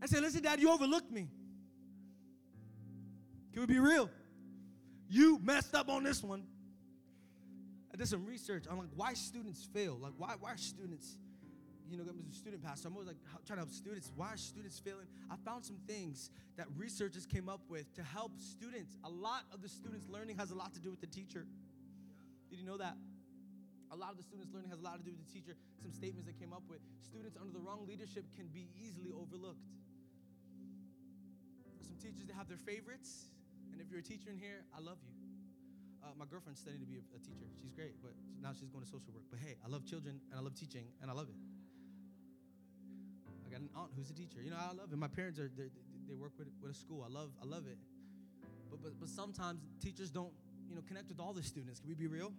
and 0.00 0.10
saying, 0.10 0.22
Listen, 0.22 0.42
dad, 0.42 0.60
you 0.60 0.70
overlooked 0.70 1.10
me. 1.10 1.28
Can 3.52 3.62
we 3.62 3.66
be 3.66 3.78
real? 3.78 4.08
You 5.08 5.38
messed 5.42 5.74
up 5.74 5.88
on 5.88 6.04
this 6.04 6.22
one. 6.22 6.44
I 7.92 7.96
did 7.96 8.08
some 8.08 8.24
research 8.24 8.66
on 8.66 8.78
like 8.78 8.88
why 8.94 9.14
students 9.14 9.68
fail. 9.74 9.98
Like 10.00 10.14
why, 10.16 10.34
why 10.40 10.56
students 10.56 11.18
you 11.92 11.98
know, 11.98 12.08
I'm 12.08 12.24
a 12.24 12.34
student 12.34 12.64
pastor. 12.64 12.88
I'm 12.88 12.94
always 12.94 13.08
like 13.08 13.20
trying 13.44 13.60
to 13.60 13.68
help 13.68 13.70
students. 13.70 14.10
Why 14.16 14.32
are 14.32 14.40
students 14.40 14.80
failing? 14.80 15.04
I 15.30 15.36
found 15.44 15.60
some 15.60 15.76
things 15.86 16.30
that 16.56 16.64
researchers 16.74 17.26
came 17.26 17.52
up 17.52 17.60
with 17.68 17.92
to 17.94 18.02
help 18.02 18.32
students. 18.40 18.96
A 19.04 19.10
lot 19.12 19.44
of 19.52 19.60
the 19.60 19.68
students 19.68 20.08
learning 20.08 20.38
has 20.38 20.50
a 20.50 20.54
lot 20.56 20.72
to 20.72 20.80
do 20.80 20.90
with 20.90 21.04
the 21.04 21.06
teacher. 21.06 21.44
Did 22.48 22.58
you 22.58 22.64
know 22.64 22.78
that? 22.78 22.96
A 23.92 23.96
lot 23.96 24.10
of 24.10 24.16
the 24.16 24.24
students 24.24 24.48
learning 24.56 24.70
has 24.72 24.80
a 24.80 24.82
lot 24.82 24.96
to 24.96 25.04
do 25.04 25.12
with 25.12 25.20
the 25.20 25.28
teacher. 25.28 25.52
Some 25.84 25.92
statements 25.92 26.24
that 26.24 26.40
came 26.40 26.56
up 26.56 26.64
with 26.64 26.80
students 27.04 27.36
under 27.36 27.52
the 27.52 27.60
wrong 27.60 27.84
leadership 27.84 28.24
can 28.32 28.48
be 28.48 28.72
easily 28.72 29.12
overlooked. 29.12 29.68
Some 31.84 32.00
teachers 32.00 32.24
that 32.24 32.40
have 32.40 32.48
their 32.48 32.56
favorites, 32.64 33.28
and 33.68 33.84
if 33.84 33.92
you're 33.92 34.00
a 34.00 34.02
teacher 34.02 34.32
in 34.32 34.40
here, 34.40 34.64
I 34.72 34.80
love 34.80 34.96
you. 35.04 35.12
Uh, 36.00 36.16
my 36.16 36.24
girlfriend's 36.24 36.64
studying 36.64 36.80
to 36.80 36.88
be 36.88 36.96
a, 36.96 37.04
a 37.12 37.20
teacher. 37.20 37.44
She's 37.60 37.76
great, 37.76 38.00
but 38.00 38.16
now 38.40 38.56
she's 38.56 38.72
going 38.72 38.80
to 38.80 38.88
social 38.88 39.12
work. 39.12 39.28
But 39.28 39.44
hey, 39.44 39.60
I 39.60 39.68
love 39.68 39.84
children 39.84 40.24
and 40.32 40.40
I 40.40 40.42
love 40.42 40.56
teaching 40.56 40.88
and 41.04 41.12
I 41.12 41.14
love 41.14 41.28
it. 41.28 41.36
Aunt 43.54 43.90
who's 43.96 44.10
a 44.10 44.14
teacher. 44.14 44.40
You 44.42 44.50
know, 44.50 44.56
I 44.60 44.72
love 44.72 44.92
it. 44.92 44.98
My 44.98 45.08
parents 45.08 45.38
are 45.38 45.50
they 45.56 45.68
they 46.08 46.14
work 46.14 46.32
with 46.38 46.48
with 46.60 46.70
a 46.70 46.74
school. 46.74 47.04
I 47.04 47.12
love 47.12 47.30
I 47.42 47.46
love 47.46 47.66
it. 47.66 47.78
But 48.70 48.82
but 48.82 48.92
but 48.98 49.08
sometimes 49.08 49.60
teachers 49.82 50.10
don't 50.10 50.32
you 50.68 50.74
know 50.74 50.82
connect 50.86 51.08
with 51.08 51.20
all 51.20 51.32
the 51.32 51.42
students. 51.42 51.80
Can 51.80 51.88
we 51.88 51.94
be 51.94 52.06
real? 52.06 52.32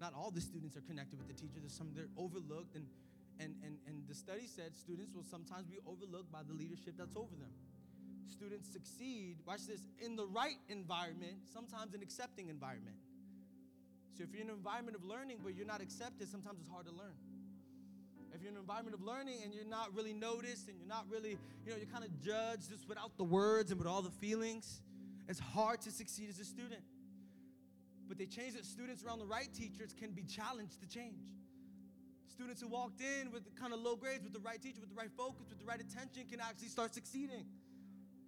Not 0.00 0.12
all 0.14 0.30
the 0.30 0.40
students 0.40 0.76
are 0.76 0.82
connected 0.82 1.18
with 1.18 1.28
the 1.28 1.34
teacher. 1.34 1.60
There's 1.60 1.76
some 1.76 1.90
they're 1.94 2.12
overlooked 2.16 2.74
and 2.74 2.86
and 3.40 3.54
and 3.62 3.78
and 3.86 4.08
the 4.08 4.14
study 4.14 4.46
said 4.46 4.74
students 4.74 5.14
will 5.14 5.24
sometimes 5.24 5.66
be 5.66 5.78
overlooked 5.86 6.30
by 6.30 6.42
the 6.42 6.52
leadership 6.52 6.94
that's 6.98 7.16
over 7.16 7.34
them. 7.36 7.52
Students 8.26 8.72
succeed, 8.72 9.36
watch 9.46 9.66
this, 9.68 9.86
in 10.00 10.16
the 10.16 10.26
right 10.26 10.56
environment, 10.68 11.44
sometimes 11.52 11.94
an 11.94 12.02
accepting 12.02 12.48
environment. 12.48 12.96
So 14.16 14.24
if 14.24 14.32
you're 14.32 14.42
in 14.42 14.48
an 14.48 14.56
environment 14.56 14.96
of 14.96 15.04
learning 15.04 15.38
but 15.42 15.54
you're 15.54 15.66
not 15.66 15.82
accepted, 15.82 16.28
sometimes 16.28 16.60
it's 16.60 16.70
hard 16.70 16.86
to 16.86 16.92
learn. 16.92 17.14
You're 18.44 18.50
in 18.50 18.56
an 18.56 18.60
environment 18.60 18.94
of 18.94 19.00
learning 19.00 19.40
and 19.42 19.54
you're 19.54 19.64
not 19.64 19.96
really 19.96 20.12
noticed 20.12 20.68
and 20.68 20.76
you're 20.76 20.86
not 20.86 21.06
really, 21.08 21.38
you 21.64 21.72
know, 21.72 21.78
you're 21.78 21.88
kind 21.88 22.04
of 22.04 22.12
judged 22.20 22.68
just 22.68 22.86
without 22.86 23.16
the 23.16 23.24
words 23.24 23.70
and 23.70 23.80
with 23.80 23.88
all 23.88 24.02
the 24.02 24.12
feelings, 24.20 24.82
it's 25.30 25.38
hard 25.40 25.80
to 25.80 25.90
succeed 25.90 26.28
as 26.28 26.38
a 26.38 26.44
student. 26.44 26.82
But 28.06 28.18
they 28.18 28.26
changed 28.26 28.58
it. 28.58 28.66
Students 28.66 29.02
around 29.02 29.20
the 29.20 29.24
right 29.24 29.48
teachers 29.54 29.94
can 29.98 30.10
be 30.10 30.24
challenged 30.24 30.78
to 30.82 30.86
change. 30.86 31.24
Students 32.28 32.60
who 32.60 32.68
walked 32.68 33.00
in 33.00 33.32
with 33.32 33.48
kind 33.56 33.72
of 33.72 33.80
low 33.80 33.96
grades, 33.96 34.22
with 34.22 34.34
the 34.34 34.44
right 34.44 34.60
teacher, 34.60 34.82
with 34.82 34.90
the 34.90 35.00
right 35.00 35.10
focus, 35.16 35.48
with 35.48 35.58
the 35.58 35.64
right 35.64 35.80
attention, 35.80 36.28
can 36.30 36.38
actually 36.38 36.68
start 36.68 36.92
succeeding. 36.92 37.46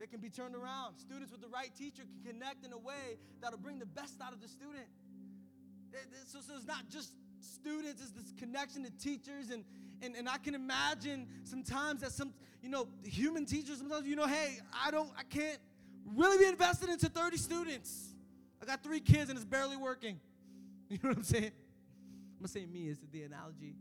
They 0.01 0.07
can 0.07 0.21
be 0.21 0.31
turned 0.31 0.55
around. 0.55 0.97
Students 0.97 1.31
with 1.31 1.43
the 1.43 1.53
right 1.53 1.77
teacher 1.77 2.05
can 2.09 2.33
connect 2.33 2.65
in 2.65 2.73
a 2.73 2.79
way 2.79 3.21
that'll 3.43 3.59
bring 3.59 3.79
the 3.79 3.85
best 3.93 4.23
out 4.25 4.33
of 4.33 4.41
the 4.41 4.49
student. 4.49 4.89
So, 6.25 6.41
so 6.41 6.57
it's 6.57 6.67
not 6.67 6.89
just 6.89 7.13
students, 7.43 8.01
it's 8.01 8.13
this 8.13 8.33
connection 8.39 8.83
to 8.85 8.91
teachers. 8.97 9.51
And, 9.51 9.63
and, 10.03 10.15
and 10.17 10.29
I 10.29 10.39
can 10.39 10.55
imagine 10.55 11.27
sometimes 11.45 12.01
that 12.03 12.13
some, 12.13 12.33
you 12.63 12.69
know, 12.69 12.89
human 13.05 13.47
teachers, 13.47 13.79
sometimes, 13.79 14.07
you 14.07 14.17
know, 14.17 14.27
hey, 14.27 14.59
I 14.85 14.91
don't, 14.91 15.11
I 15.19 15.23
can't 15.23 15.59
really 16.15 16.39
be 16.39 16.47
invested 16.47 16.89
into 16.89 17.09
30 17.09 17.37
students. 17.37 18.15
I 18.63 18.67
got 18.67 18.83
three 18.83 19.01
kids 19.01 19.31
and 19.31 19.39
it's 19.39 19.45
barely 19.47 19.77
working. 19.77 20.21
You 20.89 20.99
know 21.03 21.09
what 21.09 21.19
I'm 21.19 21.25
saying? 21.25 21.47
I'm 21.47 22.43
gonna 22.43 22.49
say 22.49 22.65
me 22.65 22.87
is 22.87 22.99
the 23.11 23.23
analogy. 23.23 23.75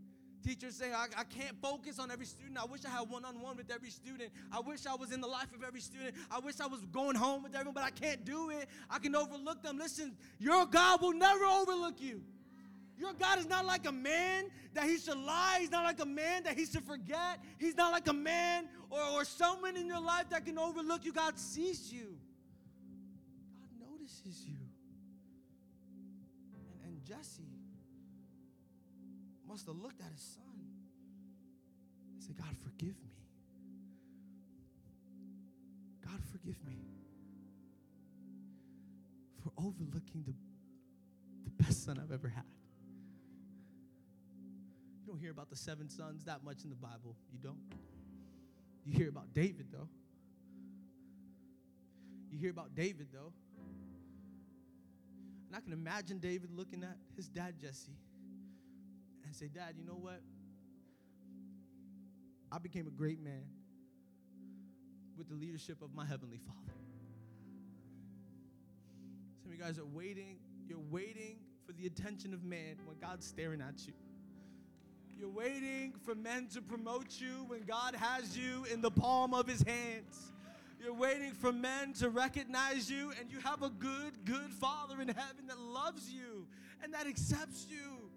Teachers 0.44 0.74
saying, 0.74 0.92
I, 0.92 1.06
I 1.16 1.22
can't 1.22 1.56
focus 1.62 2.00
on 2.00 2.10
every 2.10 2.26
student. 2.26 2.58
I 2.58 2.64
wish 2.64 2.84
I 2.84 2.88
had 2.88 3.08
one 3.08 3.24
on 3.24 3.40
one 3.40 3.56
with 3.56 3.70
every 3.70 3.90
student. 3.90 4.32
I 4.50 4.58
wish 4.58 4.86
I 4.86 4.96
was 4.96 5.12
in 5.12 5.20
the 5.20 5.28
life 5.28 5.54
of 5.54 5.62
every 5.62 5.80
student. 5.80 6.16
I 6.32 6.40
wish 6.40 6.58
I 6.60 6.66
was 6.66 6.80
going 6.86 7.14
home 7.14 7.44
with 7.44 7.54
everyone, 7.54 7.74
but 7.74 7.84
I 7.84 7.90
can't 7.90 8.24
do 8.24 8.50
it. 8.50 8.68
I 8.90 8.98
can 8.98 9.14
overlook 9.14 9.62
them. 9.62 9.78
Listen, 9.78 10.16
your 10.40 10.66
God 10.66 11.00
will 11.00 11.12
never 11.12 11.44
overlook 11.44 12.00
you. 12.00 12.22
Your 12.98 13.12
God 13.12 13.38
is 13.38 13.46
not 13.46 13.66
like 13.66 13.86
a 13.86 13.92
man 13.92 14.44
that 14.72 14.84
he 14.84 14.98
should 14.98 15.18
lie. 15.18 15.58
He's 15.60 15.70
not 15.70 15.84
like 15.84 16.00
a 16.00 16.06
man 16.06 16.44
that 16.44 16.56
he 16.56 16.64
should 16.64 16.84
forget. 16.84 17.40
He's 17.58 17.76
not 17.76 17.92
like 17.92 18.08
a 18.08 18.12
man 18.12 18.68
or, 18.90 19.00
or 19.12 19.24
someone 19.24 19.76
in 19.76 19.86
your 19.86 20.00
life 20.00 20.30
that 20.30 20.44
can 20.46 20.58
overlook 20.58 21.04
you. 21.04 21.12
God 21.12 21.38
sees 21.38 21.92
you, 21.92 22.16
God 23.52 23.90
notices 23.90 24.44
you. 24.46 24.56
And, 26.54 26.92
and 26.94 27.04
Jesse 27.04 27.42
must 29.46 29.66
have 29.66 29.76
looked 29.76 30.00
at 30.00 30.10
his 30.12 30.22
son 30.22 30.42
and 32.14 32.22
said, 32.22 32.36
God, 32.36 32.54
forgive 32.62 32.96
me. 33.02 33.12
God, 36.02 36.20
forgive 36.32 36.56
me 36.66 36.78
for 39.42 39.52
overlooking 39.58 40.24
the, 40.26 40.34
the 41.44 41.62
best 41.62 41.84
son 41.84 42.00
I've 42.02 42.12
ever 42.12 42.28
had. 42.28 42.44
You 45.06 45.12
don't 45.12 45.20
hear 45.20 45.30
about 45.30 45.50
the 45.50 45.56
seven 45.56 45.88
sons 45.88 46.24
that 46.24 46.42
much 46.42 46.64
in 46.64 46.70
the 46.70 46.74
Bible. 46.74 47.14
You 47.32 47.38
don't. 47.40 47.60
You 48.84 48.92
hear 48.92 49.08
about 49.08 49.32
David, 49.32 49.66
though. 49.70 49.88
You 52.32 52.38
hear 52.40 52.50
about 52.50 52.74
David, 52.74 53.06
though. 53.12 53.32
And 55.46 55.54
I 55.54 55.60
can 55.60 55.72
imagine 55.72 56.18
David 56.18 56.50
looking 56.50 56.82
at 56.82 56.96
his 57.14 57.28
dad, 57.28 57.54
Jesse, 57.60 57.92
and 59.24 59.32
say, 59.32 59.46
Dad, 59.46 59.74
you 59.78 59.84
know 59.84 59.94
what? 59.94 60.20
I 62.50 62.58
became 62.58 62.88
a 62.88 62.90
great 62.90 63.20
man 63.22 63.44
with 65.16 65.28
the 65.28 65.36
leadership 65.36 65.82
of 65.82 65.94
my 65.94 66.04
Heavenly 66.04 66.38
Father. 66.38 66.78
Some 69.40 69.52
of 69.52 69.56
you 69.56 69.62
guys 69.62 69.78
are 69.78 69.86
waiting, 69.86 70.38
you're 70.66 70.80
waiting 70.90 71.36
for 71.64 71.72
the 71.74 71.86
attention 71.86 72.34
of 72.34 72.42
man 72.42 72.78
when 72.84 72.98
God's 72.98 73.24
staring 73.24 73.60
at 73.60 73.86
you. 73.86 73.92
You're 75.18 75.30
waiting 75.30 75.94
for 76.04 76.14
men 76.14 76.46
to 76.48 76.60
promote 76.60 77.18
you 77.18 77.44
when 77.46 77.64
God 77.64 77.94
has 77.94 78.36
you 78.36 78.66
in 78.70 78.82
the 78.82 78.90
palm 78.90 79.32
of 79.32 79.46
his 79.46 79.62
hands. 79.62 80.32
You're 80.78 80.92
waiting 80.92 81.32
for 81.32 81.52
men 81.52 81.94
to 81.94 82.10
recognize 82.10 82.90
you, 82.90 83.12
and 83.18 83.30
you 83.32 83.38
have 83.40 83.62
a 83.62 83.70
good, 83.70 84.24
good 84.26 84.52
Father 84.60 85.00
in 85.00 85.08
heaven 85.08 85.46
that 85.48 85.58
loves 85.58 86.10
you 86.10 86.46
and 86.82 86.92
that 86.92 87.06
accepts 87.06 87.66
you. 87.70 88.10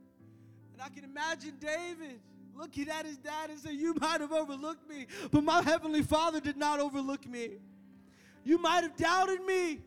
And 0.73 0.81
I 0.81 0.89
can 0.89 1.05
imagine 1.05 1.53
David 1.59 2.19
looking 2.53 2.89
at 2.89 3.05
his 3.05 3.17
dad 3.17 3.49
and 3.49 3.57
saying, 3.57 3.79
You 3.79 3.95
might 4.01 4.19
have 4.19 4.33
overlooked 4.33 4.89
me, 4.89 5.07
but 5.31 5.43
my 5.43 5.61
heavenly 5.61 6.01
Father 6.01 6.41
did 6.41 6.57
not 6.57 6.81
overlook 6.81 7.25
me. 7.27 7.59
You 8.43 8.57
might 8.57 8.83
have 8.83 8.97
doubted 8.97 9.43
me 9.45 9.79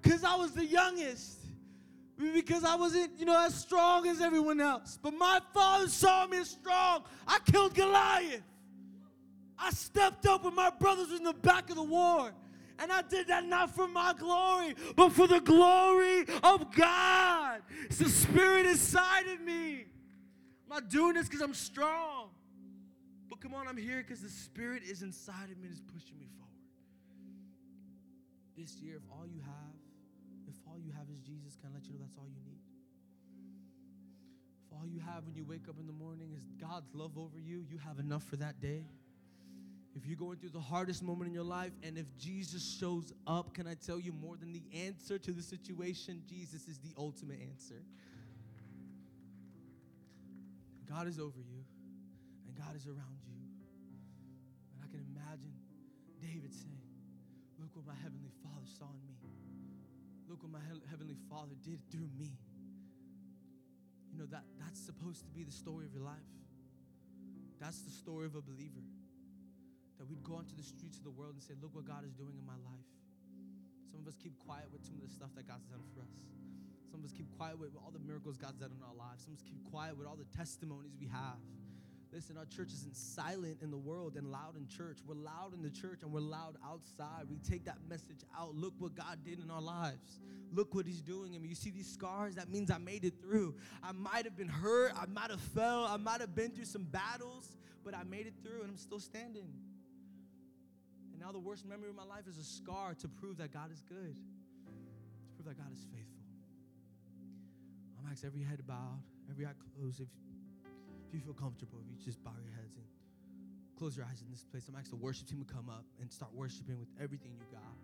because 0.00 0.22
I 0.22 0.36
was 0.36 0.52
the 0.52 0.64
youngest 0.64 1.45
because 2.18 2.64
I 2.64 2.76
wasn't, 2.76 3.18
you 3.18 3.26
know, 3.26 3.44
as 3.44 3.54
strong 3.54 4.06
as 4.06 4.20
everyone 4.20 4.60
else. 4.60 4.98
But 5.02 5.12
my 5.14 5.40
father 5.52 5.88
saw 5.88 6.26
me 6.26 6.38
as 6.38 6.50
strong. 6.50 7.04
I 7.26 7.38
killed 7.50 7.74
Goliath. 7.74 8.42
I 9.58 9.70
stepped 9.70 10.26
up 10.26 10.44
when 10.44 10.54
my 10.54 10.70
brothers 10.70 11.10
were 11.10 11.16
in 11.16 11.24
the 11.24 11.32
back 11.34 11.70
of 11.70 11.76
the 11.76 11.82
war. 11.82 12.32
And 12.78 12.92
I 12.92 13.02
did 13.02 13.28
that 13.28 13.44
not 13.44 13.74
for 13.74 13.88
my 13.88 14.12
glory, 14.18 14.74
but 14.96 15.10
for 15.10 15.26
the 15.26 15.40
glory 15.40 16.26
of 16.42 16.74
God. 16.74 17.62
It's 17.84 17.98
the 17.98 18.08
spirit 18.08 18.66
inside 18.66 19.26
of 19.28 19.40
me. 19.40 19.86
I'm 20.64 20.68
not 20.68 20.90
doing 20.90 21.14
this 21.14 21.26
because 21.26 21.40
I'm 21.40 21.54
strong. 21.54 22.28
But 23.28 23.40
come 23.40 23.54
on, 23.54 23.66
I'm 23.66 23.76
here 23.76 23.98
because 23.98 24.20
the 24.20 24.28
spirit 24.28 24.82
is 24.82 25.02
inside 25.02 25.50
of 25.50 25.58
me 25.58 25.68
and 25.68 25.72
is 25.72 25.80
pushing 25.80 26.18
me 26.18 26.26
forward. 26.36 26.52
This 28.58 28.76
year, 28.76 28.96
if 28.96 29.02
all 29.10 29.26
you 29.26 29.40
have 29.40 29.75
can 31.66 31.74
let 31.74 31.84
you 31.86 31.94
know 31.94 31.98
that's 32.00 32.16
all 32.16 32.28
you 32.28 32.38
need? 32.46 32.60
If 34.66 34.72
all 34.78 34.86
you 34.86 35.00
have 35.00 35.24
when 35.26 35.34
you 35.34 35.44
wake 35.44 35.68
up 35.68 35.80
in 35.80 35.86
the 35.86 35.92
morning 35.92 36.30
is 36.36 36.46
God's 36.60 36.94
love 36.94 37.18
over 37.18 37.38
you, 37.38 37.64
you 37.68 37.78
have 37.78 37.98
enough 37.98 38.22
for 38.22 38.36
that 38.36 38.60
day. 38.60 38.84
If 39.96 40.06
you're 40.06 40.16
going 40.16 40.38
through 40.38 40.50
the 40.50 40.60
hardest 40.60 41.02
moment 41.02 41.26
in 41.28 41.34
your 41.34 41.44
life, 41.44 41.72
and 41.82 41.98
if 41.98 42.06
Jesus 42.18 42.76
shows 42.78 43.12
up, 43.26 43.54
can 43.54 43.66
I 43.66 43.74
tell 43.74 43.98
you 43.98 44.12
more 44.12 44.36
than 44.36 44.52
the 44.52 44.62
answer 44.86 45.18
to 45.18 45.32
the 45.32 45.42
situation? 45.42 46.22
Jesus 46.28 46.68
is 46.68 46.78
the 46.78 46.92
ultimate 46.98 47.40
answer. 47.40 47.82
God 50.88 51.08
is 51.08 51.18
over 51.18 51.40
you, 51.40 51.64
and 52.46 52.54
God 52.54 52.76
is 52.76 52.86
around 52.86 53.18
you. 53.26 53.40
And 54.74 54.84
I 54.84 54.86
can 54.86 55.00
imagine 55.00 55.52
David 56.20 56.54
saying, 56.54 56.78
Look 57.58 57.70
what 57.74 57.86
my 57.86 57.94
heavenly 58.02 58.30
Father 58.44 58.66
saw 58.78 58.84
in 58.84 59.02
me. 59.08 59.15
Look 60.28 60.42
what 60.42 60.52
my 60.52 60.60
heavenly 60.90 61.16
Father 61.30 61.54
did 61.62 61.80
through 61.90 62.08
me. 62.18 62.36
You 64.10 64.18
know 64.18 64.26
that 64.26 64.44
that's 64.58 64.80
supposed 64.80 65.24
to 65.24 65.30
be 65.30 65.44
the 65.44 65.52
story 65.52 65.84
of 65.86 65.92
your 65.92 66.02
life. 66.02 66.30
That's 67.58 67.80
the 67.82 67.90
story 67.90 68.26
of 68.26 68.34
a 68.34 68.42
believer. 68.42 68.82
That 69.98 70.06
we'd 70.06 70.22
go 70.22 70.34
onto 70.34 70.54
the 70.56 70.62
streets 70.62 70.98
of 70.98 71.04
the 71.04 71.10
world 71.10 71.34
and 71.34 71.42
say, 71.42 71.54
"Look 71.60 71.74
what 71.74 71.84
God 71.84 72.04
is 72.04 72.12
doing 72.12 72.36
in 72.36 72.44
my 72.44 72.56
life." 72.56 72.90
Some 73.90 74.00
of 74.00 74.08
us 74.08 74.16
keep 74.16 74.38
quiet 74.38 74.70
with 74.70 74.84
some 74.84 74.96
of 74.96 75.02
the 75.02 75.08
stuff 75.08 75.34
that 75.34 75.46
God's 75.46 75.66
done 75.66 75.82
for 75.94 76.02
us. 76.02 76.12
Some 76.90 77.00
of 77.00 77.06
us 77.06 77.12
keep 77.12 77.30
quiet 77.36 77.58
with 77.58 77.74
all 77.76 77.90
the 77.90 77.98
miracles 77.98 78.36
God's 78.36 78.58
done 78.58 78.72
in 78.72 78.82
our 78.82 78.94
lives. 78.94 79.24
Some 79.24 79.32
of 79.32 79.38
us 79.38 79.44
keep 79.44 79.62
quiet 79.64 79.96
with 79.96 80.06
all 80.06 80.16
the 80.16 80.26
testimonies 80.36 80.96
we 80.96 81.06
have. 81.06 81.40
Listen, 82.16 82.38
our 82.38 82.46
church 82.46 82.72
isn't 82.72 82.96
silent 82.96 83.58
in 83.60 83.70
the 83.70 83.76
world 83.76 84.16
and 84.16 84.32
loud 84.32 84.56
in 84.56 84.66
church. 84.68 85.00
We're 85.06 85.16
loud 85.16 85.52
in 85.52 85.60
the 85.60 85.68
church 85.68 86.02
and 86.02 86.10
we're 86.10 86.20
loud 86.20 86.56
outside. 86.66 87.26
We 87.28 87.36
take 87.36 87.66
that 87.66 87.76
message 87.90 88.20
out. 88.34 88.54
Look 88.54 88.72
what 88.78 88.94
God 88.94 89.18
did 89.22 89.38
in 89.38 89.50
our 89.50 89.60
lives. 89.60 90.18
Look 90.50 90.74
what 90.74 90.86
He's 90.86 91.02
doing. 91.02 91.34
I 91.34 91.38
mean, 91.38 91.50
you 91.50 91.54
see 91.54 91.68
these 91.68 91.92
scars? 91.92 92.36
That 92.36 92.48
means 92.48 92.70
I 92.70 92.78
made 92.78 93.04
it 93.04 93.20
through. 93.20 93.56
I 93.82 93.92
might 93.92 94.24
have 94.24 94.34
been 94.34 94.48
hurt. 94.48 94.92
I 94.96 95.04
might 95.04 95.28
have 95.28 95.42
fell. 95.42 95.84
I 95.84 95.98
might 95.98 96.22
have 96.22 96.34
been 96.34 96.52
through 96.52 96.64
some 96.64 96.84
battles, 96.84 97.54
but 97.84 97.94
I 97.94 98.02
made 98.02 98.26
it 98.26 98.32
through 98.42 98.62
and 98.62 98.70
I'm 98.70 98.78
still 98.78 98.98
standing. 98.98 99.52
And 101.12 101.20
now 101.20 101.32
the 101.32 101.38
worst 101.38 101.66
memory 101.66 101.90
of 101.90 101.96
my 101.96 102.04
life 102.04 102.26
is 102.26 102.38
a 102.38 102.44
scar 102.44 102.94
to 102.94 103.08
prove 103.08 103.36
that 103.36 103.52
God 103.52 103.70
is 103.70 103.82
good, 103.82 104.16
to 104.16 104.72
prove 105.34 105.54
that 105.54 105.58
God 105.58 105.70
is 105.70 105.84
faithful. 105.92 106.24
I'm 108.00 108.10
asking 108.10 108.28
every 108.28 108.42
head 108.42 108.66
bowed, 108.66 109.02
every 109.30 109.44
eye 109.44 109.52
closed. 109.76 110.00
If 110.00 110.08
if 111.06 111.14
you 111.14 111.20
feel 111.20 111.38
comfortable, 111.38 111.78
if 111.78 111.86
you 111.86 111.96
just 112.02 112.22
bow 112.22 112.34
your 112.42 112.54
heads 112.58 112.74
and 112.74 112.84
close 113.78 113.96
your 113.96 114.06
eyes 114.06 114.20
in 114.20 114.28
this 114.30 114.42
place, 114.42 114.66
I'm 114.68 114.74
asking 114.74 114.98
the 114.98 115.04
worship 115.04 115.28
team 115.30 115.38
to 115.38 115.48
come 115.48 115.70
up 115.70 115.84
and 116.00 116.10
start 116.10 116.34
worshiping 116.34 116.78
with 116.78 116.90
everything 116.98 117.32
you 117.38 117.46
got. 117.54 117.76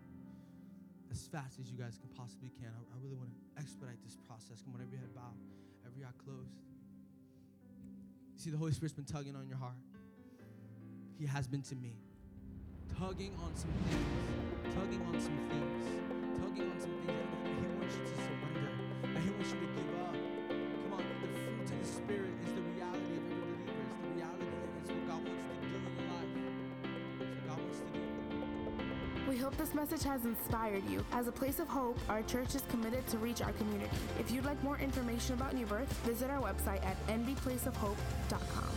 As 1.11 1.29
fast 1.29 1.59
as 1.61 1.69
you 1.69 1.77
guys 1.77 2.01
can 2.01 2.09
possibly 2.17 2.49
can. 2.49 2.73
I, 2.73 2.81
I 2.89 2.97
really 2.99 3.15
want 3.15 3.29
to 3.29 3.37
expedite 3.61 4.01
this 4.03 4.17
process. 4.25 4.65
Come 4.65 4.73
on, 4.73 4.81
every 4.81 4.97
head 4.97 5.13
bowed, 5.13 5.37
every 5.85 6.03
eye 6.03 6.17
closed. 6.25 6.57
You 8.33 8.39
see, 8.41 8.49
the 8.49 8.57
Holy 8.57 8.73
Spirit's 8.73 8.97
been 8.97 9.05
tugging 9.05 9.35
on 9.35 9.47
your 9.47 9.57
heart. 9.61 9.77
He 11.19 11.25
has 11.27 11.45
been 11.45 11.61
to 11.69 11.75
me. 11.75 11.93
Tugging 12.97 13.33
on 13.41 13.55
some 13.55 13.71
things, 13.89 14.75
tugging 14.75 15.01
on 15.05 15.21
some 15.21 15.37
things, 15.49 15.85
tugging 16.41 16.69
on 16.69 16.79
some 16.81 16.97
things 17.05 17.29
that 17.45 17.53
He 17.61 17.65
wants 17.77 17.95
you 17.95 18.03
to 18.03 18.17
surrender, 18.21 18.69
that 19.01 19.21
He 19.21 19.29
wants 19.29 19.49
you 19.53 19.59
to 19.61 19.69
give 19.73 19.89
up. 20.01 20.15
Come 20.83 20.93
on, 20.93 21.03
the 21.21 21.27
fruit 21.41 21.61
of 21.61 21.79
the 21.79 21.87
Spirit 21.87 22.33
is 22.45 22.53
the 22.53 22.72
We 29.33 29.39
hope 29.39 29.57
this 29.57 29.73
message 29.73 30.03
has 30.03 30.25
inspired 30.25 30.87
you. 30.87 31.03
As 31.11 31.27
a 31.27 31.31
place 31.31 31.57
of 31.57 31.67
hope, 31.67 31.97
our 32.07 32.21
church 32.21 32.53
is 32.53 32.61
committed 32.69 33.07
to 33.07 33.17
reach 33.17 33.41
our 33.41 33.51
community. 33.53 33.89
If 34.19 34.29
you'd 34.29 34.45
like 34.45 34.63
more 34.63 34.77
information 34.77 35.33
about 35.33 35.55
New 35.55 35.65
Birth, 35.65 35.91
visit 36.05 36.29
our 36.29 36.39
website 36.39 36.85
at 36.85 36.95
nbplaceofhope.com. 37.07 38.69